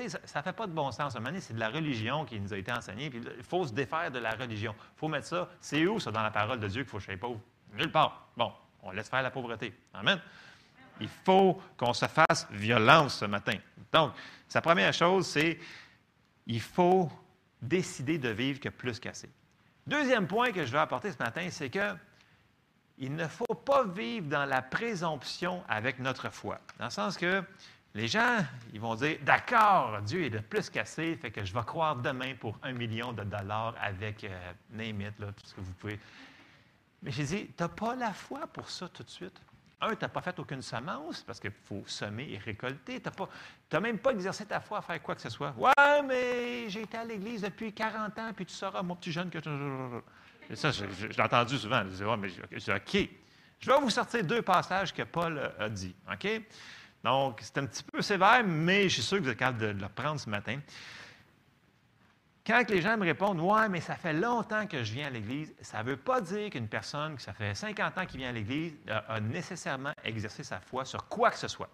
ça 0.07 0.39
ne 0.39 0.43
fait 0.43 0.53
pas 0.53 0.67
de 0.67 0.71
bon 0.71 0.91
sens. 0.91 1.15
À 1.15 1.17
un 1.17 1.21
moment 1.21 1.37
c'est 1.41 1.53
de 1.53 1.59
la 1.59 1.69
religion 1.69 2.23
qui 2.23 2.39
nous 2.39 2.53
a 2.53 2.57
été 2.57 2.71
enseignée. 2.71 3.11
il 3.13 3.43
faut 3.43 3.65
se 3.65 3.73
défaire 3.73 4.11
de 4.11 4.19
la 4.19 4.31
religion. 4.31 4.73
Il 4.95 4.99
faut 4.99 5.07
mettre 5.07 5.27
ça. 5.27 5.49
C'est 5.59 5.85
où, 5.85 5.99
ça, 5.99 6.11
dans 6.11 6.21
la 6.23 6.31
parole 6.31 6.59
de 6.59 6.67
Dieu 6.67 6.83
qu'il 6.83 6.89
faut 6.89 6.99
chez 6.99 7.13
les 7.13 7.17
pauvres? 7.17 7.41
Nulle 7.73 7.91
part. 7.91 8.29
Bon, 8.37 8.51
on 8.83 8.91
laisse 8.91 9.09
faire 9.09 9.21
la 9.21 9.31
pauvreté. 9.31 9.73
Amen. 9.93 10.19
Il 11.01 11.07
faut 11.07 11.61
qu'on 11.77 11.93
se 11.93 12.05
fasse 12.05 12.47
violence 12.51 13.19
ce 13.19 13.25
matin. 13.25 13.55
Donc, 13.91 14.13
sa 14.47 14.61
première 14.61 14.93
chose, 14.93 15.27
c'est 15.27 15.59
il 16.45 16.61
faut 16.61 17.09
décider 17.61 18.17
de 18.17 18.29
vivre 18.29 18.59
que 18.59 18.69
plus 18.69 18.99
qu'assez. 18.99 19.29
Deuxième 19.85 20.27
point 20.27 20.51
que 20.51 20.65
je 20.65 20.71
veux 20.71 20.79
apporter 20.79 21.11
ce 21.11 21.17
matin, 21.17 21.47
c'est 21.49 21.69
que 21.69 21.95
il 22.99 23.15
ne 23.15 23.27
faut 23.27 23.45
pas 23.45 23.85
vivre 23.85 24.27
dans 24.27 24.45
la 24.45 24.61
présomption 24.61 25.63
avec 25.67 25.99
notre 25.99 26.29
foi. 26.29 26.59
Dans 26.77 26.85
le 26.85 26.91
sens 26.91 27.17
que 27.17 27.43
les 27.95 28.07
gens, 28.07 28.37
ils 28.73 28.79
vont 28.79 28.95
dire 28.95 29.17
D'accord, 29.21 30.01
Dieu 30.01 30.25
est 30.25 30.29
de 30.29 30.39
plus 30.39 30.69
qu'assez, 30.69 31.15
fait 31.15 31.31
que 31.31 31.43
je 31.43 31.53
vais 31.53 31.63
croire 31.63 31.95
demain 31.95 32.35
pour 32.35 32.57
un 32.61 32.73
million 32.73 33.13
de 33.13 33.23
dollars 33.23 33.73
avec 33.81 34.25
euh, 34.25 35.11
tout 35.17 35.45
ce 35.45 35.53
que 35.55 35.61
vous 35.61 35.73
pouvez. 35.73 35.99
Mais 37.01 37.11
j'ai 37.11 37.23
dit 37.23 37.47
Tu 37.47 37.63
n'as 37.63 37.69
pas 37.69 37.95
la 37.95 38.13
foi 38.13 38.41
pour 38.47 38.69
ça 38.69 38.89
tout 38.89 39.03
de 39.03 39.09
suite. 39.09 39.41
Un, 39.81 39.95
tu 39.95 40.01
n'as 40.01 40.09
pas 40.09 40.21
fait 40.21 40.37
aucune 40.37 40.61
semence 40.61 41.23
parce 41.23 41.39
qu'il 41.39 41.51
faut 41.51 41.83
semer 41.85 42.33
et 42.33 42.37
récolter. 42.37 43.01
Tu 43.01 43.09
n'as 43.71 43.79
même 43.79 43.97
pas 43.97 44.11
exercé 44.11 44.45
ta 44.45 44.59
foi 44.59 44.79
à 44.79 44.81
faire 44.81 45.01
quoi 45.01 45.15
que 45.15 45.21
ce 45.21 45.29
soit. 45.29 45.53
Ouais, 45.57 46.01
mais 46.03 46.69
j'ai 46.69 46.81
été 46.81 46.97
à 46.97 47.05
l'Église 47.05 47.43
depuis 47.43 47.71
40 47.71 48.19
ans, 48.19 48.31
puis 48.35 48.45
tu 48.45 48.53
sauras, 48.53 48.83
mon 48.83 48.97
petit 48.97 49.13
jeune, 49.13 49.29
que. 49.29 49.39
Ça, 50.53 50.71
j'ai 50.71 51.21
entendu 51.21 51.57
souvent. 51.57 51.83
Je 51.83 51.95
dis, 51.95 52.03
ouais, 52.03 52.17
mais 52.17 52.29
OK. 52.75 53.09
Je 53.59 53.69
vais 53.69 53.79
vous 53.79 53.89
sortir 53.89 54.23
deux 54.23 54.41
passages 54.41 54.93
que 54.93 55.03
Paul 55.03 55.51
a 55.59 55.69
dit. 55.69 55.93
OK? 56.11 56.41
Donc, 57.03 57.39
c'est 57.41 57.57
un 57.57 57.65
petit 57.65 57.83
peu 57.83 58.01
sévère, 58.01 58.43
mais 58.45 58.83
je 58.83 58.95
suis 58.95 59.03
sûr 59.03 59.17
que 59.17 59.23
vous 59.23 59.29
êtes 59.29 59.37
capable 59.37 59.59
de 59.59 59.67
le 59.67 59.89
prendre 59.89 60.19
ce 60.19 60.29
matin. 60.29 60.59
Quand 62.45 62.67
les 62.69 62.81
gens 62.81 62.97
me 62.97 63.05
répondent 63.05 63.39
Ouais, 63.39 63.69
mais 63.69 63.79
ça 63.79 63.95
fait 63.95 64.13
longtemps 64.13 64.65
que 64.65 64.83
je 64.83 64.91
viens 64.93 65.07
à 65.07 65.09
l'Église, 65.09 65.53
ça 65.61 65.83
ne 65.83 65.89
veut 65.89 65.97
pas 65.97 66.19
dire 66.19 66.49
qu'une 66.49 66.67
personne 66.67 67.15
qui 67.15 67.23
ça 67.23 67.31
fait 67.31 67.53
50 67.53 67.97
ans 67.97 68.05
qu'il 68.05 68.19
vient 68.19 68.29
à 68.29 68.31
l'Église 68.31 68.73
a, 68.87 69.19
nécessairement 69.19 69.93
exercé 70.03 70.43
sa 70.43 70.59
foi 70.59 70.83
sur 70.83 71.07
quoi 71.07 71.29
que 71.29 71.37
ce 71.37 71.47
soit. 71.47 71.69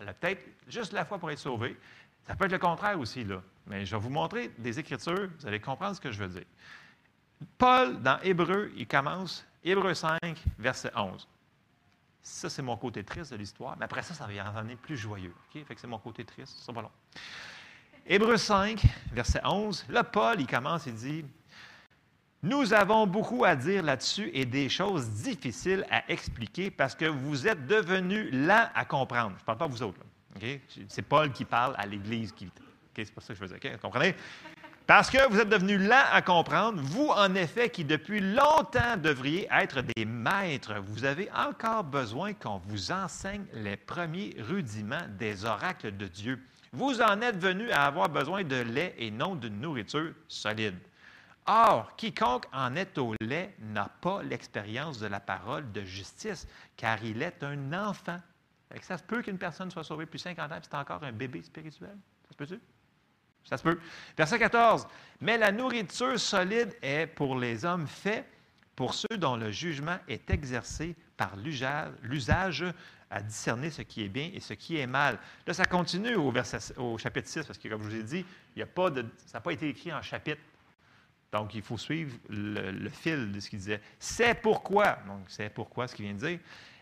Elle 0.00 0.08
a 0.08 0.14
peut-être 0.14 0.44
juste 0.66 0.92
la 0.92 1.04
foi 1.04 1.18
pour 1.18 1.30
être 1.30 1.38
sauvé. 1.38 1.76
Ça 2.26 2.34
peut 2.34 2.46
être 2.46 2.52
le 2.52 2.58
contraire 2.58 2.98
aussi, 2.98 3.24
là. 3.24 3.42
Mais 3.66 3.86
je 3.86 3.94
vais 3.94 4.02
vous 4.02 4.10
montrer 4.10 4.50
des 4.58 4.78
Écritures, 4.78 5.28
vous 5.38 5.46
allez 5.46 5.60
comprendre 5.60 5.94
ce 5.94 6.00
que 6.00 6.10
je 6.10 6.18
veux 6.18 6.28
dire. 6.28 6.46
Paul, 7.58 8.00
dans 8.02 8.18
Hébreu, 8.20 8.70
il 8.76 8.86
commence, 8.86 9.46
Hébreu 9.64 9.94
5, 9.94 10.18
verset 10.58 10.90
11. 10.94 11.26
Ça, 12.22 12.50
c'est 12.50 12.62
mon 12.62 12.76
côté 12.76 13.02
triste 13.02 13.32
de 13.32 13.36
l'histoire. 13.36 13.76
Mais 13.78 13.84
après 13.84 14.02
ça, 14.02 14.14
ça 14.14 14.26
va 14.26 14.60
en 14.60 14.76
plus 14.76 14.96
joyeux. 14.96 15.34
C'est 15.52 15.84
mon 15.86 15.98
côté 15.98 16.24
triste. 16.24 16.58
Ça 16.58 16.72
va 16.72 16.82
long. 16.82 16.90
Hébreu 18.06 18.36
5, 18.36 18.82
verset 19.12 19.40
11. 19.44 19.86
Là, 19.88 20.04
Paul, 20.04 20.40
il 20.40 20.46
commence, 20.46 20.86
il 20.86 20.94
dit 20.94 21.24
Nous 22.42 22.72
avons 22.74 23.06
beaucoup 23.06 23.44
à 23.44 23.56
dire 23.56 23.82
là-dessus 23.82 24.30
et 24.34 24.44
des 24.44 24.68
choses 24.68 25.08
difficiles 25.08 25.86
à 25.90 26.10
expliquer 26.10 26.70
parce 26.70 26.94
que 26.94 27.06
vous 27.06 27.46
êtes 27.46 27.66
devenus 27.66 28.28
lents 28.32 28.68
à 28.74 28.84
comprendre. 28.84 29.32
Je 29.36 29.42
ne 29.42 29.46
parle 29.46 29.58
pas 29.58 29.64
à 29.64 29.68
vous 29.68 29.82
autres. 29.82 30.00
C'est 30.88 31.02
Paul 31.02 31.32
qui 31.32 31.44
parle 31.44 31.74
à 31.78 31.86
l'Église. 31.86 32.32
Qui... 32.32 32.50
c'est 32.94 33.14
pas 33.14 33.20
ça 33.20 33.28
que 33.28 33.40
je 33.40 33.44
veux 33.46 33.58
dire. 33.58 33.80
Comprenez? 33.80 34.14
Parce 34.90 35.08
que 35.08 35.30
vous 35.30 35.38
êtes 35.38 35.48
devenus 35.48 35.80
lents 35.80 36.08
à 36.10 36.20
comprendre, 36.20 36.82
vous 36.82 37.10
en 37.10 37.32
effet 37.36 37.70
qui 37.70 37.84
depuis 37.84 38.18
longtemps 38.18 38.96
devriez 38.96 39.46
être 39.52 39.82
des 39.82 40.04
maîtres, 40.04 40.80
vous 40.84 41.04
avez 41.04 41.30
encore 41.30 41.84
besoin 41.84 42.32
qu'on 42.32 42.58
vous 42.58 42.90
enseigne 42.90 43.44
les 43.52 43.76
premiers 43.76 44.34
rudiments 44.40 45.06
des 45.16 45.44
oracles 45.44 45.96
de 45.96 46.08
Dieu. 46.08 46.42
Vous 46.72 47.00
en 47.00 47.20
êtes 47.20 47.38
venus 47.38 47.70
à 47.70 47.86
avoir 47.86 48.08
besoin 48.08 48.42
de 48.42 48.56
lait 48.56 48.96
et 48.98 49.12
non 49.12 49.36
d'une 49.36 49.60
nourriture 49.60 50.12
solide. 50.26 50.80
Or, 51.46 51.94
quiconque 51.94 52.46
en 52.52 52.74
est 52.74 52.98
au 52.98 53.14
lait 53.20 53.54
n'a 53.60 53.88
pas 54.00 54.24
l'expérience 54.24 54.98
de 54.98 55.06
la 55.06 55.20
parole 55.20 55.70
de 55.70 55.84
justice, 55.84 56.48
car 56.76 57.00
il 57.04 57.22
est 57.22 57.44
un 57.44 57.72
enfant. 57.74 58.18
ça 58.80 58.98
se 58.98 59.04
peut 59.04 59.22
qu'une 59.22 59.38
personne 59.38 59.70
soit 59.70 59.84
sauvée 59.84 60.06
depuis 60.06 60.18
50 60.18 60.50
ans 60.50 60.56
et 60.56 60.60
c'est 60.62 60.74
encore 60.74 61.04
un 61.04 61.12
bébé 61.12 61.42
spirituel? 61.44 61.96
Ça 62.24 62.32
se 62.32 62.36
peut-tu? 62.36 62.60
Ça 63.44 63.56
se 63.56 63.62
peut. 63.62 63.78
Verset 64.16 64.38
14. 64.38 64.86
Mais 65.20 65.36
la 65.36 65.52
nourriture 65.52 66.18
solide 66.18 66.74
est 66.82 67.06
pour 67.06 67.38
les 67.38 67.64
hommes 67.64 67.86
faits, 67.86 68.26
pour 68.76 68.94
ceux 68.94 69.18
dont 69.18 69.36
le 69.36 69.50
jugement 69.50 69.98
est 70.08 70.30
exercé 70.30 70.94
par 71.16 71.36
l'usage 71.36 72.64
à 73.10 73.20
discerner 73.20 73.70
ce 73.70 73.82
qui 73.82 74.04
est 74.04 74.08
bien 74.08 74.30
et 74.32 74.40
ce 74.40 74.54
qui 74.54 74.78
est 74.78 74.86
mal. 74.86 75.18
Là, 75.46 75.52
ça 75.52 75.64
continue 75.64 76.14
au, 76.14 76.32
chapitre 76.96 77.28
6, 77.28 77.44
parce 77.44 77.58
que, 77.58 77.68
comme 77.68 77.82
je 77.82 77.88
vous 77.88 77.96
ai 77.96 78.02
dit, 78.04 78.24
il 78.54 78.62
a 78.62 78.66
pas 78.66 78.88
de, 78.88 79.04
ça 79.26 79.38
n'a 79.38 79.40
pas 79.40 79.52
été 79.52 79.68
écrit 79.68 79.92
en 79.92 80.00
chapitre. 80.00 80.40
Donc, 81.32 81.54
il 81.54 81.62
faut 81.62 81.78
suivre 81.78 82.16
le 82.28 82.88
fil 82.88 83.32
de 83.32 83.40
ce 83.40 83.50
qu'il 83.50 83.58
disait. 83.58 83.80
C'est 83.98 84.34
pourquoi, 84.34 84.98
donc 85.06 85.24
c'est 85.28 85.52
pourquoi 85.52 85.86
ce 85.86 85.94
qu'il 85.94 86.06
vient 86.06 86.14
de 86.14 86.18
dire, 86.18 86.38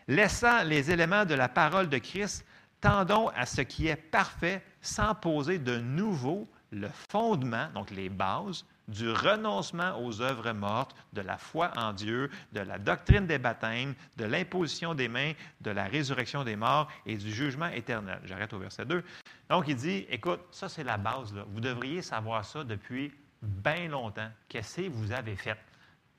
laissant 0.07 0.63
les 0.63 0.89
éléments 0.91 1.25
de 1.25 1.35
la 1.35 1.49
parole 1.49 1.89
de 1.89 1.97
Christ, 1.97 2.45
tendons 2.81 3.29
à 3.29 3.45
ce 3.45 3.61
qui 3.61 3.87
est 3.87 3.95
parfait 3.95 4.61
sans 4.81 5.15
poser 5.15 5.59
de 5.59 5.77
nouveau 5.77 6.47
le 6.71 6.87
fondement, 7.09 7.67
donc 7.73 7.91
les 7.91 8.09
bases, 8.09 8.65
du 8.87 9.11
renoncement 9.11 10.03
aux 10.03 10.21
œuvres 10.21 10.51
mortes, 10.51 10.95
de 11.13 11.21
la 11.21 11.37
foi 11.37 11.71
en 11.77 11.93
Dieu, 11.93 12.29
de 12.53 12.59
la 12.59 12.79
doctrine 12.79 13.27
des 13.27 13.37
baptêmes, 13.37 13.93
de 14.17 14.25
l'imposition 14.25 14.95
des 14.95 15.07
mains, 15.07 15.33
de 15.61 15.71
la 15.71 15.85
résurrection 15.85 16.43
des 16.43 16.55
morts 16.55 16.91
et 17.05 17.15
du 17.15 17.31
jugement 17.31 17.67
éternel. 17.67 18.19
J'arrête 18.25 18.53
au 18.53 18.59
verset 18.59 18.85
2. 18.85 19.03
Donc, 19.49 19.67
il 19.67 19.75
dit, 19.75 20.05
écoute, 20.09 20.41
ça 20.51 20.69
c'est 20.69 20.83
la 20.83 20.97
base. 20.97 21.33
Là. 21.33 21.45
Vous 21.47 21.61
devriez 21.61 22.01
savoir 22.01 22.43
ça 22.43 22.63
depuis 22.63 23.13
bien 23.41 23.87
longtemps. 23.87 24.29
Qu'est-ce 24.47 24.81
que 24.81 24.89
vous 24.89 25.11
avez 25.11 25.35
fait? 25.35 25.57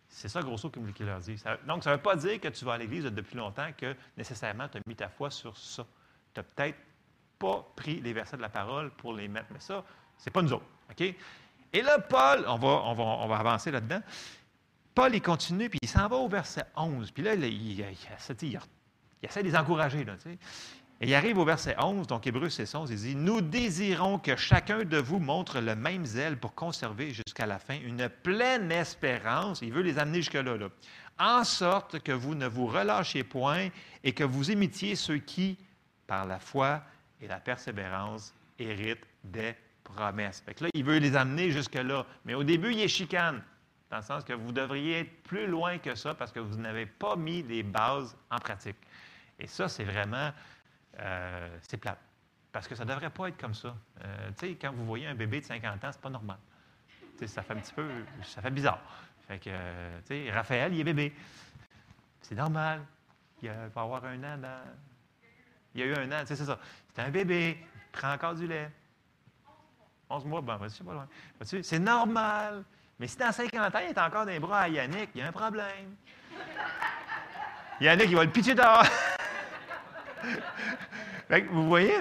C'est 0.09 0.29
ça, 0.29 0.41
grosso 0.41 0.71
qu'il 0.71 1.07
leur 1.07 1.21
dit. 1.21 1.37
donc, 1.67 1.85
ça 1.85 1.91
ne 1.91 1.97
veut 1.97 2.03
pas 2.03 2.17
dire 2.17 2.41
que 2.41 2.49
tu 2.49 2.65
vas 2.65 2.75
à 2.75 2.79
l'Église 2.79 3.05
depuis 3.05 3.37
longtemps 3.37 3.69
que 3.77 3.95
nécessairement 4.17 4.69
tu 4.69 4.79
as 4.79 4.81
mis 4.87 4.97
ta 4.97 5.09
foi 5.09 5.31
sur 5.31 5.57
ça. 5.57 5.87
Tu 6.35 6.41
n'as 6.41 6.45
peut-être 6.45 6.79
pas 7.41 7.67
pris 7.75 8.01
les 8.01 8.13
versets 8.13 8.37
de 8.37 8.43
la 8.43 8.49
parole 8.51 8.91
pour 8.91 9.15
les 9.15 9.27
mettre, 9.27 9.49
mais 9.51 9.61
ça, 9.61 9.83
c'est 10.17 10.31
pas 10.31 10.43
nous 10.43 10.53
autres. 10.53 10.67
Et 11.73 11.83
là, 11.83 11.99
Paul, 11.99 12.45
on 12.47 12.57
va, 12.57 12.69
on 12.69 13.27
va, 13.27 13.37
avancer 13.37 13.71
là-dedans. 13.71 14.01
Paul, 14.95 15.15
il 15.15 15.23
continue, 15.23 15.71
puis 15.71 15.79
il 15.83 15.89
s'en 15.89 16.07
va 16.07 16.17
au 16.17 16.29
verset 16.29 16.65
11. 16.77 17.11
Puis 17.11 17.23
là, 17.23 17.35
il, 17.35 17.45
il, 17.45 17.81
essaie 17.81 19.43
de 19.43 19.49
les 19.49 19.57
encourager. 19.57 20.05
Là, 20.05 20.15
et 21.03 21.09
il 21.09 21.15
arrive 21.15 21.39
au 21.39 21.47
verset 21.47 21.75
11, 21.79 22.07
donc 22.07 22.27
Hébreu 22.27 22.51
6, 22.51 22.75
11, 22.75 22.91
il 22.91 22.97
dit 22.97 23.17
Nous 23.17 23.41
désirons 23.41 24.19
que 24.19 24.37
chacun 24.37 24.85
de 24.85 24.99
vous 24.99 25.19
montre 25.19 25.61
le 25.61 25.75
même 25.75 26.05
zèle 26.05 26.37
pour 26.37 26.55
conserver 26.55 27.15
jusqu'à 27.15 27.47
la 27.47 27.59
fin 27.59 27.79
une 27.81 28.11
pleine 28.11 28.71
espérance. 28.71 29.63
Il 29.63 29.73
veut 29.73 29.81
les 29.81 29.99
amener 29.99 30.19
jusque-là. 30.19 30.59
Là, 30.59 30.69
en 31.19 31.45
sorte 31.45 32.01
que 32.01 32.13
vous 32.13 32.35
ne 32.35 32.47
vous 32.47 32.67
relâchiez 32.67 33.25
point 33.25 33.69
et 34.05 34.13
que 34.13 34.25
vous 34.25 34.51
imitiez 34.51 34.95
ceux 34.95 35.19
qui, 35.19 35.57
par 36.07 36.27
la 36.27 36.39
foi 36.39 36.83
et 37.21 37.29
la 37.29 37.41
persévérance, 37.41 38.35
héritent 38.59 39.07
des 39.25 39.55
promesse. 39.83 40.41
Fait 40.41 40.61
là, 40.61 40.69
il 40.75 40.85
veut 40.85 40.99
les 40.99 41.17
amener 41.17 41.51
jusque-là. 41.51 42.07
Mais 42.25 42.35
au 42.35 42.45
début, 42.45 42.73
il 42.73 42.81
est 42.81 42.89
chicane, 42.89 43.43
dans 43.91 43.99
le 43.99 44.03
sens 44.03 44.25
que 44.25 44.33
vous 44.33 44.53
devriez 44.53 45.01
être 45.01 45.23
plus 45.23 45.47
loin 45.47 45.79
que 45.79 45.95
ça 45.95 46.15
parce 46.15 46.33
que 46.33 46.41
vous 46.41 46.57
n'avez 46.57 46.87
pas 46.87 47.17
mis 47.17 47.43
les 47.43 47.63
bases 47.63 48.17
en 48.31 48.39
pratique. 48.39 48.77
Et 49.39 49.47
ça, 49.47 49.69
c'est 49.69 49.85
vraiment, 49.85 50.31
euh, 50.99 51.59
c'est 51.63 51.79
plate. 51.79 51.99
Parce 52.53 52.67
que 52.67 52.75
ça 52.75 52.85
ne 52.85 52.91
devrait 52.91 53.11
pas 53.11 53.29
être 53.29 53.39
comme 53.39 53.55
ça. 53.55 53.77
Euh, 54.05 54.31
tu 54.39 54.49
sais, 54.49 54.55
quand 54.57 54.73
vous 54.73 54.85
voyez 54.85 55.07
un 55.07 55.15
bébé 55.15 55.41
de 55.41 55.47
50 55.47 55.85
ans, 55.85 55.91
c'est 55.93 56.01
pas 56.01 56.11
normal. 56.11 56.39
Ça 57.27 57.43
fait 57.43 57.53
un 57.53 57.57
petit 57.57 57.75
peu, 57.75 57.87
ça 58.23 58.41
fait 58.41 58.51
bizarre. 58.51 58.81
Fait 59.29 59.39
que, 59.39 59.51
tu 60.01 60.07
sais, 60.07 60.31
Raphaël, 60.31 60.73
il 60.73 60.81
est 60.81 60.85
bébé. 60.85 61.15
C'est 62.23 62.35
normal. 62.35 62.83
Il 63.43 63.51
va 63.51 63.83
avoir 63.83 64.05
un 64.05 64.19
an 64.25 64.39
dans... 64.39 64.63
Il 65.75 65.81
y 65.81 65.85
a 65.85 65.87
eu 65.87 65.95
un 65.95 66.11
an, 66.13 66.23
c'est 66.25 66.37
ça. 66.37 66.59
C'est 66.95 67.03
un 67.03 67.11
bébé, 67.11 67.59
il 67.61 67.99
prend 67.99 68.13
encore 68.13 68.35
du 68.35 68.47
lait. 68.47 68.71
11 70.09 70.25
mois, 70.25 70.41
ben, 70.41 70.57
vas-y, 70.57 70.83
pas 70.83 70.93
loin. 70.93 71.09
C'est 71.63 71.79
normal. 71.79 72.65
Mais 72.99 73.07
si 73.07 73.17
dans 73.17 73.33
50 73.33 73.75
ans, 73.75 73.79
il 73.83 73.91
est 73.91 73.99
encore 73.99 74.27
dans 74.27 74.33
les 74.33 74.41
bras 74.41 74.63
à 74.63 74.69
Yannick, 74.69 75.11
il 75.15 75.21
y 75.21 75.25
a 75.25 75.29
un 75.29 75.33
problème. 75.33 75.95
Yannick, 77.81 78.11
il 78.11 78.17
va 78.17 78.25
le 78.25 78.31
pitcher 78.31 78.55
dehors. 78.55 78.85
vous 81.51 81.69
voyez, 81.69 81.95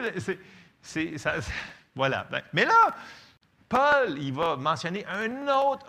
c'est, 0.82 1.18
ça, 1.18 1.36
voilà. 1.96 2.28
Ben, 2.32 2.42
mais 2.52 2.66
là, 2.66 2.96
Paul, 3.70 4.18
il 4.18 4.34
va 4.34 4.56
mentionner 4.56 5.06
un 5.06 5.48
autre, 5.48 5.86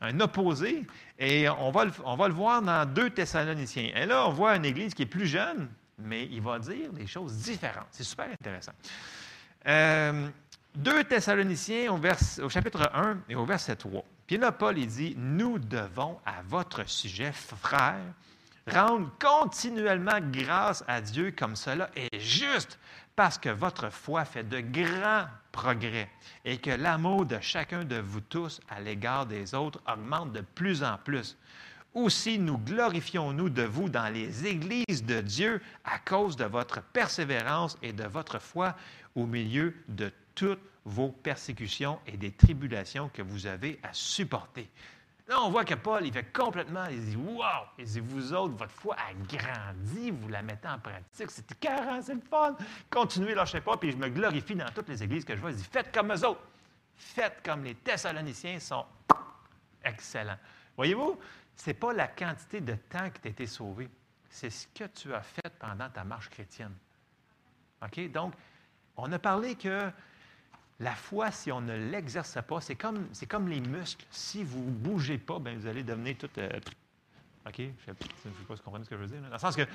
un 0.00 0.20
opposé, 0.20 0.86
et 1.18 1.48
on 1.48 1.70
va, 1.70 1.84
le, 1.84 1.92
on 2.04 2.16
va 2.16 2.28
le 2.28 2.34
voir 2.34 2.62
dans 2.62 2.86
deux 2.86 3.10
Thessaloniciens. 3.10 3.92
Et 3.94 4.06
là, 4.06 4.26
on 4.26 4.30
voit 4.30 4.56
une 4.56 4.64
église 4.64 4.94
qui 4.94 5.02
est 5.02 5.06
plus 5.06 5.26
jeune, 5.26 5.68
mais 5.98 6.26
il 6.30 6.40
va 6.40 6.58
dire 6.58 6.92
des 6.92 7.06
choses 7.06 7.36
différentes. 7.36 7.88
C'est 7.90 8.04
super 8.04 8.26
intéressant. 8.30 8.72
Euh, 9.66 10.28
2 10.76 11.04
Thessaloniciens 11.04 11.92
au, 11.92 12.48
chapitre 12.48 12.90
1 12.92 13.18
et 13.28 13.34
au 13.34 13.44
verset 13.44 13.76
3. 13.76 14.04
Puis 14.26 14.36
là, 14.38 14.52
Paul, 14.52 14.74
dit, 14.74 15.14
nous 15.16 15.58
devons 15.58 16.18
à 16.26 16.42
votre 16.48 16.88
sujet, 16.88 17.32
frères, 17.32 18.00
rendre 18.66 19.10
continuellement 19.20 20.18
grâce 20.32 20.82
à 20.88 21.00
Dieu 21.00 21.32
comme 21.36 21.54
cela 21.54 21.90
est 21.94 22.18
juste, 22.18 22.78
parce 23.14 23.38
que 23.38 23.50
votre 23.50 23.90
foi 23.90 24.24
fait 24.24 24.42
de 24.42 24.60
grands 24.60 25.26
progrès 25.52 26.10
et 26.44 26.58
que 26.58 26.70
l'amour 26.70 27.26
de 27.26 27.38
chacun 27.40 27.84
de 27.84 27.96
vous 27.96 28.20
tous 28.20 28.60
à 28.68 28.80
l'égard 28.80 29.26
des 29.26 29.54
autres 29.54 29.80
augmente 29.86 30.32
de 30.32 30.40
plus 30.40 30.82
en 30.82 30.98
plus. 30.98 31.36
Aussi 31.94 32.40
nous 32.40 32.58
glorifions-nous 32.58 33.48
de 33.48 33.62
vous 33.62 33.88
dans 33.88 34.12
les 34.12 34.46
églises 34.46 35.04
de 35.04 35.20
Dieu 35.20 35.62
à 35.84 36.00
cause 36.00 36.34
de 36.34 36.44
votre 36.44 36.82
persévérance 36.82 37.78
et 37.82 37.92
de 37.92 38.02
votre 38.02 38.40
foi 38.40 38.74
au 39.14 39.26
milieu 39.26 39.74
de 39.86 40.12
toutes 40.34 40.60
vos 40.84 41.10
persécutions 41.10 42.00
et 42.06 42.16
des 42.16 42.32
tribulations 42.32 43.08
que 43.08 43.22
vous 43.22 43.46
avez 43.46 43.78
à 43.84 43.90
supporter. 43.92 44.68
Là, 45.28 45.40
on 45.40 45.50
voit 45.50 45.64
que 45.64 45.74
Paul, 45.74 46.04
il 46.04 46.12
fait 46.12 46.32
complètement, 46.32 46.84
il 46.90 47.02
dit 47.02 47.16
Wow! 47.16 47.44
Il 47.78 47.84
dit 47.86 48.00
Vous 48.00 48.32
autres, 48.34 48.54
votre 48.54 48.72
foi 48.72 48.96
a 48.96 49.14
grandi, 49.14 50.10
vous 50.10 50.28
la 50.28 50.42
mettez 50.42 50.68
en 50.68 50.78
pratique, 50.78 51.30
c'est 51.30 51.58
carré, 51.58 52.02
c'est 52.02 52.14
le 52.14 52.20
fun. 52.28 52.56
Continuez, 52.90 53.34
lâchez 53.34 53.60
pas, 53.60 53.76
puis 53.76 53.92
je 53.92 53.96
me 53.96 54.08
glorifie 54.08 54.54
dans 54.54 54.68
toutes 54.74 54.88
les 54.88 55.02
églises 55.02 55.24
que 55.24 55.34
je 55.34 55.40
vois. 55.40 55.50
Il 55.50 55.56
dit 55.56 55.68
Faites 55.70 55.94
comme 55.94 56.12
eux 56.12 56.26
autres. 56.26 56.42
Faites 56.96 57.40
comme 57.42 57.64
les 57.64 57.74
Thessaloniciens 57.76 58.60
sont 58.60 58.84
excellents. 59.82 60.38
Voyez-vous, 60.76 61.18
ce 61.56 61.70
n'est 61.70 61.74
pas 61.74 61.92
la 61.92 62.08
quantité 62.08 62.60
de 62.60 62.74
temps 62.74 63.10
que 63.10 63.18
tu 63.18 63.28
as 63.28 63.30
été 63.30 63.46
sauvé, 63.46 63.88
c'est 64.28 64.50
ce 64.50 64.66
que 64.68 64.84
tu 64.84 65.14
as 65.14 65.22
fait 65.22 65.52
pendant 65.58 65.88
ta 65.88 66.04
marche 66.04 66.28
chrétienne. 66.28 66.74
OK? 67.82 68.10
Donc, 68.10 68.34
on 68.96 69.10
a 69.12 69.18
parlé 69.18 69.54
que 69.54 69.90
la 70.80 70.94
foi, 70.94 71.30
si 71.30 71.52
on 71.52 71.60
ne 71.60 71.90
l'exerce 71.90 72.38
pas, 72.46 72.60
c'est 72.60 72.74
comme, 72.74 73.08
c'est 73.12 73.26
comme 73.26 73.48
les 73.48 73.60
muscles. 73.60 74.04
Si 74.10 74.42
vous 74.42 74.64
ne 74.64 74.70
bougez 74.70 75.18
pas, 75.18 75.38
bien, 75.38 75.54
vous 75.54 75.66
allez 75.66 75.84
devenir 75.84 76.16
tout. 76.18 76.30
Euh, 76.38 76.48
OK? 77.46 77.58
Je 77.58 77.62
ne 77.62 77.70
sais 77.78 77.94
pas 77.94 78.06
si 78.22 78.28
vous 78.28 78.56
comprenez 78.56 78.84
ce 78.84 78.90
que 78.90 78.96
je 78.96 79.02
veux 79.02 79.08
dire. 79.08 79.22
Dans 79.22 79.30
le 79.30 79.38
sens 79.38 79.54
que 79.54 79.66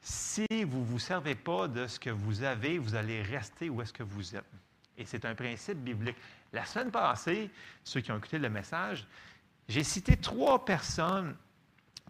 si 0.00 0.46
vous 0.64 0.80
ne 0.80 0.84
vous 0.84 0.98
servez 0.98 1.34
pas 1.34 1.68
de 1.68 1.86
ce 1.86 1.98
que 1.98 2.10
vous 2.10 2.42
avez, 2.42 2.78
vous 2.78 2.94
allez 2.94 3.22
rester 3.22 3.68
où 3.68 3.82
est-ce 3.82 3.92
que 3.92 4.02
vous 4.02 4.36
êtes. 4.36 4.44
Et 4.96 5.04
c'est 5.04 5.24
un 5.24 5.34
principe 5.34 5.78
biblique. 5.78 6.16
La 6.52 6.64
semaine 6.64 6.90
passée, 6.90 7.50
ceux 7.84 8.00
qui 8.00 8.12
ont 8.12 8.16
écouté 8.16 8.38
le 8.38 8.48
message, 8.48 9.06
j'ai 9.68 9.84
cité 9.84 10.16
trois 10.16 10.64
personnes 10.64 11.36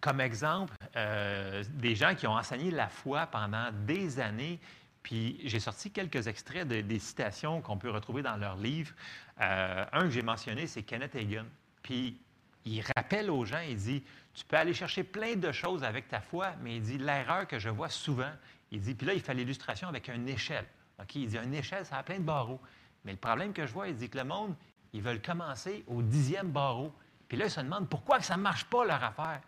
comme 0.01 0.20
exemple 0.20 0.74
euh, 0.97 1.65
des 1.74 1.95
gens 1.95 2.15
qui 2.15 2.27
ont 2.27 2.37
enseigné 2.37 2.70
la 2.70 2.89
foi 2.89 3.27
pendant 3.27 3.70
des 3.87 4.20
années 4.20 4.61
puis 5.07 5.39
j'ai 5.45 5.61
sorti 5.61 5.93
quelques 5.93 6.27
extraits 6.27 6.66
de, 6.66 6.81
des 6.81 6.99
citations 6.99 7.61
qu'on 7.61 7.78
peut 7.78 7.91
retrouver 7.91 8.23
dans 8.23 8.37
leur 8.37 8.57
livre. 8.57 8.93
Euh, 9.41 9.85
un 9.93 10.01
que 10.01 10.11
j'ai 10.11 10.23
mentionné, 10.23 10.66
c'est 10.66 10.83
Kenneth 10.83 11.15
Hagin. 11.15 11.47
Puis 11.85 12.19
il 12.65 12.83
rappelle 12.97 13.31
aux 13.31 13.45
gens, 13.45 13.61
il 13.61 13.77
dit, 13.77 14.03
tu 14.35 14.45
peux 14.45 14.57
aller 14.57 14.74
chercher 14.74 15.05
plein 15.05 15.37
de 15.37 15.53
choses 15.53 15.85
avec 15.85 16.09
ta 16.09 16.20
foi, 16.20 16.55
mais 16.61 16.78
il 16.78 16.83
dit, 16.83 16.99
l'erreur 16.99 17.47
que 17.47 17.61
je 17.61 17.69
vois 17.69 17.89
souvent, 17.89 18.33
il 18.73 18.81
dit, 18.81 18.97
puis 18.97 19.07
là, 19.07 19.15
il 19.15 19.20
fait 19.20 19.33
l'illustration 19.33 19.87
avec 19.87 20.09
une 20.09 20.28
échelle. 20.28 20.66
OK? 21.01 21.15
Il 21.15 21.28
dit, 21.28 21.39
une 21.39 21.55
échelle, 21.55 21.87
ça 21.87 21.99
a 21.99 22.03
plein 22.03 22.19
de 22.19 22.24
barreaux. 22.24 22.61
Mais 23.05 23.12
le 23.12 23.19
problème 23.19 23.53
que 23.53 23.65
je 23.65 23.73
vois, 23.73 23.87
il 23.87 23.95
dit 23.95 24.11
que 24.11 24.19
le 24.19 24.24
monde, 24.24 24.57
ils 24.93 25.03
veulent 25.03 25.23
commencer 25.23 25.85
au 25.87 26.03
dixième 26.03 26.51
barreau. 26.51 26.93
Puis 27.28 27.36
là, 27.36 27.47
ils 27.47 27.51
se 27.51 27.61
demandent 27.61 27.89
pourquoi 27.89 28.20
ça 28.20 28.36
ne 28.36 28.43
marche 28.43 28.65
pas 28.65 28.85
leur 28.85 29.03
affaire. 29.03 29.40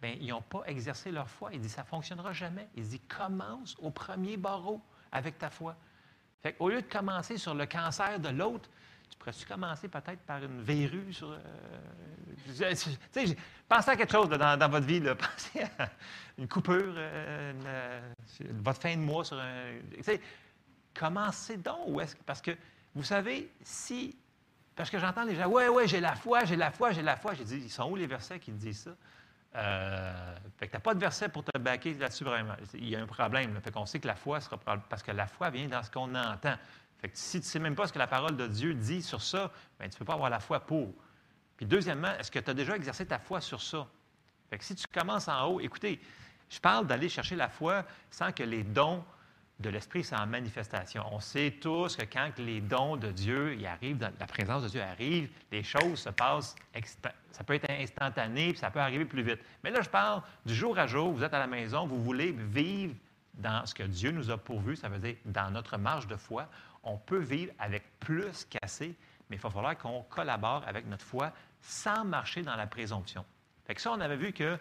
Bien, 0.00 0.16
ils 0.18 0.28
n'ont 0.28 0.40
pas 0.40 0.62
exercé 0.66 1.10
leur 1.10 1.28
foi. 1.28 1.50
Il 1.52 1.60
dit, 1.60 1.68
ça 1.68 1.82
ne 1.82 1.86
fonctionnera 1.86 2.32
jamais. 2.32 2.68
Il 2.74 2.88
dit, 2.88 3.00
commence 3.00 3.76
au 3.78 3.90
premier 3.90 4.36
barreau 4.36 4.80
avec 5.12 5.38
ta 5.38 5.50
foi. 5.50 5.76
Fait 6.42 6.56
au 6.58 6.70
lieu 6.70 6.80
de 6.80 6.86
commencer 6.86 7.36
sur 7.36 7.54
le 7.54 7.66
cancer 7.66 8.18
de 8.18 8.30
l'autre, 8.30 8.68
Tu 9.10 9.18
pourrais-tu 9.18 9.44
commencer 9.44 9.88
peut-être 9.88 10.20
par 10.20 10.42
une 10.42 10.62
verrue 10.62 11.12
sur. 11.12 11.32
Euh, 11.32 11.38
pensez 13.68 13.90
à 13.90 13.96
quelque 13.96 14.12
chose 14.12 14.28
dans, 14.28 14.70
votre 14.70 14.86
vie. 14.86 15.00
Pensez 15.18 15.62
à 15.78 15.90
une 16.38 16.48
coupure, 16.48 16.94
euh, 16.96 18.12
votre 18.62 18.80
fin 18.80 18.96
de 18.96 19.02
mois 19.02 19.24
sur 19.24 19.38
un. 19.38 19.80
Commencez 20.94 21.56
donc. 21.56 21.88
Où 21.88 22.00
est 22.00 22.16
parce 22.24 22.40
que, 22.40 22.52
vous 22.94 23.04
savez, 23.04 23.50
si. 23.62 24.16
Parce 24.80 24.88
que 24.88 24.98
j'entends 24.98 25.24
les 25.24 25.36
gens, 25.36 25.46
ouais, 25.46 25.68
ouais, 25.68 25.86
j'ai 25.86 26.00
la 26.00 26.14
foi, 26.14 26.46
j'ai 26.46 26.56
la 26.56 26.70
foi, 26.70 26.92
j'ai 26.92 27.02
la 27.02 27.14
foi. 27.14 27.34
J'ai 27.34 27.44
dit, 27.44 27.56
ils 27.56 27.70
sont 27.70 27.90
où 27.90 27.96
les 27.96 28.06
versets 28.06 28.38
qui 28.38 28.50
disent 28.50 28.84
ça? 28.84 28.90
Euh, 29.54 30.36
fait 30.56 30.68
que 30.68 30.70
tu 30.70 30.76
n'as 30.76 30.80
pas 30.80 30.94
de 30.94 31.00
verset 31.00 31.28
pour 31.28 31.44
te 31.44 31.58
baquer 31.58 31.92
là-dessus 31.92 32.24
vraiment. 32.24 32.54
Il 32.72 32.88
y 32.88 32.96
a 32.96 33.00
un 33.02 33.06
problème. 33.06 33.60
Fait 33.62 33.70
qu'on 33.70 33.84
sait 33.84 34.00
que 34.00 34.06
la 34.06 34.14
foi 34.14 34.40
sera 34.40 34.56
parce 34.56 35.02
que 35.02 35.10
la 35.10 35.26
foi 35.26 35.50
vient 35.50 35.68
dans 35.68 35.82
ce 35.82 35.90
qu'on 35.90 36.14
entend. 36.14 36.54
Fait 36.98 37.10
que 37.10 37.18
si 37.18 37.40
tu 37.40 37.44
ne 37.44 37.50
sais 37.50 37.58
même 37.58 37.74
pas 37.74 37.88
ce 37.88 37.92
que 37.92 37.98
la 37.98 38.06
parole 38.06 38.38
de 38.38 38.46
Dieu 38.46 38.72
dit 38.72 39.02
sur 39.02 39.20
ça, 39.20 39.50
bien, 39.78 39.86
tu 39.90 39.96
ne 39.96 39.98
peux 39.98 40.06
pas 40.06 40.14
avoir 40.14 40.30
la 40.30 40.40
foi 40.40 40.60
pour. 40.60 40.94
Puis 41.58 41.66
deuxièmement, 41.66 42.12
est-ce 42.18 42.30
que 42.30 42.38
tu 42.38 42.48
as 42.50 42.54
déjà 42.54 42.74
exercé 42.74 43.04
ta 43.04 43.18
foi 43.18 43.42
sur 43.42 43.60
ça? 43.60 43.86
Fait 44.48 44.56
que 44.56 44.64
si 44.64 44.74
tu 44.74 44.86
commences 44.86 45.28
en 45.28 45.46
haut, 45.46 45.60
écoutez, 45.60 46.00
je 46.48 46.58
parle 46.58 46.86
d'aller 46.86 47.10
chercher 47.10 47.36
la 47.36 47.50
foi 47.50 47.84
sans 48.10 48.32
que 48.32 48.44
les 48.44 48.62
dons 48.62 49.04
de 49.60 49.68
l'Esprit 49.68 50.02
soient 50.02 50.20
en 50.20 50.26
manifestation. 50.26 51.04
On 51.12 51.20
sait 51.20 51.52
tous 51.60 51.96
que 51.96 52.04
quand 52.04 52.30
les 52.38 52.60
dons 52.60 52.96
de 52.96 53.10
Dieu 53.10 53.54
y 53.56 53.66
arrivent, 53.66 53.98
la 54.00 54.26
présence 54.26 54.62
de 54.62 54.68
Dieu 54.68 54.82
arrive, 54.82 55.28
les 55.52 55.62
choses 55.62 56.00
se 56.00 56.08
passent, 56.08 56.56
ça 57.30 57.44
peut 57.44 57.54
être 57.54 57.70
instantané, 57.70 58.50
puis 58.50 58.58
ça 58.58 58.70
peut 58.70 58.80
arriver 58.80 59.04
plus 59.04 59.22
vite. 59.22 59.40
Mais 59.62 59.70
là, 59.70 59.82
je 59.82 59.90
parle 59.90 60.22
du 60.46 60.54
jour 60.54 60.78
à 60.78 60.86
jour, 60.86 61.12
vous 61.12 61.22
êtes 61.22 61.34
à 61.34 61.38
la 61.38 61.46
maison, 61.46 61.86
vous 61.86 62.02
voulez 62.02 62.32
vivre 62.32 62.94
dans 63.34 63.64
ce 63.66 63.74
que 63.74 63.82
Dieu 63.82 64.10
nous 64.10 64.30
a 64.30 64.38
pourvu, 64.38 64.76
ça 64.76 64.88
veut 64.88 64.98
dire 64.98 65.16
dans 65.26 65.50
notre 65.50 65.76
marge 65.76 66.06
de 66.06 66.16
foi, 66.16 66.48
on 66.82 66.96
peut 66.96 67.18
vivre 67.18 67.52
avec 67.58 67.84
plus 68.00 68.46
qu'assez, 68.46 68.94
mais 69.28 69.36
il 69.36 69.40
va 69.40 69.50
falloir 69.50 69.76
qu'on 69.76 70.02
collabore 70.02 70.64
avec 70.66 70.86
notre 70.86 71.04
foi 71.04 71.32
sans 71.60 72.04
marcher 72.04 72.42
dans 72.42 72.56
la 72.56 72.66
présomption. 72.66 73.24
Fait 73.66 73.74
que 73.74 73.80
ça, 73.80 73.92
on 73.92 74.00
avait 74.00 74.16
vu 74.16 74.32
que 74.32 74.58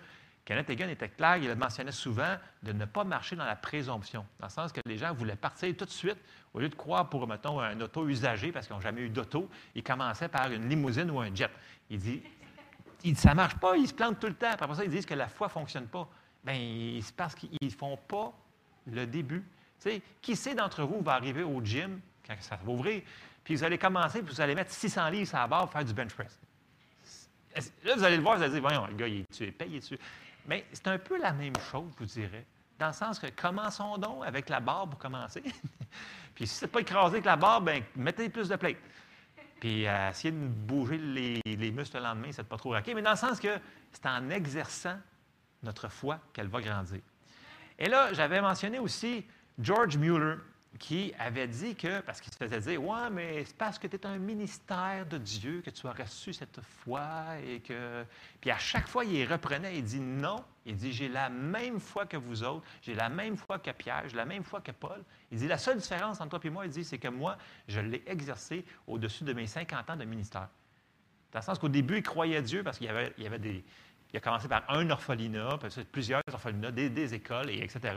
Kenneth 0.50 0.68
Hagin 0.72 0.90
était 0.90 1.10
clair, 1.10 1.38
il 1.38 1.54
mentionnait 1.54 1.92
souvent 1.92 2.36
de 2.64 2.72
ne 2.72 2.86
pas 2.86 3.04
marcher 3.04 3.36
dans 3.36 3.46
la 3.46 3.56
présomption, 3.56 4.26
dans 4.40 4.48
le 4.48 4.52
sens 4.52 4.72
que 4.72 4.82
les 4.84 4.98
gens 4.98 5.14
voulaient 5.14 5.36
partir 5.36 5.78
tout 5.78 5.86
de 5.86 5.92
suite, 5.92 6.18
au 6.56 6.60
lieu 6.60 6.70
de 6.70 6.74
croire 6.74 7.08
pour, 7.08 7.28
mettons, 7.28 7.60
un 7.60 7.80
auto 7.82 8.08
usagé, 8.08 8.52
parce 8.52 8.66
qu'ils 8.66 8.76
n'ont 8.76 8.82
jamais 8.82 9.02
eu 9.02 9.10
d'auto, 9.10 9.48
ils 9.76 9.84
commençaient 9.84 10.28
par 10.28 10.52
une 10.52 10.68
limousine 10.68 11.12
ou 11.12 11.20
un 11.20 11.36
jet. 11.36 11.52
Il 11.92 12.00
dit, 12.00 12.24
ça 13.14 13.30
ne 13.30 13.36
marche 13.36 13.58
pas, 13.58 13.78
ils 13.78 13.88
se 13.88 13.94
plantent 13.94 14.20
tout 14.20 14.26
le 14.26 14.34
temps. 14.34 14.50
Après 14.50 14.74
ça, 14.74 14.84
ils 14.84 14.90
disent 14.90 15.06
que 15.06 15.14
la 15.14 15.28
foi 15.28 15.46
ne 15.46 15.52
fonctionne 15.52 15.86
pas. 15.86 16.10
Bien, 16.44 17.00
c'est 17.00 17.16
parce 17.16 17.36
qu'ils 17.36 17.52
ne 17.62 17.70
font 17.70 17.98
pas 18.08 18.34
le 18.92 19.06
début. 19.06 19.46
Tu 19.80 20.02
qui 20.20 20.36
sait 20.36 20.56
d'entre 20.56 20.82
vous 20.82 21.00
va 21.02 21.14
arriver 21.14 21.44
au 21.44 21.64
gym 21.64 22.00
quand 22.26 22.34
ça 22.40 22.56
va 22.56 22.72
ouvrir, 22.72 23.04
puis 23.44 23.54
vous 23.54 23.64
allez 23.64 23.78
commencer, 23.78 24.24
puis 24.24 24.34
vous 24.34 24.42
allez 24.42 24.56
mettre 24.56 24.72
600 24.72 25.10
livres 25.10 25.36
à 25.36 25.42
la 25.42 25.48
barre 25.48 25.62
pour 25.66 25.74
faire 25.74 25.86
du 25.86 25.94
bench 25.94 26.16
press? 26.16 26.40
Là, 27.84 27.96
vous 27.96 28.04
allez 28.04 28.18
le 28.18 28.24
voir, 28.24 28.38
vous 28.38 28.44
allez 28.44 28.54
dire, 28.54 28.62
voyons, 28.62 28.88
le 28.88 28.96
gars, 28.96 29.08
il 29.08 29.20
est 29.20 29.32
tué, 29.32 29.52
payé 29.52 29.80
dessus. 29.80 30.00
Mais 30.48 30.66
c'est 30.72 30.88
un 30.88 30.98
peu 30.98 31.20
la 31.20 31.34
même 31.34 31.56
chose, 31.72 31.92
je 31.94 32.00
vous 32.00 32.06
dirais. 32.06 32.46
Dans 32.78 32.88
le 32.88 32.94
sens 32.94 33.20
que 33.20 33.28
commençons 33.28 33.98
donc 33.98 34.26
avec 34.26 34.50
la 34.50 34.60
barre 34.60 34.90
pour 34.90 35.00
commencer. 35.00 35.44
puis 36.36 36.48
si 36.48 36.56
ce 36.56 36.66
n'est 36.66 36.72
pas 36.72 36.82
écrasé 36.82 37.16
avec 37.16 37.26
la 37.26 37.36
barre, 37.36 37.62
bien, 37.62 37.82
mettez 37.96 38.30
plus 38.30 38.48
de 38.48 38.56
plates. 38.56 38.78
Puis 39.60 39.86
euh, 39.86 40.10
essayez 40.10 40.32
de 40.32 40.48
bouger 40.48 40.98
les, 40.98 41.72
muscles 41.72 41.98
le 41.98 42.04
lendemain, 42.04 42.30
c'est 42.32 42.48
pas 42.48 42.58
trop 42.58 42.72
raqué. 42.72 42.94
Mais 42.94 43.02
dans 43.02 43.12
le 43.12 43.18
sens 43.18 43.40
que 43.40 43.60
c'est 43.92 44.06
en 44.06 44.30
exerçant 44.30 44.98
notre 45.62 45.90
foi 45.90 46.20
qu'elle 46.32 46.48
va 46.48 46.62
grandir. 46.62 47.02
Et 47.78 47.90
là, 47.90 48.14
j'avais 48.14 48.40
mentionné 48.40 48.80
aussi 48.80 49.26
George 49.60 49.98
Mueller, 49.98 50.36
qui 50.78 51.14
avait 51.18 51.48
dit 51.48 51.76
que, 51.76 52.00
parce 52.02 52.22
qu'il 52.22 52.32
se 52.32 52.38
faisait 52.38 52.60
dire, 52.60 52.84
ouais, 52.84 53.10
mais 53.12 53.44
c'est 53.44 53.58
parce 53.58 53.80
que 53.80 53.88
tu 53.88 53.96
es 53.96 54.06
un 54.06 54.20
ministère 54.20 55.06
de 55.08 55.18
Dieu 55.18 55.62
que 55.66 55.72
tu 55.72 55.88
as 55.88 55.92
reçu 55.92 56.32
cette 56.32 56.62
foi 56.62 57.12
et 57.44 57.60
que. 57.62 58.06
Puis 58.40 58.52
à 58.52 58.60
chaque 58.60 58.88
fois, 58.88 59.04
il 59.04 59.26
reprenait, 59.26 59.78
il 59.78 59.84
dit 59.84 60.00
non. 60.00 60.44
Il 60.66 60.76
dit, 60.76 60.94
j'ai 60.94 61.10
la 61.10 61.30
même 61.30 61.80
foi 61.80 62.06
que 62.06 62.18
vous 62.18 62.44
autres, 62.44 62.64
j'ai 62.84 62.94
la 62.94 63.10
même 63.10 63.36
foi 63.36 63.58
que 63.58 63.72
Pierre, 63.72 64.04
j'ai 64.08 64.18
la 64.18 64.26
même 64.26 64.44
foi 64.44 64.62
que 64.62 64.72
Paul. 64.72 65.04
Il 65.32 65.40
dit, 65.40 65.48
la 65.48 65.58
seule 65.58 65.78
différence 65.78 66.22
entre 66.22 66.38
toi 66.38 66.40
et 66.44 66.50
moi, 66.52 66.66
il 66.66 66.72
dit, 66.72 66.84
c'est 66.84 67.00
que 67.00 67.08
moi, 67.08 67.38
je 67.68 67.80
l'ai 67.80 68.04
exercé 68.06 68.64
au-dessus 68.86 69.24
de 69.24 69.34
mes 69.34 69.48
50 69.48 69.90
ans 69.90 69.96
de 69.96 70.06
ministère. 70.06 70.50
Dans 71.32 71.40
le 71.40 71.44
sens 71.44 71.58
qu'au 71.58 71.70
début, 71.70 71.98
il 71.98 72.04
croyait 72.04 72.42
Dieu 72.44 72.62
parce 72.62 72.78
qu'il 72.78 72.88
y 72.88 72.90
avait, 72.90 73.14
il 73.18 73.26
avait 73.26 73.40
des. 73.40 73.64
Il 74.12 74.18
a 74.18 74.20
commencé 74.20 74.48
par 74.48 74.64
un 74.70 74.90
orphelinat, 74.90 75.60
puis 75.60 75.84
plusieurs 75.92 76.24
orphelinats, 76.34 76.72
des, 76.72 76.90
des 76.90 77.14
écoles, 77.14 77.52
et 77.52 77.64
etc 77.64 77.94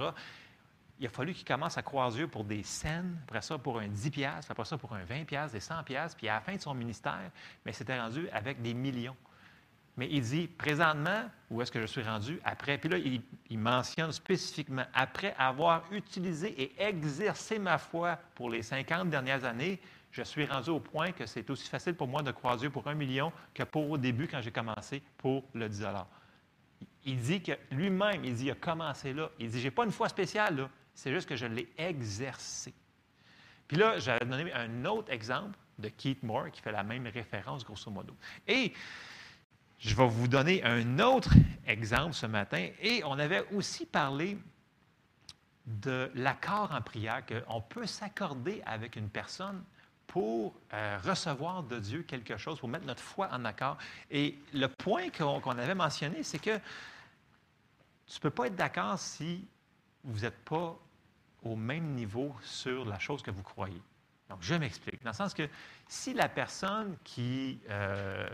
il 1.03 1.07
a 1.07 1.09
fallu 1.09 1.35
qu'il 1.35 1.45
commence 1.45 1.77
à 1.77 1.83
croire 1.83 2.13
Dieu 2.13 2.29
pour 2.29 2.45
des 2.45 2.63
scènes, 2.63 3.19
après 3.25 3.43
ça 3.43 3.59
pour 3.59 3.81
un 3.81 3.89
10 3.89 4.11
piastres, 4.11 4.53
après 4.53 4.65
ça 4.65 4.79
pour 4.79 4.95
un 4.95 5.03
20 5.03 5.25
piastres, 5.25 5.55
des 5.55 5.61
100 5.61 5.83
piastres, 5.83 6.17
puis 6.17 6.29
à 6.29 6.35
la 6.35 6.41
fin 6.41 6.55
de 6.55 6.61
son 6.61 6.75
ministère, 6.75 7.33
mais 7.67 7.73
c'était 7.73 7.99
rendu 7.99 8.29
avec 8.33 8.63
des 8.63 8.73
millions. 8.73 9.17
Mais 9.97 10.09
il 10.09 10.23
dit, 10.23 10.47
présentement, 10.47 11.25
où 11.51 11.61
est-ce 11.61 11.73
que 11.73 11.81
je 11.81 11.87
suis 11.87 12.05
rendu 12.05 12.41
après? 12.45 12.79
Puis 12.79 12.89
là, 12.89 12.99
il, 12.99 13.59
mentionne 13.59 14.13
spécifiquement, 14.13 14.85
après 14.95 15.35
avoir 15.37 15.83
utilisé 15.91 16.51
et 16.63 16.81
exercé 16.81 17.59
ma 17.59 17.79
foi 17.79 18.17
pour 18.37 18.49
les 18.49 18.63
50 18.63 19.11
dernières 19.11 19.45
années, 19.45 19.81
je 20.13 20.23
suis 20.23 20.47
rendu 20.47 20.71
au 20.71 20.79
point 20.79 21.11
que 21.11 21.27
c'est 21.27 21.51
aussi 21.51 21.69
facile 21.69 21.95
pour 21.95 22.07
moi 22.07 22.23
de 22.23 22.31
croire 22.31 22.57
Dieu 22.57 22.71
pour 22.71 22.87
un 22.87 22.95
million 22.95 23.33
que 23.53 23.65
pour 23.65 23.91
au 23.91 23.99
début 23.99 24.29
quand 24.29 24.41
j'ai 24.41 24.53
commencé 24.53 25.03
pour 25.19 25.43
le 25.53 25.69
10 25.69 25.85
Il 27.07 27.21
dit 27.21 27.43
que 27.43 27.53
lui-même, 27.73 28.25
il 28.25 28.37
dit, 28.37 28.45
il 28.45 28.51
a 28.53 28.55
commencé 28.55 29.13
là. 29.13 29.31
Il 29.41 29.51
dit, 29.51 29.61
j'ai 29.61 29.73
pas 29.73 29.85
une 29.85 29.91
foi 29.91 30.09
spéciale, 30.09 30.57
là. 30.57 30.71
C'est 30.95 31.13
juste 31.13 31.29
que 31.29 31.37
je 31.37 31.47
l'ai 31.47 31.69
exercé. 31.79 32.75
Puis 33.69 33.77
là, 33.77 33.99
j'avais 33.99 34.25
donné 34.25 34.53
un 34.53 34.85
autre 34.85 35.11
exemple 35.11 35.59
de 35.79 35.89
Keith 35.89 36.23
Moore 36.23 36.51
qui 36.51 36.61
fait 36.61 36.73
la 36.73 36.83
même 36.83 37.07
référence, 37.07 37.65
grosso 37.65 37.91
modo. 37.91 38.15
Et 38.47 38.73
je 39.79 39.95
vais 39.95 40.07
vous 40.07 40.29
donner 40.29 40.63
un 40.63 40.99
autre 40.99 41.31
exemple 41.67 42.15
ce 42.15 42.27
matin. 42.27 42.69
Et 42.81 43.03
on 43.05 43.19
avait 43.19 43.47
aussi 43.53 43.87
parlé 43.87 44.39
de 45.67 46.11
l'accord 46.15 46.73
en 46.73 46.81
prière, 46.81 47.23
qu'on 47.27 47.61
peut 47.61 47.87
s'accorder 47.87 48.63
avec 48.67 48.97
une 48.97 49.09
personne 49.09 49.63
pour 50.07 50.55
euh, 50.75 50.99
recevoir 51.03 51.63
de 51.63 51.79
Dieu 51.79 52.03
quelque 52.03 52.37
chose, 52.37 52.59
pour 52.59 52.69
mettre 52.69 52.85
notre 52.85 53.03
foi 53.03 53.29
en 53.33 53.45
accord. 53.45 53.79
Et 54.11 54.37
le 54.53 54.67
point 54.69 55.09
qu'on 55.11 55.59
avait 55.59 55.75
mentionné, 55.75 56.23
c'est 56.23 56.39
que 56.39 56.57
tu 58.07 58.17
ne 58.17 58.21
peux 58.21 58.31
pas 58.31 58.49
être 58.49 58.57
d'accord 58.57 58.99
si 58.99 59.47
vous 60.05 60.21
n'êtes 60.21 60.39
pas 60.45 60.79
au 61.43 61.57
même 61.57 61.95
niveau 61.95 62.35
sur 62.43 62.85
la 62.85 62.99
chose 62.99 63.23
que 63.23 63.31
vous 63.31 63.43
croyez. 63.43 63.83
Donc, 64.29 64.39
je 64.41 64.55
m'explique. 64.55 65.03
Dans 65.03 65.11
le 65.11 65.17
sens 65.17 65.35
que 65.35 65.49
si 65.89 66.15
la 66.15 66.29
personne 66.29 66.97
qui, 67.05 67.61
euh, 67.69 68.27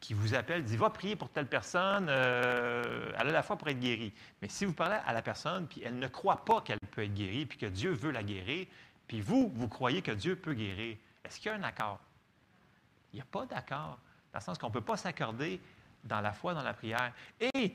qui 0.00 0.12
vous 0.12 0.34
appelle 0.34 0.64
dit 0.64 0.76
Va 0.76 0.90
prier 0.90 1.16
pour 1.16 1.30
telle 1.30 1.46
personne, 1.46 2.08
euh, 2.08 3.12
elle 3.18 3.28
a 3.28 3.32
la 3.32 3.42
foi 3.42 3.56
pour 3.56 3.68
être 3.68 3.80
guérie. 3.80 4.12
Mais 4.42 4.48
si 4.48 4.64
vous 4.64 4.74
parlez 4.74 4.98
à 5.06 5.12
la 5.12 5.22
personne, 5.22 5.66
puis 5.66 5.82
elle 5.84 5.98
ne 5.98 6.08
croit 6.08 6.44
pas 6.44 6.60
qu'elle 6.60 6.78
peut 6.90 7.04
être 7.04 7.14
guérie, 7.14 7.46
puis 7.46 7.58
que 7.58 7.66
Dieu 7.66 7.92
veut 7.92 8.10
la 8.10 8.22
guérir, 8.22 8.66
puis 9.06 9.20
vous, 9.20 9.50
vous 9.54 9.68
croyez 9.68 10.02
que 10.02 10.12
Dieu 10.12 10.36
peut 10.36 10.54
guérir, 10.54 10.96
est-ce 11.24 11.38
qu'il 11.38 11.50
y 11.50 11.54
a 11.54 11.56
un 11.56 11.62
accord? 11.62 12.00
Il 13.12 13.16
n'y 13.16 13.22
a 13.22 13.26
pas 13.30 13.46
d'accord. 13.46 13.98
Dans 14.32 14.38
le 14.38 14.44
sens 14.44 14.58
qu'on 14.58 14.68
ne 14.68 14.72
peut 14.72 14.80
pas 14.80 14.96
s'accorder 14.96 15.60
dans 16.04 16.20
la 16.20 16.32
foi, 16.32 16.54
dans 16.54 16.62
la 16.62 16.74
prière. 16.74 17.12
Et 17.40 17.74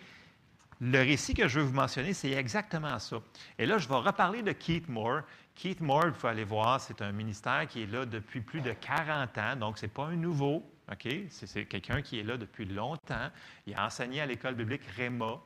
le 0.79 0.99
récit 0.99 1.33
que 1.33 1.47
je 1.47 1.59
veux 1.59 1.65
vous 1.65 1.73
mentionner, 1.73 2.13
c'est 2.13 2.31
exactement 2.31 2.99
ça. 2.99 3.17
Et 3.57 3.65
là, 3.65 3.77
je 3.77 3.87
vais 3.87 3.95
reparler 3.95 4.43
de 4.43 4.51
Keith 4.51 4.87
Moore. 4.87 5.21
Keith 5.55 5.81
Moore, 5.81 6.07
il 6.07 6.13
faut 6.13 6.27
aller 6.27 6.43
voir, 6.43 6.79
c'est 6.79 7.01
un 7.01 7.11
ministère 7.11 7.67
qui 7.67 7.83
est 7.83 7.91
là 7.91 8.05
depuis 8.05 8.41
plus 8.41 8.61
de 8.61 8.71
40 8.73 9.37
ans, 9.37 9.55
donc 9.55 9.77
ce 9.79 9.85
n'est 9.85 9.91
pas 9.91 10.05
un 10.05 10.15
nouveau. 10.15 10.63
OK? 10.91 11.07
C'est 11.29 11.65
quelqu'un 11.65 12.01
qui 12.01 12.19
est 12.19 12.23
là 12.23 12.37
depuis 12.37 12.65
longtemps. 12.65 13.29
Il 13.65 13.75
a 13.75 13.85
enseigné 13.85 14.21
à 14.21 14.25
l'école 14.25 14.55
biblique 14.55 14.83
REMA. 14.95 15.39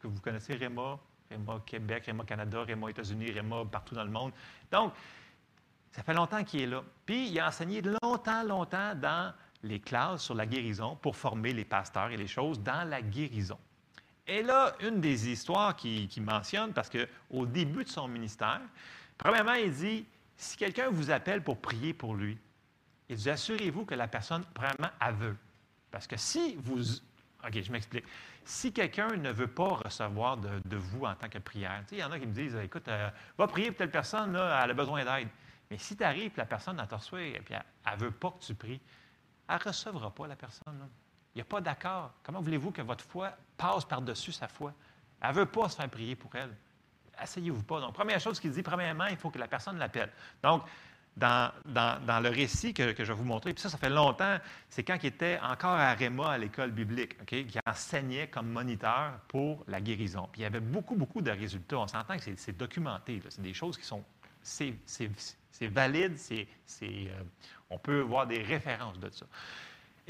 Que 0.00 0.08
vous 0.08 0.20
connaissez 0.20 0.54
REMA? 0.54 0.98
REMA 1.30 1.60
Québec, 1.64 2.04
REMA 2.06 2.24
Canada, 2.24 2.62
REMA 2.62 2.90
États-Unis, 2.90 3.30
REMA 3.30 3.66
partout 3.70 3.94
dans 3.94 4.04
le 4.04 4.10
monde. 4.10 4.32
Donc, 4.72 4.92
ça 5.92 6.02
fait 6.02 6.14
longtemps 6.14 6.42
qu'il 6.42 6.62
est 6.62 6.66
là. 6.66 6.82
Puis, 7.04 7.28
il 7.28 7.38
a 7.38 7.48
enseigné 7.48 7.82
longtemps, 7.82 8.42
longtemps 8.42 8.94
dans 8.94 9.32
les 9.62 9.78
classes 9.78 10.22
sur 10.24 10.34
la 10.34 10.46
guérison 10.46 10.96
pour 10.96 11.16
former 11.16 11.52
les 11.52 11.64
pasteurs 11.64 12.10
et 12.10 12.16
les 12.16 12.26
choses 12.26 12.60
dans 12.60 12.88
la 12.88 13.02
guérison. 13.02 13.58
Et 14.26 14.42
là, 14.42 14.74
une 14.80 15.00
des 15.00 15.28
histoires 15.28 15.74
qu'il 15.74 16.08
qui 16.08 16.20
mentionne, 16.20 16.72
parce 16.72 16.90
qu'au 16.90 17.46
début 17.46 17.84
de 17.84 17.88
son 17.88 18.08
ministère, 18.08 18.60
premièrement, 19.18 19.54
il 19.54 19.72
dit, 19.72 20.06
si 20.36 20.56
quelqu'un 20.56 20.88
vous 20.90 21.10
appelle 21.10 21.42
pour 21.42 21.60
prier 21.60 21.92
pour 21.92 22.14
lui, 22.14 22.38
il 23.08 23.16
dit, 23.16 23.30
assurez-vous 23.30 23.84
que 23.84 23.94
la 23.94 24.08
personne, 24.08 24.44
premièrement, 24.54 24.90
veut. 25.12 25.36
Parce 25.90 26.06
que 26.06 26.16
si 26.16 26.56
vous... 26.56 26.80
OK, 27.44 27.60
je 27.60 27.72
m'explique. 27.72 28.04
Si 28.44 28.72
quelqu'un 28.72 29.08
ne 29.16 29.32
veut 29.32 29.48
pas 29.48 29.68
recevoir 29.68 30.36
de, 30.36 30.76
vous 30.76 31.04
en 31.04 31.14
tant 31.14 31.28
que 31.28 31.38
prière, 31.38 31.82
il 31.90 31.98
y 31.98 32.04
en 32.04 32.12
a 32.12 32.18
qui 32.18 32.26
me 32.26 32.32
disent, 32.32 32.56
écoute, 32.56 32.88
euh, 32.88 33.10
va 33.36 33.46
prier 33.46 33.68
pour 33.68 33.78
telle 33.78 33.90
personne, 33.90 34.34
elle 34.36 34.70
a 34.70 34.74
besoin 34.74 35.04
d'aide. 35.04 35.28
Mais 35.70 35.78
si 35.78 35.96
tu 35.96 36.04
arrives, 36.04 36.32
la 36.36 36.46
personne, 36.46 36.78
elle 36.80 36.88
te 36.88 36.94
reçoit, 36.94 37.22
et 37.22 37.40
puis 37.40 37.54
elle 37.54 37.98
ne 37.98 38.04
veut 38.04 38.10
pas 38.10 38.30
que 38.30 38.44
tu 38.44 38.54
pries, 38.54 38.80
elle 39.48 39.56
ne 39.56 39.64
recevra 39.64 40.10
pas 40.10 40.26
la 40.26 40.36
personne. 40.36 40.88
Il 41.34 41.38
n'y 41.38 41.42
a 41.42 41.44
pas 41.44 41.60
d'accord. 41.60 42.12
Comment 42.22 42.40
voulez-vous 42.40 42.70
que 42.70 42.82
votre 42.82 43.04
foi 43.04 43.32
passe 43.56 43.84
par-dessus 43.84 44.32
sa 44.32 44.48
foi? 44.48 44.72
Elle 45.20 45.30
ne 45.30 45.34
veut 45.34 45.46
pas 45.46 45.68
se 45.68 45.76
faire 45.76 45.88
prier 45.88 46.16
pour 46.16 46.34
elle. 46.34 46.54
Asseyez-vous 47.18 47.62
pas. 47.62 47.80
Donc, 47.80 47.94
première 47.94 48.18
chose 48.18 48.40
qu'il 48.40 48.50
dit, 48.50 48.62
premièrement, 48.62 49.06
il 49.06 49.16
faut 49.16 49.30
que 49.30 49.38
la 49.38 49.48
personne 49.48 49.78
l'appelle. 49.78 50.10
Donc, 50.42 50.62
dans, 51.16 51.52
dans, 51.66 52.22
le 52.22 52.30
récit 52.30 52.72
que, 52.72 52.94
je 52.96 53.04
vais 53.04 53.14
vous 53.14 53.24
montrer, 53.24 53.52
puis 53.52 53.62
ça, 53.62 53.68
ça 53.68 53.78
fait 53.78 53.90
longtemps, 53.90 54.38
c'est 54.68 54.84
quand 54.84 54.96
il 55.02 55.06
était 55.06 55.38
encore 55.42 55.72
à 55.72 55.92
Réma 55.92 56.32
à 56.32 56.38
l'école 56.38 56.70
biblique, 56.70 57.16
OK, 57.20 57.46
qui 57.46 57.58
enseignait 57.66 58.28
comme 58.28 58.48
moniteur 58.48 59.18
pour 59.28 59.64
la 59.68 59.80
guérison. 59.80 60.28
Puis 60.32 60.40
il 60.40 60.44
y 60.44 60.46
avait 60.46 60.60
beaucoup, 60.60 60.94
beaucoup 60.94 61.20
de 61.20 61.30
résultats. 61.30 61.78
On 61.78 61.86
s'entend 61.86 62.16
que 62.16 62.22
c'est 62.36 62.56
documenté. 62.56 63.20
C'est 63.28 63.42
des 63.42 63.54
choses 63.54 63.76
qui 63.76 63.84
sont. 63.84 64.02
C'est 64.42 64.72
valide, 65.68 66.16
c'est, 66.16 66.48
euh, 66.82 67.22
on 67.68 67.78
peut 67.78 68.00
voir 68.00 68.26
des 68.26 68.42
références 68.42 68.98
de 68.98 69.10
ça. 69.10 69.26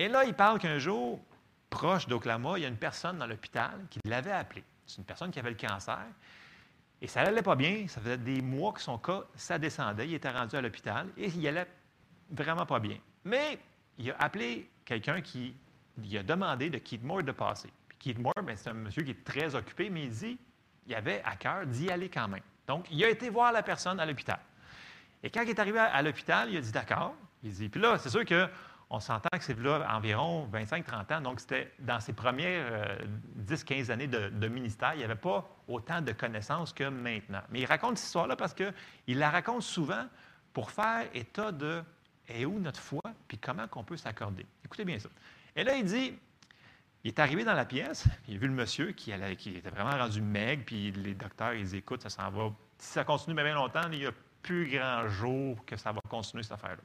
Et 0.01 0.09
là, 0.09 0.25
il 0.25 0.33
parle 0.33 0.59
qu'un 0.59 0.79
jour, 0.79 1.21
proche 1.69 2.09
d'Oklahoma, 2.09 2.57
il 2.57 2.63
y 2.63 2.65
a 2.65 2.69
une 2.69 2.79
personne 2.79 3.19
dans 3.19 3.27
l'hôpital 3.27 3.73
qui 3.91 4.01
l'avait 4.07 4.33
appelé. 4.33 4.65
C'est 4.87 4.97
une 4.97 5.05
personne 5.05 5.31
qui 5.31 5.39
avait 5.39 5.51
le 5.51 5.57
cancer. 5.57 6.07
Et 7.03 7.07
ça 7.07 7.23
n'allait 7.23 7.43
pas 7.43 7.55
bien. 7.55 7.87
Ça 7.87 8.01
faisait 8.01 8.17
des 8.17 8.41
mois 8.41 8.73
que 8.73 8.81
son 8.81 8.97
cas, 8.97 9.25
ça 9.35 9.59
descendait. 9.59 10.09
Il 10.09 10.15
était 10.15 10.31
rendu 10.31 10.57
à 10.57 10.63
l'hôpital 10.63 11.07
et 11.19 11.27
il 11.27 11.47
allait 11.47 11.67
vraiment 12.31 12.65
pas 12.65 12.79
bien. 12.79 12.97
Mais 13.25 13.59
il 13.99 14.11
a 14.11 14.17
appelé 14.19 14.71
quelqu'un 14.87 15.21
qui 15.21 15.55
il 16.03 16.17
a 16.17 16.23
demandé 16.23 16.71
de 16.71 16.79
Keith 16.79 17.05
Moore 17.05 17.23
de 17.23 17.33
passer. 17.33 17.69
Puis 17.91 17.99
Keith 17.99 18.19
Moore, 18.19 18.43
ben, 18.43 18.57
c'est 18.57 18.71
un 18.71 18.75
monsieur 18.75 19.03
qui 19.03 19.11
est 19.11 19.23
très 19.23 19.55
occupé, 19.55 19.91
mais 19.91 20.05
il 20.05 20.11
dit 20.11 20.39
il 20.87 20.95
avait 20.95 21.23
à 21.27 21.37
cœur 21.37 21.67
d'y 21.67 21.91
aller 21.91 22.09
quand 22.09 22.27
même. 22.27 22.41
Donc, 22.67 22.87
il 22.91 23.05
a 23.05 23.11
été 23.11 23.29
voir 23.29 23.53
la 23.53 23.63
personne 23.63 24.01
à 24.01 24.07
l'hôpital. 24.07 24.41
Et 25.23 25.29
quand 25.29 25.43
il 25.43 25.51
est 25.51 25.59
arrivé 25.59 25.79
à, 25.79 26.01
l'hôpital, 26.01 26.49
il 26.51 26.57
a 26.57 26.61
dit 26.63 26.73
d'accord. 26.73 27.15
Il 27.43 27.53
dit, 27.53 27.69
puis 27.69 27.81
là, 27.81 27.99
c'est 27.99 28.09
sûr 28.09 28.25
que 28.25 28.49
on 28.91 28.99
s'entend 28.99 29.39
que 29.39 29.45
c'est 29.45 29.59
là 29.59 29.87
environ 29.97 30.49
25-30 30.53 31.15
ans, 31.15 31.21
donc 31.21 31.41
c'était 31.41 31.73
dans 31.79 32.01
ses 32.01 32.13
premières 32.13 32.99
10-15 33.39 33.89
euh, 33.89 33.93
années 33.93 34.07
de, 34.09 34.49
ministère, 34.49 34.95
il 34.95 34.99
n'y 34.99 35.05
avait 35.05 35.15
pas 35.15 35.49
autant 35.69 36.03
de 36.03 36.11
connaissances 36.11 36.73
que 36.73 36.85
maintenant. 36.85 37.41
Mais 37.51 37.61
il 37.61 37.67
raconte 37.67 37.99
cette 37.99 38.07
histoire-là 38.07 38.35
parce 38.35 38.53
qu'il 38.53 39.19
la 39.19 39.31
raconte 39.31 39.63
souvent 39.63 40.07
pour 40.53 40.73
faire 40.73 41.07
état 41.15 41.53
de 41.53 41.83
est 42.29 42.45
où 42.45 42.59
notre 42.59 42.81
foi, 42.81 43.03
puis 43.29 43.39
comment 43.39 43.67
qu'on 43.69 43.85
peut 43.85 43.97
s'accorder. 43.97 44.47
Écoutez 44.65 44.85
bien 44.85 44.99
ça. 44.99 45.09
Et 45.57 45.65
là, 45.65 45.77
il 45.77 45.85
dit, 45.85 46.15
il 47.03 47.09
est 47.09 47.19
arrivé 47.19 47.45
dans 47.45 47.55
la 47.55 47.65
pièce, 47.65 48.05
il 48.29 48.37
a 48.37 48.39
vu 48.39 48.47
le 48.47 48.55
monsieur 48.55 48.93
qui, 48.93 49.13
qui 49.37 49.57
était 49.57 49.71
vraiment 49.71 49.97
rendu 49.97 50.21
maigre, 50.21 50.63
puis 50.67 50.93
les 50.93 51.15
docteurs, 51.15 51.55
ils 51.55 51.75
écoutent, 51.75 52.03
ça 52.03 52.11
s'en 52.11 52.31
va. 52.31 52.51
Si 52.79 52.93
ça 52.93 53.05
continue 53.05 53.35
bien 53.35 53.55
longtemps, 53.55 53.83
il 53.93 53.99
n'y 54.01 54.07
a 54.07 54.13
plus 54.43 54.69
grand 54.71 55.07
jour 55.09 55.65
que 55.65 55.77
ça 55.77 55.93
va 55.93 56.01
continuer 56.09 56.43
cette 56.43 56.53
affaire-là. 56.53 56.83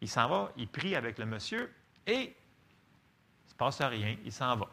Il 0.00 0.08
s'en 0.08 0.28
va, 0.28 0.52
il 0.56 0.68
prie 0.68 0.94
avec 0.94 1.18
le 1.18 1.26
monsieur 1.26 1.72
et 2.06 2.12
il 2.12 2.28
ne 3.46 3.50
se 3.50 3.54
passe 3.54 3.80
rien, 3.80 4.16
il 4.24 4.32
s'en 4.32 4.56
va. 4.56 4.68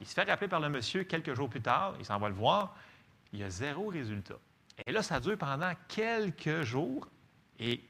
Il 0.00 0.06
se 0.06 0.14
fait 0.14 0.24
rappeler 0.24 0.48
par 0.48 0.60
le 0.60 0.68
monsieur 0.68 1.04
quelques 1.04 1.34
jours 1.34 1.48
plus 1.48 1.62
tard, 1.62 1.94
il 1.98 2.04
s'en 2.04 2.18
va 2.18 2.28
le 2.28 2.34
voir, 2.34 2.76
il 3.32 3.40
y 3.40 3.44
a 3.44 3.50
zéro 3.50 3.88
résultat. 3.88 4.38
Et 4.86 4.92
là, 4.92 5.02
ça 5.02 5.20
dure 5.20 5.38
pendant 5.38 5.72
quelques 5.88 6.62
jours 6.62 7.08
et 7.58 7.82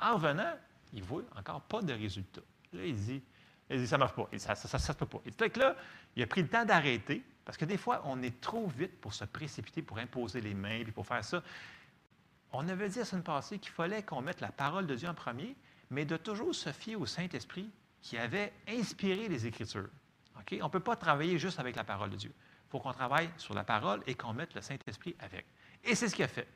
en 0.00 0.14
revenant, 0.14 0.54
il 0.92 1.00
ne 1.00 1.04
voit 1.04 1.22
encore 1.36 1.60
pas 1.62 1.82
de 1.82 1.92
résultat. 1.92 2.40
Là, 2.72 2.84
il 2.84 2.96
dit, 2.96 3.22
ça 3.86 3.96
ne 3.96 3.98
marche 3.98 4.14
pas, 4.14 4.28
ça 4.38 4.54
ne 4.54 4.78
se 4.78 4.92
peut 4.92 5.06
pas. 5.06 5.20
Et 5.26 5.58
là, 5.58 5.76
il 6.16 6.22
a 6.22 6.26
pris 6.26 6.42
le 6.42 6.48
temps 6.48 6.64
d'arrêter 6.64 7.22
parce 7.44 7.58
que 7.58 7.64
des 7.64 7.76
fois, 7.76 8.02
on 8.06 8.22
est 8.22 8.40
trop 8.40 8.66
vite 8.66 9.00
pour 9.00 9.12
se 9.12 9.24
précipiter, 9.24 9.82
pour 9.82 9.98
imposer 9.98 10.40
les 10.40 10.54
mains, 10.54 10.82
puis 10.82 10.92
pour 10.92 11.06
faire 11.06 11.24
ça. 11.24 11.42
On 12.52 12.66
avait 12.68 12.88
dit 12.88 13.00
la 13.00 13.04
semaine 13.04 13.24
passée 13.24 13.58
qu'il 13.58 13.72
fallait 13.72 14.02
qu'on 14.02 14.22
mette 14.22 14.40
la 14.40 14.52
parole 14.52 14.86
de 14.86 14.94
Dieu 14.94 15.08
en 15.08 15.14
premier, 15.14 15.54
mais 15.94 16.04
de 16.04 16.16
toujours 16.16 16.54
se 16.54 16.72
fier 16.72 16.96
au 16.96 17.06
Saint-Esprit 17.06 17.70
qui 18.02 18.18
avait 18.18 18.52
inspiré 18.68 19.28
les 19.28 19.46
Écritures. 19.46 19.88
On 20.34 20.64
ne 20.64 20.68
peut 20.68 20.80
pas 20.80 20.96
travailler 20.96 21.38
juste 21.38 21.60
avec 21.60 21.76
la 21.76 21.84
parole 21.84 22.10
de 22.10 22.16
Dieu. 22.16 22.32
Il 22.34 22.70
faut 22.70 22.80
qu'on 22.80 22.92
travaille 22.92 23.30
sur 23.38 23.54
la 23.54 23.62
parole 23.62 24.02
et 24.06 24.14
qu'on 24.16 24.32
mette 24.32 24.54
le 24.54 24.60
Saint-Esprit 24.60 25.14
avec. 25.20 25.46
Et 25.84 25.94
c'est 25.94 26.08
ce 26.08 26.16
qu'il 26.16 26.24
a 26.24 26.28
fait. 26.28 26.48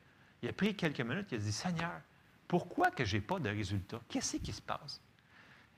Il 0.43 0.49
a 0.49 0.53
pris 0.53 0.75
quelques 0.75 0.99
minutes, 0.99 1.27
il 1.31 1.35
a 1.35 1.37
dit, 1.37 1.51
Seigneur, 1.51 2.01
pourquoi 2.47 2.91
que 2.91 3.05
je 3.05 3.15
n'ai 3.15 3.21
pas 3.21 3.39
de 3.39 3.49
résultat? 3.49 4.01
Qu'est-ce 4.09 4.37
qui 4.37 4.51
se 4.51 4.61
passe? 4.61 5.01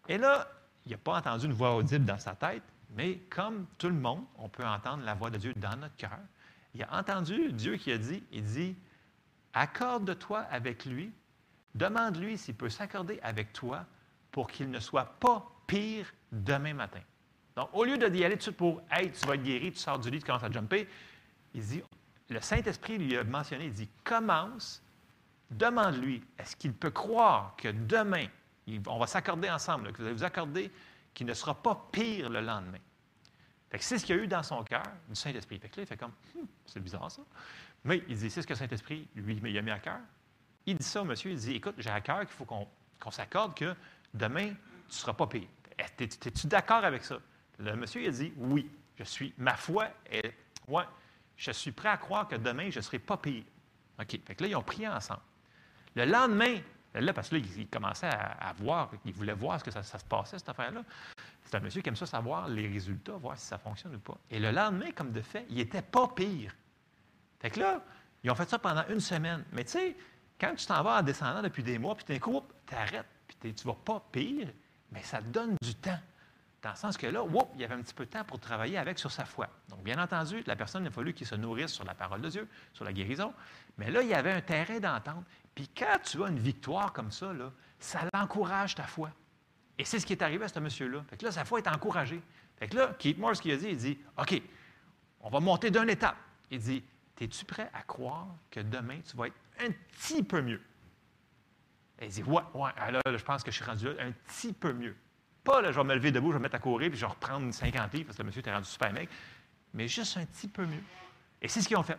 Et 0.08 0.18
là, 0.18 0.48
il 0.86 0.92
n'a 0.92 0.98
pas 0.98 1.20
entendu 1.20 1.46
une 1.46 1.54
voix 1.54 1.76
audible 1.76 2.06
dans 2.06 2.18
sa 2.18 2.34
tête, 2.34 2.64
mais 2.96 3.20
comme 3.30 3.68
tout 3.78 3.88
le 3.88 3.94
monde, 3.94 4.26
on 4.38 4.50
peut 4.50 4.66
entendre 4.66 5.04
la 5.04 5.14
voix 5.14 5.30
de 5.30 5.38
Dieu 5.38 5.54
dans 5.56 5.76
notre 5.78 5.96
cœur. 5.96 6.20
Il 6.74 6.82
a 6.84 6.98
entendu 6.98 7.54
Dieu 7.54 7.78
qui 7.78 7.92
a 7.92 7.98
dit, 7.98 8.24
il 8.32 8.44
dit, 8.44 8.76
accorde-toi 9.54 10.40
avec 10.50 10.86
lui 10.86 11.12
Demande-lui 11.76 12.38
s'il 12.38 12.56
peut 12.56 12.70
s'accorder 12.70 13.20
avec 13.24 13.54
toi 13.54 13.86
pour 14.32 14.50
qu'il 14.50 14.70
ne 14.70 14.80
soit 14.80 15.06
pas 15.20 15.46
pire 15.68 16.12
demain 16.32 16.74
matin. 16.74 17.02
Donc, 17.56 17.70
au 17.74 17.84
lieu 17.84 17.98
d'y 17.98 18.24
aller 18.24 18.36
tout 18.36 18.40
de 18.40 18.44
suite 18.44 18.58
pour 18.58 18.82
Hey, 18.90 19.12
tu 19.12 19.26
vas 19.26 19.36
être 19.36 19.44
guéri, 19.44 19.72
tu 19.72 19.80
sors 19.80 20.00
du 20.00 20.10
lit, 20.10 20.20
tu 20.20 20.26
commences 20.26 20.44
à 20.44 20.52
jumper, 20.52 20.88
il 21.54 21.62
dit 21.62 21.82
le 22.30 22.40
Saint-Esprit 22.40 22.98
lui 22.98 23.18
a 23.18 23.24
mentionné 23.24 23.66
il 23.66 23.74
dit 23.74 23.90
commence, 24.04 24.82
demande-lui 25.50 26.24
est-ce 26.40 26.56
qu'il 26.56 26.74
peut 26.74 26.92
croire 26.92 27.56
que 27.58 27.68
demain, 27.68 28.28
on 28.88 29.00
va 29.00 29.08
s'accorder 29.08 29.50
ensemble, 29.50 29.92
que 29.92 29.98
vous 29.98 30.06
allez 30.06 30.16
vous 30.16 30.24
accorder 30.24 30.72
qu'il 31.14 31.28
ne 31.28 31.34
sera 31.34 31.62
pas 31.62 31.90
pire 31.92 32.30
le 32.30 32.42
lendemain? 32.42 32.80
c'est 33.80 33.98
ce 33.98 34.06
qu'il 34.06 34.16
y 34.16 34.20
a 34.20 34.22
eu 34.22 34.28
dans 34.28 34.44
son 34.44 34.64
cœur, 34.64 34.84
du 35.08 35.16
Saint-Esprit. 35.16 35.58
Fait 35.58 35.70
que 35.70 35.78
là, 35.78 35.84
il 35.84 35.86
fait 35.86 35.96
comme, 35.96 36.12
hum, 36.36 36.46
c'est 36.66 36.82
bizarre 36.82 37.10
ça. 37.10 37.22
Mais 37.86 38.04
il 38.10 38.18
dit, 38.18 38.30
c'est 38.30 38.42
ce 38.42 38.48
que 38.48 38.54
le 38.54 38.60
Saint-Esprit 38.60 39.08
lui 39.16 39.40
il 39.44 39.58
a 39.58 39.62
mis 39.62 39.72
à 39.72 39.80
cœur. 39.80 40.00
Il 40.66 40.78
dit 40.78 40.84
ça 40.84 41.02
au 41.02 41.06
monsieur, 41.06 41.32
il 41.32 41.38
dit, 41.38 41.56
écoute, 41.56 41.76
j'ai 41.78 41.90
à 41.90 42.02
cœur 42.02 42.20
qu'il 42.20 42.30
faut 42.30 42.46
qu'on 42.46 43.12
s'accorde 43.12 43.56
que 43.56 43.76
demain, 44.14 44.50
tu 44.50 44.56
ne 44.90 44.94
seras 44.94 45.14
pas 45.14 45.28
payé. 45.28 45.50
Es-tu 45.78 46.48
d'accord 46.48 46.84
avec 46.84 47.04
ça? 47.04 47.18
Le 47.60 47.76
monsieur, 47.76 48.04
il 48.04 48.12
dit, 48.12 48.34
oui, 48.38 48.70
je 48.98 49.04
suis, 49.04 49.34
ma 49.38 49.56
foi 49.56 49.88
est, 50.12 50.34
ouais, 50.68 50.84
je 51.36 51.52
suis 51.52 51.72
prêt 51.72 51.90
à 51.90 51.98
croire 51.98 52.28
que 52.28 52.36
demain, 52.36 52.70
je 52.70 52.78
ne 52.78 52.84
serai 52.84 53.00
pas 53.00 53.18
payé. 53.18 53.46
OK. 54.00 54.20
Fait 54.26 54.36
que 54.36 54.44
là, 54.44 54.50
ils 54.50 54.56
ont 54.56 54.64
prié 54.64 54.88
ensemble. 54.88 55.22
Le 55.96 56.06
lendemain, 56.06 56.60
là, 56.94 57.14
parce 57.14 57.30
que 57.30 57.36
là, 57.36 57.42
il, 57.58 57.68
commençait 57.68 58.08
à, 58.08 58.54
voir, 58.58 58.92
il 59.06 59.14
voulait 59.14 59.34
voir 59.34 59.60
ce 59.60 59.64
que 59.64 59.72
ça, 59.72 59.84
se 59.84 60.06
passait, 60.06 60.38
cette 60.38 60.50
affaire-là. 60.50 60.84
C'est 61.44 61.56
un 61.56 61.60
monsieur 61.60 61.82
qui 61.82 61.90
aime 61.90 61.96
ça 61.96 62.06
savoir 62.06 62.48
les 62.48 62.68
résultats, 62.68 63.14
voir 63.14 63.38
si 63.38 63.46
ça 63.46 63.58
fonctionne 63.58 63.96
ou 63.96 64.00
pas. 64.00 64.18
Et 64.30 64.40
le 64.40 64.52
lendemain, 64.52 64.92
comme 64.92 65.12
de 65.12 65.22
fait, 65.22 65.46
il 65.50 65.56
n'était 65.56 65.82
pas 65.82 66.08
pire. 66.10 66.56
Fait 67.40 67.50
que 67.50 67.60
là, 67.60 67.84
ils 68.24 68.30
ont 68.30 68.36
fait 68.36 68.50
ça 68.50 68.60
pendant 68.60 68.86
une 68.88 69.00
semaine. 69.00 69.44
Mais 69.52 69.64
tu 69.64 69.72
sais, 69.72 69.98
quand 70.42 70.56
tu 70.56 70.66
t'en 70.66 70.82
vas 70.82 71.00
en 71.00 71.04
descendant 71.04 71.44
depuis 71.44 71.62
des 71.62 71.78
mois, 71.78 71.96
puis 71.96 72.06
d'un 72.06 72.20
coup, 72.20 72.42
tu 72.66 72.74
arrêtes, 72.74 73.06
puis 73.28 73.54
tu 73.54 73.68
ne 73.68 73.72
vas 73.72 73.78
pas 73.86 74.04
pire, 74.12 74.48
mais 74.92 75.04
ça 75.04 75.20
te 75.20 75.28
donne 75.28 75.56
du 75.62 75.76
temps. 75.76 76.00
Dans 76.64 76.72
le 76.72 76.76
sens 76.76 76.98
que 76.98 77.08
là, 77.08 77.24
il 77.56 77.62
y 77.62 77.64
avait 77.64 77.76
un 77.76 77.82
petit 77.82 77.94
peu 77.94 78.06
de 78.06 78.10
temps 78.10 78.24
pour 78.24 78.40
travailler 78.40 78.78
avec 78.78 78.98
sur 79.00 79.12
sa 79.12 79.26
foi. 79.26 79.48
Donc, 79.70 79.84
bien 79.84 80.02
entendu, 80.02 80.44
la 80.46 80.56
personne, 80.56 80.84
il 80.84 80.88
a 80.88 80.92
fallu 80.92 81.14
qu'il 81.14 81.26
se 81.26 81.36
nourrisse 81.36 81.72
sur 81.72 81.86
la 81.86 81.94
parole 81.94 82.22
de 82.22 82.30
Dieu, 82.30 82.48
sur 82.74 82.86
la 82.86 82.94
guérison. 82.94 83.34
Mais 83.78 83.90
là, 83.90 84.02
il 84.02 84.10
y 84.10 84.14
avait 84.14 84.32
un 84.32 84.42
terrain 84.42 84.80
d'entente. 84.80 85.26
Puis 85.56 85.70
quand 85.76 85.98
tu 86.04 86.24
as 86.24 86.28
une 86.28 86.40
victoire 86.40 86.94
comme 86.94 87.12
ça, 87.12 87.34
là, 87.34 87.52
ça 87.80 88.02
l'encourage 88.14 88.76
ta 88.76 88.84
foi. 88.84 89.12
Et 89.78 89.86
c'est 89.86 90.00
ce 90.00 90.06
qui 90.06 90.14
est 90.14 90.22
arrivé 90.22 90.46
à 90.46 90.48
ce 90.48 90.60
monsieur-là. 90.60 91.04
Fait 91.10 91.18
que 91.18 91.26
là, 91.26 91.32
sa 91.32 91.46
foi 91.46 91.60
est 91.60 91.68
encouragée. 91.68 92.22
Fait 92.58 92.68
que 92.68 92.78
là, 92.78 92.96
Keith 93.00 93.18
Moore, 93.18 93.36
ce 93.36 93.42
qu'il 93.42 93.54
a 93.54 93.58
dit, 93.58 93.70
il 93.70 93.78
dit 93.78 93.98
OK, 94.20 94.40
on 95.22 95.30
va 95.30 95.40
monter 95.40 95.72
d'une 95.72 95.90
étape. 95.90 96.18
Il 96.52 96.60
dit 96.60 96.84
Es-tu 97.20 97.46
prêt 97.46 97.70
à 97.72 97.84
croire 97.84 98.28
que 98.50 98.60
demain, 98.60 99.00
tu 99.08 99.16
vas 99.16 99.28
être 99.28 99.36
un 99.62 99.72
petit 99.72 100.24
peu 100.24 100.42
mieux. 100.42 100.62
Elle 101.98 102.10
dit 102.10 102.24
Ouais, 102.24 102.42
ouais, 102.54 102.72
alors 102.78 103.02
je 103.06 103.24
pense 103.24 103.44
que 103.44 103.52
je 103.52 103.58
suis 103.58 103.66
rendu 103.66 103.86
là 103.86 103.94
un 104.00 104.12
petit 104.12 104.54
peu 104.54 104.74
mieux. 104.74 104.96
Pas 105.44 105.62
là, 105.62 105.72
je 105.72 105.78
vais 105.78 105.84
me 105.84 105.96
lever 105.96 106.12
debout, 106.12 106.28
je 106.28 106.34
vais 106.34 106.40
me 106.40 106.44
mettre 106.44 106.56
à 106.56 106.60
courir, 106.60 106.90
puis 106.90 107.00
je 107.00 107.06
vais 107.06 107.12
reprendre 107.12 107.46
une 107.46 107.54
50 107.54 107.94
livres 107.94 108.06
parce 108.06 108.18
que 108.18 108.22
le 108.22 108.28
monsieur 108.28 108.42
était 108.42 108.54
rendu 108.54 108.68
super 108.68 108.94
mec, 108.94 109.10
mais 109.74 109.88
juste 109.88 110.18
un 110.18 110.26
petit 110.26 110.48
peu 110.48 110.66
mieux. 110.66 110.84
Et 111.42 111.48
c'est 111.48 111.62
ce 111.62 111.68
qu'ils 111.68 111.78
ont 111.78 111.84
fait. 111.84 111.98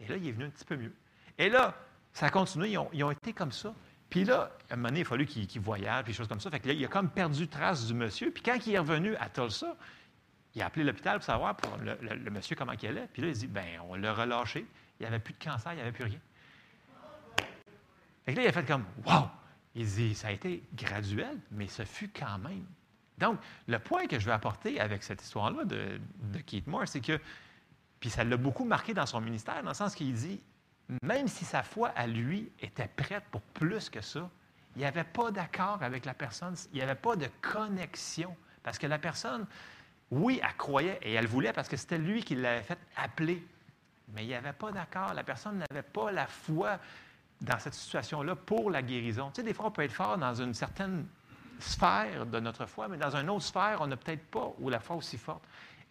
Et 0.00 0.08
là, 0.08 0.16
il 0.16 0.26
est 0.28 0.32
venu 0.32 0.46
un 0.46 0.50
petit 0.50 0.64
peu 0.64 0.76
mieux. 0.76 0.92
Et 1.38 1.48
là, 1.48 1.76
ça 2.12 2.26
a 2.26 2.30
continué, 2.30 2.76
ils 2.92 3.04
ont, 3.04 3.10
été 3.10 3.32
comme 3.32 3.52
ça. 3.52 3.72
Puis 4.10 4.24
là, 4.24 4.50
à 4.68 4.74
un 4.74 4.76
moment 4.76 4.88
donné, 4.88 5.00
il 5.00 5.06
a 5.06 5.08
fallu 5.08 5.26
qu'il 5.26 5.60
voyage, 5.60 6.04
puis 6.04 6.12
des 6.12 6.16
choses 6.16 6.28
comme 6.28 6.40
ça. 6.40 6.50
Fait 6.50 6.60
que 6.60 6.68
là, 6.68 6.74
il 6.74 6.84
a 6.84 6.88
comme 6.88 7.08
perdu 7.08 7.48
trace 7.48 7.86
du 7.86 7.94
monsieur. 7.94 8.30
Puis 8.30 8.42
quand 8.42 8.58
il 8.66 8.74
est 8.74 8.78
revenu 8.78 9.14
à 9.16 9.28
Tulsa, 9.28 9.76
il 10.54 10.60
a 10.60 10.66
appelé 10.66 10.84
l'hôpital 10.84 11.16
pour 11.18 11.24
savoir 11.24 11.56
pour 11.56 11.78
le, 11.78 12.30
monsieur 12.30 12.56
comment 12.56 12.72
il 12.72 12.88
allait. 12.88 13.08
Puis 13.12 13.22
là, 13.22 13.28
il 13.28 13.34
dit, 13.34 13.46
ben 13.46 13.80
on 13.88 13.94
l'a 13.94 14.12
relâché. 14.12 14.66
Il 14.98 15.04
n'y 15.04 15.06
avait 15.06 15.20
plus 15.20 15.34
de 15.34 15.42
cancer, 15.42 15.72
il 15.72 15.76
n'y 15.76 15.82
avait 15.82 15.92
plus 15.92 16.04
rien. 16.04 16.18
Et 18.26 18.34
là, 18.34 18.42
il 18.42 18.48
a 18.48 18.52
fait 18.52 18.64
comme 18.64 18.84
Wow! 19.06 19.28
Il 19.74 19.86
dit 19.86 20.14
Ça 20.14 20.28
a 20.28 20.30
été 20.32 20.62
graduel, 20.74 21.38
mais 21.50 21.66
ce 21.66 21.84
fut 21.84 22.08
quand 22.08 22.38
même. 22.38 22.64
Donc, 23.18 23.38
le 23.68 23.78
point 23.78 24.06
que 24.06 24.18
je 24.18 24.26
veux 24.26 24.32
apporter 24.32 24.80
avec 24.80 25.02
cette 25.02 25.22
histoire-là 25.22 25.64
de, 25.64 26.00
Keith 26.44 26.66
Moore, 26.66 26.88
c'est 26.88 27.00
que, 27.00 27.20
puis 28.00 28.10
ça 28.10 28.24
l'a 28.24 28.36
beaucoup 28.36 28.64
marqué 28.64 28.94
dans 28.94 29.06
son 29.06 29.20
ministère, 29.20 29.62
dans 29.62 29.70
le 29.70 29.74
sens 29.74 29.94
qu'il 29.94 30.12
dit 30.12 30.40
même 31.02 31.28
si 31.28 31.44
sa 31.44 31.62
foi 31.62 31.88
à 31.90 32.06
lui 32.06 32.50
était 32.60 32.88
prête 32.88 33.24
pour 33.30 33.40
plus 33.40 33.88
que 33.88 34.00
ça, 34.00 34.28
il 34.74 34.80
n'y 34.80 34.84
avait 34.84 35.04
pas 35.04 35.30
d'accord 35.30 35.78
avec 35.82 36.04
la 36.04 36.14
personne, 36.14 36.54
il 36.72 36.76
n'y 36.76 36.82
avait 36.82 36.94
pas 36.94 37.16
de 37.16 37.28
connexion. 37.40 38.34
Parce 38.62 38.78
que 38.78 38.86
la 38.86 38.98
personne, 38.98 39.46
oui, 40.10 40.40
elle 40.42 40.56
croyait 40.56 40.98
et 41.02 41.12
elle 41.14 41.26
voulait 41.26 41.52
parce 41.52 41.68
que 41.68 41.76
c'était 41.76 41.98
lui 41.98 42.22
qui 42.22 42.34
l'avait 42.34 42.62
fait 42.62 42.78
appeler. 42.96 43.46
Mais 44.08 44.24
il 44.24 44.28
n'y 44.28 44.34
avait 44.34 44.52
pas 44.52 44.72
d'accord. 44.72 45.14
La 45.14 45.24
personne 45.24 45.58
n'avait 45.58 45.82
pas 45.82 46.12
la 46.12 46.26
foi 46.26 46.78
dans 47.42 47.58
cette 47.58 47.74
situation-là 47.74 48.36
pour 48.36 48.70
la 48.70 48.82
guérison. 48.82 49.30
Tu 49.30 49.40
sais, 49.40 49.42
des 49.42 49.52
fois, 49.52 49.66
on 49.66 49.70
peut 49.70 49.82
être 49.82 49.92
fort 49.92 50.16
dans 50.16 50.34
une 50.34 50.54
certaine 50.54 51.06
sphère 51.58 52.26
de 52.26 52.40
notre 52.40 52.66
foi, 52.66 52.88
mais 52.88 52.96
dans 52.96 53.14
une 53.16 53.28
autre 53.30 53.44
sphère, 53.44 53.78
on 53.80 53.86
n'a 53.86 53.96
peut-être 53.96 54.24
pas 54.26 54.52
ou 54.58 54.68
la 54.68 54.80
foi 54.80 54.96
aussi 54.96 55.18
forte. 55.18 55.42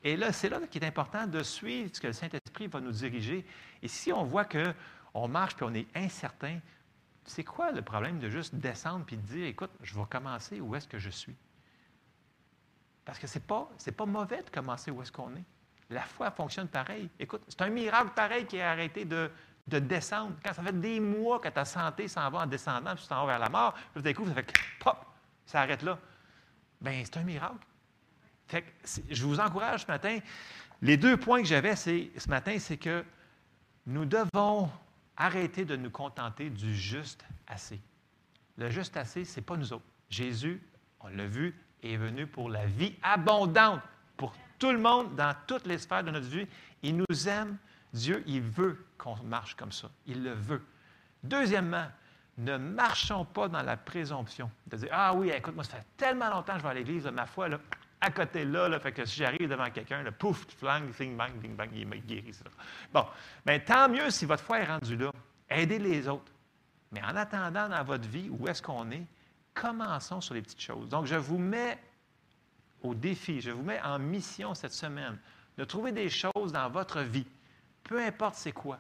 Et 0.04 0.18
là, 0.18 0.32
c'est 0.32 0.50
là 0.50 0.60
qu'il 0.70 0.84
est 0.84 0.88
important 0.88 1.28
de 1.28 1.44
suivre 1.44 1.90
ce 1.94 2.02
que 2.02 2.08
le 2.08 2.14
Saint-Esprit 2.14 2.68
va 2.68 2.80
nous 2.80 2.92
diriger. 2.92 3.46
Et 3.84 3.88
si 3.88 4.12
on 4.12 4.24
voit 4.24 4.46
qu'on 4.46 5.28
marche 5.28 5.56
puis 5.56 5.66
on 5.68 5.74
est 5.74 5.88
incertain, 5.96 6.60
c'est 7.26 7.44
quoi 7.44 7.72
le 7.72 7.82
problème 7.82 8.20
de 8.20 8.30
juste 8.30 8.56
descendre 8.56 9.06
puis 9.06 9.18
de 9.18 9.22
dire, 9.22 9.46
écoute, 9.46 9.72
je 9.84 9.94
vais 9.94 10.06
commencer 10.10 10.60
où 10.60 10.76
est-ce 10.76 10.88
que 10.88 10.98
je 10.98 11.10
suis? 11.10 11.36
Parce 13.06 13.20
que 13.20 13.28
ce 13.28 13.38
n'est 13.38 13.46
pas, 13.46 13.70
pas 13.96 14.06
mauvais 14.06 14.42
de 14.42 14.50
commencer 14.50 14.90
où 14.90 15.02
est-ce 15.02 15.12
qu'on 15.12 15.36
est. 15.36 15.46
La 15.90 16.02
foi 16.02 16.32
fonctionne 16.32 16.68
pareil. 16.68 17.10
Écoute, 17.20 17.44
c'est 17.48 17.62
un 17.62 17.70
miracle 17.70 18.12
pareil 18.16 18.46
qui 18.46 18.60
a 18.60 18.72
arrêté 18.72 19.06
de, 19.06 19.30
descendre. 19.68 20.36
Quand 20.44 20.54
ça 20.54 20.64
fait 20.64 20.80
des 20.80 21.00
mois 21.00 21.40
que 21.40 21.50
ta 21.50 21.66
santé 21.66 22.08
s'en 22.08 22.30
va 22.30 22.40
en 22.40 22.46
descendant, 22.46 22.94
puis 22.96 23.04
tu 23.04 23.10
t'en 23.10 23.26
vas 23.26 23.34
vers 23.34 23.40
la 23.40 23.50
mort, 23.50 23.74
puis 23.94 24.02
d'un 24.02 24.14
coup, 24.14 24.28
ça 24.28 24.34
fait 24.34 24.52
pop, 24.80 25.06
ça 25.46 25.62
arrête 25.62 25.82
là. 25.84 25.98
Bien, 26.80 27.02
c'est 27.04 27.18
un 27.18 27.24
miracle. 27.24 27.66
Fait 28.48 28.66
je 29.10 29.26
vous 29.26 29.40
encourage 29.40 29.84
ce 29.84 29.88
matin. 29.88 30.20
Les 30.82 30.98
deux 30.98 31.16
points 31.16 31.42
que 31.42 31.48
j'avais 31.48 31.76
ce 31.76 32.30
matin, 32.30 32.58
c'est 32.60 32.78
que 32.78 33.06
nous 33.86 34.06
devons 34.06 34.70
arrêter 35.16 35.66
de 35.66 35.76
nous 35.76 35.92
contenter 35.92 36.50
du 36.50 36.76
juste 36.76 37.24
assez. 37.48 37.80
Le 38.58 38.70
juste 38.70 38.98
assez, 38.98 39.24
ce 39.26 39.40
n'est 39.40 39.46
pas 39.46 39.58
nous 39.58 39.74
autres. 39.74 39.86
Jésus, 40.10 40.62
on 41.00 41.08
l'a 41.08 41.28
vu, 41.28 41.56
est 41.84 41.98
venu 41.98 42.28
pour 42.28 42.50
la 42.50 42.66
vie 42.66 42.96
abondante, 43.02 43.82
pour 44.18 44.34
tout 44.60 44.72
le 44.72 44.80
monde, 44.80 45.16
dans 45.16 45.36
toutes 45.48 45.66
les 45.66 45.78
sphères 45.78 46.04
de 46.04 46.12
notre 46.12 46.28
vie. 46.28 46.48
Il 46.84 46.98
nous 46.98 47.28
aime. 47.28 47.58
Dieu, 47.94 48.24
il 48.26 48.42
veut 48.42 48.86
qu'on 49.02 49.16
marche 49.24 49.56
comme 49.56 49.72
ça. 49.72 49.90
Il 50.06 50.24
le 50.24 50.34
veut. 50.34 50.64
Deuxièmement, 51.24 51.88
ne 52.38 52.58
marchons 52.58 53.26
pas 53.26 53.48
dans 53.48 53.62
la 53.62 53.78
présomption. 53.78 54.50
De 54.68 54.78
dire, 54.78 54.90
ah 54.92 55.14
oui, 55.14 55.30
écoute, 55.30 55.56
moi, 55.56 55.64
ça 55.64 55.78
fait 55.78 55.88
tellement 55.98 56.30
longtemps 56.30 56.54
que 56.54 56.60
je 56.60 56.64
vais 56.64 56.70
à 56.70 56.74
l'église, 56.74 57.06
ma 57.08 57.26
foi, 57.26 57.50
là, 57.50 57.60
à 58.00 58.12
côté 58.12 58.46
là, 58.46 58.68
là, 58.68 58.80
fait 58.80 58.92
que 58.92 59.06
si 59.06 59.18
j'arrive 59.18 59.48
devant 59.48 59.70
quelqu'un, 59.70 60.02
le 60.02 60.12
pouf, 60.12 60.46
flang, 60.58 60.84
bing, 60.98 61.16
bang, 61.16 61.34
bing, 61.34 61.56
bang, 61.56 61.70
il 61.74 61.88
me 61.88 61.98
guérit. 61.98 62.36
Bon, 62.94 63.06
bien, 63.46 63.60
tant 63.60 63.90
mieux 63.90 64.10
si 64.10 64.26
votre 64.26 64.44
foi 64.44 64.60
est 64.60 64.66
rendue 64.66 64.98
là. 64.98 65.12
Aidez 65.50 65.80
les 65.80 66.08
autres. 66.08 66.32
Mais 66.92 67.02
en 67.04 67.16
attendant 67.16 67.70
dans 67.70 67.84
votre 67.84 68.08
vie, 68.08 68.30
où 68.30 68.48
est-ce 68.48 68.62
qu'on 68.62 68.90
est, 68.92 69.06
commençons 69.54 70.22
sur 70.22 70.34
les 70.34 70.42
petites 70.42 70.62
choses. 70.62 70.90
Donc, 70.90 71.06
je 71.06 71.16
vous 71.16 71.38
mets 71.38 71.80
au 72.82 72.96
défi, 72.96 73.40
je 73.42 73.52
vous 73.52 73.62
mets 73.62 73.82
en 73.82 74.00
mission 74.00 74.56
cette 74.56 74.74
semaine 74.74 75.18
de 75.58 75.64
trouver 75.64 75.92
des 75.92 76.10
choses 76.10 76.52
dans 76.52 76.70
votre 76.70 77.02
vie, 77.02 77.28
peu 77.84 78.04
importe 78.04 78.36
c'est 78.36 78.52
quoi, 78.52 78.80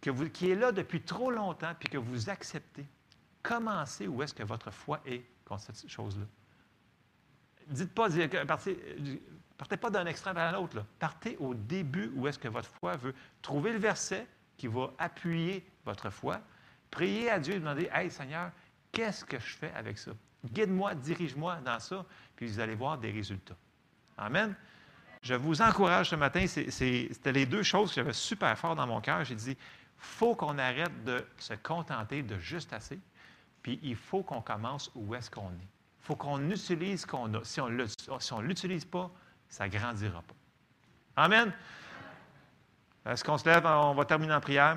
qui 0.00 0.50
est 0.50 0.54
là 0.54 0.72
depuis 0.72 1.02
trop 1.02 1.30
longtemps, 1.30 1.74
puis 1.78 1.88
que 1.88 1.98
vous 1.98 2.30
acceptez. 2.30 2.86
Commencez 3.42 4.06
où 4.06 4.22
est-ce 4.22 4.34
que 4.34 4.42
votre 4.42 4.70
foi 4.70 5.00
est 5.06 5.24
contre 5.44 5.62
cette 5.62 5.90
chose-là 5.90 6.26
dites 7.70 7.94
pas, 7.94 8.08
partez, 8.46 9.76
pas 9.76 9.90
d'un 9.90 10.06
extrême 10.06 10.36
à 10.36 10.52
l'autre. 10.52 10.84
Partez 10.98 11.36
au 11.38 11.54
début 11.54 12.10
où 12.14 12.26
est-ce 12.26 12.38
que 12.38 12.48
votre 12.48 12.68
foi 12.68 12.96
veut. 12.96 13.14
trouver 13.42 13.72
le 13.72 13.78
verset 13.78 14.26
qui 14.56 14.66
va 14.66 14.92
appuyer 14.98 15.64
votre 15.84 16.10
foi. 16.10 16.40
Priez 16.90 17.30
à 17.30 17.38
Dieu 17.38 17.54
et 17.54 17.58
demandez 17.58 17.88
Hey 17.92 18.10
Seigneur, 18.10 18.50
qu'est-ce 18.92 19.24
que 19.24 19.38
je 19.38 19.56
fais 19.56 19.72
avec 19.74 19.98
ça? 19.98 20.12
Guide-moi, 20.44 20.94
dirige-moi 20.94 21.56
dans 21.64 21.78
ça, 21.78 22.04
puis 22.34 22.46
vous 22.46 22.60
allez 22.60 22.74
voir 22.74 22.98
des 22.98 23.10
résultats. 23.10 23.56
Amen. 24.16 24.54
Je 25.22 25.34
vous 25.34 25.60
encourage 25.60 26.10
ce 26.10 26.16
matin, 26.16 26.46
c'était 26.46 27.32
les 27.32 27.44
deux 27.44 27.62
choses 27.62 27.90
que 27.90 27.96
j'avais 27.96 28.14
super 28.14 28.58
fort 28.58 28.74
dans 28.74 28.86
mon 28.86 29.00
cœur. 29.02 29.22
J'ai 29.24 29.34
dit, 29.34 29.56
faut 30.00 30.34
qu'on 30.34 30.58
arrête 30.58 31.04
de 31.04 31.24
se 31.38 31.54
contenter 31.54 32.22
de 32.22 32.36
juste 32.38 32.72
assez, 32.72 32.98
puis 33.62 33.78
il 33.82 33.96
faut 33.96 34.22
qu'on 34.22 34.40
commence 34.40 34.90
où 34.94 35.14
est-ce 35.14 35.30
qu'on 35.30 35.50
est 35.50 35.68
faut 36.10 36.16
qu'on 36.16 36.50
utilise 36.50 37.02
ce 37.02 37.06
qu'on 37.06 37.32
a. 37.34 37.44
Si 37.44 37.60
on 37.60 37.68
ne 37.68 38.42
l'utilise 38.42 38.84
pas, 38.84 39.10
ça 39.48 39.66
ne 39.66 39.70
grandira 39.70 40.22
pas. 40.22 40.34
Amen. 41.22 41.52
Est-ce 43.06 43.22
qu'on 43.22 43.38
se 43.38 43.48
lève? 43.48 43.64
On 43.64 43.94
va 43.94 44.04
terminer 44.04 44.34
en 44.34 44.40
prière. 44.40 44.76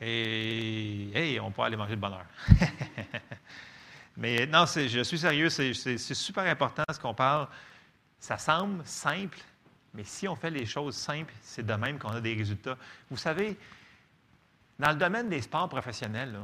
Et 0.00 1.10
hey, 1.14 1.40
on 1.40 1.50
peut 1.50 1.62
aller 1.62 1.76
manger 1.76 1.96
de 1.96 2.00
bonheur. 2.00 2.24
Mais 4.16 4.46
non, 4.46 4.66
je 4.66 5.02
suis 5.02 5.18
sérieux, 5.18 5.48
c'est 5.48 5.98
super 5.98 6.44
important 6.44 6.84
ce 6.92 6.98
qu'on 6.98 7.14
parle. 7.14 7.48
Ça 8.18 8.36
semble 8.36 8.84
simple, 8.84 9.38
mais 9.94 10.04
si 10.04 10.28
on 10.28 10.36
fait 10.36 10.50
les 10.50 10.66
choses 10.66 10.94
simples, 10.94 11.32
c'est 11.40 11.64
de 11.64 11.72
même 11.72 11.98
qu'on 11.98 12.10
a 12.10 12.20
des 12.20 12.34
résultats. 12.34 12.76
Vous 13.10 13.16
savez, 13.16 13.56
dans 14.80 14.90
le 14.90 14.96
domaine 14.96 15.28
des 15.28 15.42
sports 15.42 15.68
professionnels, 15.68 16.34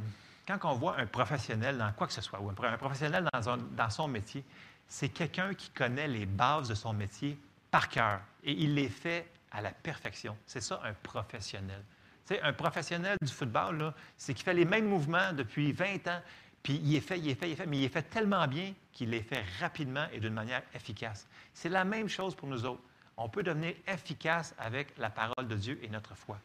quand 0.47 0.59
on 0.63 0.75
voit 0.75 0.97
un 0.97 1.07
professionnel 1.07 1.77
dans 1.77 1.91
quoi 1.93 2.05
que 2.05 2.13
ce 2.13 2.21
soit, 2.21 2.39
ou 2.39 2.49
un 2.49 2.77
professionnel 2.77 3.27
dans, 3.33 3.89
son 3.89 4.07
métier, 4.07 4.43
c'est 4.87 5.09
quelqu'un 5.09 5.55
qui 5.55 5.71
connaît 5.71 6.07
les 6.07 6.27
bases 6.27 6.69
de 6.69 6.75
son 6.75 6.93
métier 6.93 7.37
par 7.71 7.89
cœur 7.89 8.21
et 8.43 8.51
il 8.51 8.75
les 8.75 8.89
fait 8.89 9.27
à 9.51 9.61
la 9.61 9.71
perfection. 9.71 10.37
C'est 10.45 10.61
ça 10.61 10.79
un 10.83 10.93
professionnel. 10.93 11.83
Tu 12.27 12.37
un 12.39 12.53
professionnel 12.53 13.17
du 13.21 13.33
football, 13.33 13.91
c'est 14.17 14.35
qu'il 14.35 14.45
fait 14.45 14.53
les 14.53 14.65
mêmes 14.65 14.87
mouvements 14.87 15.33
depuis 15.33 15.71
20 15.71 16.07
ans, 16.07 16.21
puis 16.61 16.79
il 16.83 16.95
est 16.95 17.01
fait, 17.01 17.17
il 17.17 17.29
est 17.29 17.35
fait, 17.35 17.49
il 17.49 17.53
est 17.53 17.55
fait, 17.55 17.65
mais 17.65 17.77
il 17.79 17.83
est 17.85 17.89
fait 17.89 18.03
tellement 18.03 18.47
bien 18.47 18.73
qu'il 18.93 19.09
les 19.09 19.23
fait 19.23 19.43
rapidement 19.59 20.05
et 20.13 20.19
d'une 20.19 20.33
manière 20.33 20.61
efficace. 20.75 21.27
C'est 21.53 21.69
la 21.69 21.85
même 21.85 22.07
chose 22.07 22.35
pour 22.35 22.47
nous 22.47 22.65
autres. 22.65 22.83
On 23.17 23.29
peut 23.29 23.41
devenir 23.41 23.73
efficace 23.87 24.53
avec 24.59 24.95
la 24.99 25.09
parole 25.09 25.47
de 25.47 25.55
Dieu 25.55 25.79
et 25.81 25.87
notre 25.87 26.15
foi. 26.15 26.37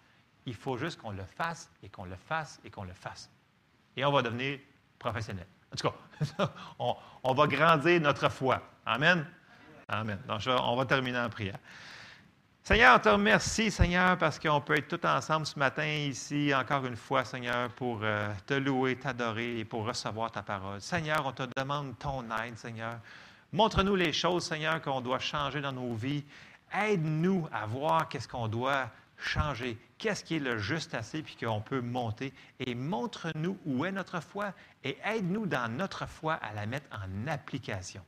Il 0.46 0.54
faut 0.54 0.76
juste 0.76 1.00
qu'on 1.00 1.12
le 1.12 1.24
fasse 1.24 1.70
et 1.82 1.88
qu'on 1.88 2.04
le 2.04 2.16
fasse 2.16 2.60
et 2.64 2.70
qu'on 2.70 2.84
le 2.84 2.94
fasse 2.94 3.30
et 3.96 4.04
on 4.04 4.12
va 4.12 4.22
devenir 4.22 4.58
professionnel. 4.98 5.46
En 5.72 5.76
tout 5.76 5.88
cas, 5.88 6.50
on, 7.22 7.34
va 7.34 7.46
grandir 7.46 8.00
notre 8.00 8.28
foi. 8.30 8.60
Amen. 8.84 9.26
Amen. 9.88 10.18
Donc, 10.28 10.40
on 10.46 10.76
va 10.76 10.84
terminer 10.84 11.18
en 11.18 11.28
prière. 11.28 11.58
Seigneur, 12.62 12.96
on 12.96 12.98
te 13.00 13.08
remercie, 13.08 13.70
Seigneur, 13.70 14.16
parce 14.18 14.38
qu'on 14.38 14.60
peut 14.60 14.78
être 14.78 14.96
tous 14.96 15.06
ensemble 15.06 15.46
ce 15.46 15.58
matin 15.58 15.84
ici, 15.84 16.52
encore 16.54 16.86
une 16.86 16.96
fois, 16.96 17.24
Seigneur, 17.24 17.70
pour 17.70 17.98
euh, 18.02 18.32
te 18.46 18.54
louer, 18.54 18.96
t'adorer 18.96 19.58
et 19.58 19.64
pour 19.64 19.84
recevoir 19.84 20.30
ta 20.30 20.42
parole. 20.42 20.80
Seigneur, 20.80 21.26
on 21.26 21.32
te 21.32 21.42
demande 21.56 21.98
ton 21.98 22.24
aide, 22.36 22.56
Seigneur. 22.56 22.98
Montre-nous 23.52 23.96
les 23.96 24.12
choses, 24.12 24.44
Seigneur, 24.44 24.80
qu'on 24.80 25.00
doit 25.00 25.18
changer 25.18 25.60
dans 25.60 25.72
nos 25.72 25.92
vies. 25.94 26.24
Aide-nous 26.72 27.48
à 27.52 27.66
voir 27.66 28.08
qu'est-ce 28.08 28.28
qu'on 28.28 28.46
doit 28.46 28.88
changer. 29.22 29.78
Qu'est-ce 29.98 30.24
qui 30.24 30.36
est 30.36 30.40
le 30.40 30.58
juste 30.58 30.94
assez 30.94 31.22
puis 31.22 31.36
qu'on 31.36 31.60
peut 31.60 31.80
monter? 31.80 32.32
Et 32.60 32.74
montre-nous 32.74 33.58
où 33.64 33.84
est 33.84 33.92
notre 33.92 34.20
foi 34.20 34.52
et 34.84 34.98
aide-nous 35.04 35.46
dans 35.46 35.70
notre 35.70 36.06
foi 36.06 36.34
à 36.34 36.52
la 36.52 36.66
mettre 36.66 36.86
en 36.92 37.26
application. 37.28 38.02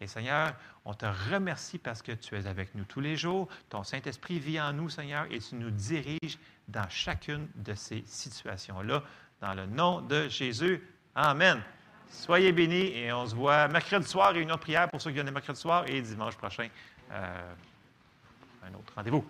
Et 0.00 0.06
Seigneur, 0.06 0.54
on 0.84 0.94
te 0.94 1.06
remercie 1.30 1.78
parce 1.78 2.02
que 2.02 2.12
tu 2.12 2.36
es 2.36 2.46
avec 2.46 2.74
nous 2.74 2.84
tous 2.84 3.00
les 3.00 3.16
jours. 3.16 3.48
Ton 3.68 3.84
Saint-Esprit 3.84 4.38
vit 4.38 4.60
en 4.60 4.72
nous, 4.72 4.88
Seigneur, 4.88 5.26
et 5.30 5.38
tu 5.38 5.54
nous 5.54 5.70
diriges 5.70 6.38
dans 6.68 6.88
chacune 6.88 7.48
de 7.54 7.74
ces 7.74 8.02
situations-là. 8.06 9.02
Dans 9.40 9.54
le 9.54 9.66
nom 9.66 10.00
de 10.00 10.28
Jésus. 10.28 10.82
Amen. 11.14 11.62
Soyez 12.10 12.52
bénis 12.52 12.92
et 12.96 13.12
on 13.12 13.26
se 13.26 13.34
voit 13.34 13.68
mercredi 13.68 14.06
soir, 14.06 14.32
réunion 14.32 14.54
de 14.54 14.60
prière 14.60 14.88
pour 14.88 15.00
ceux 15.00 15.10
qui 15.10 15.14
viennent 15.14 15.30
mercredi 15.30 15.60
soir 15.60 15.84
et 15.88 16.00
dimanche 16.00 16.36
prochain, 16.36 16.68
euh, 17.10 17.54
un 18.62 18.74
autre 18.74 18.92
rendez-vous. 18.94 19.24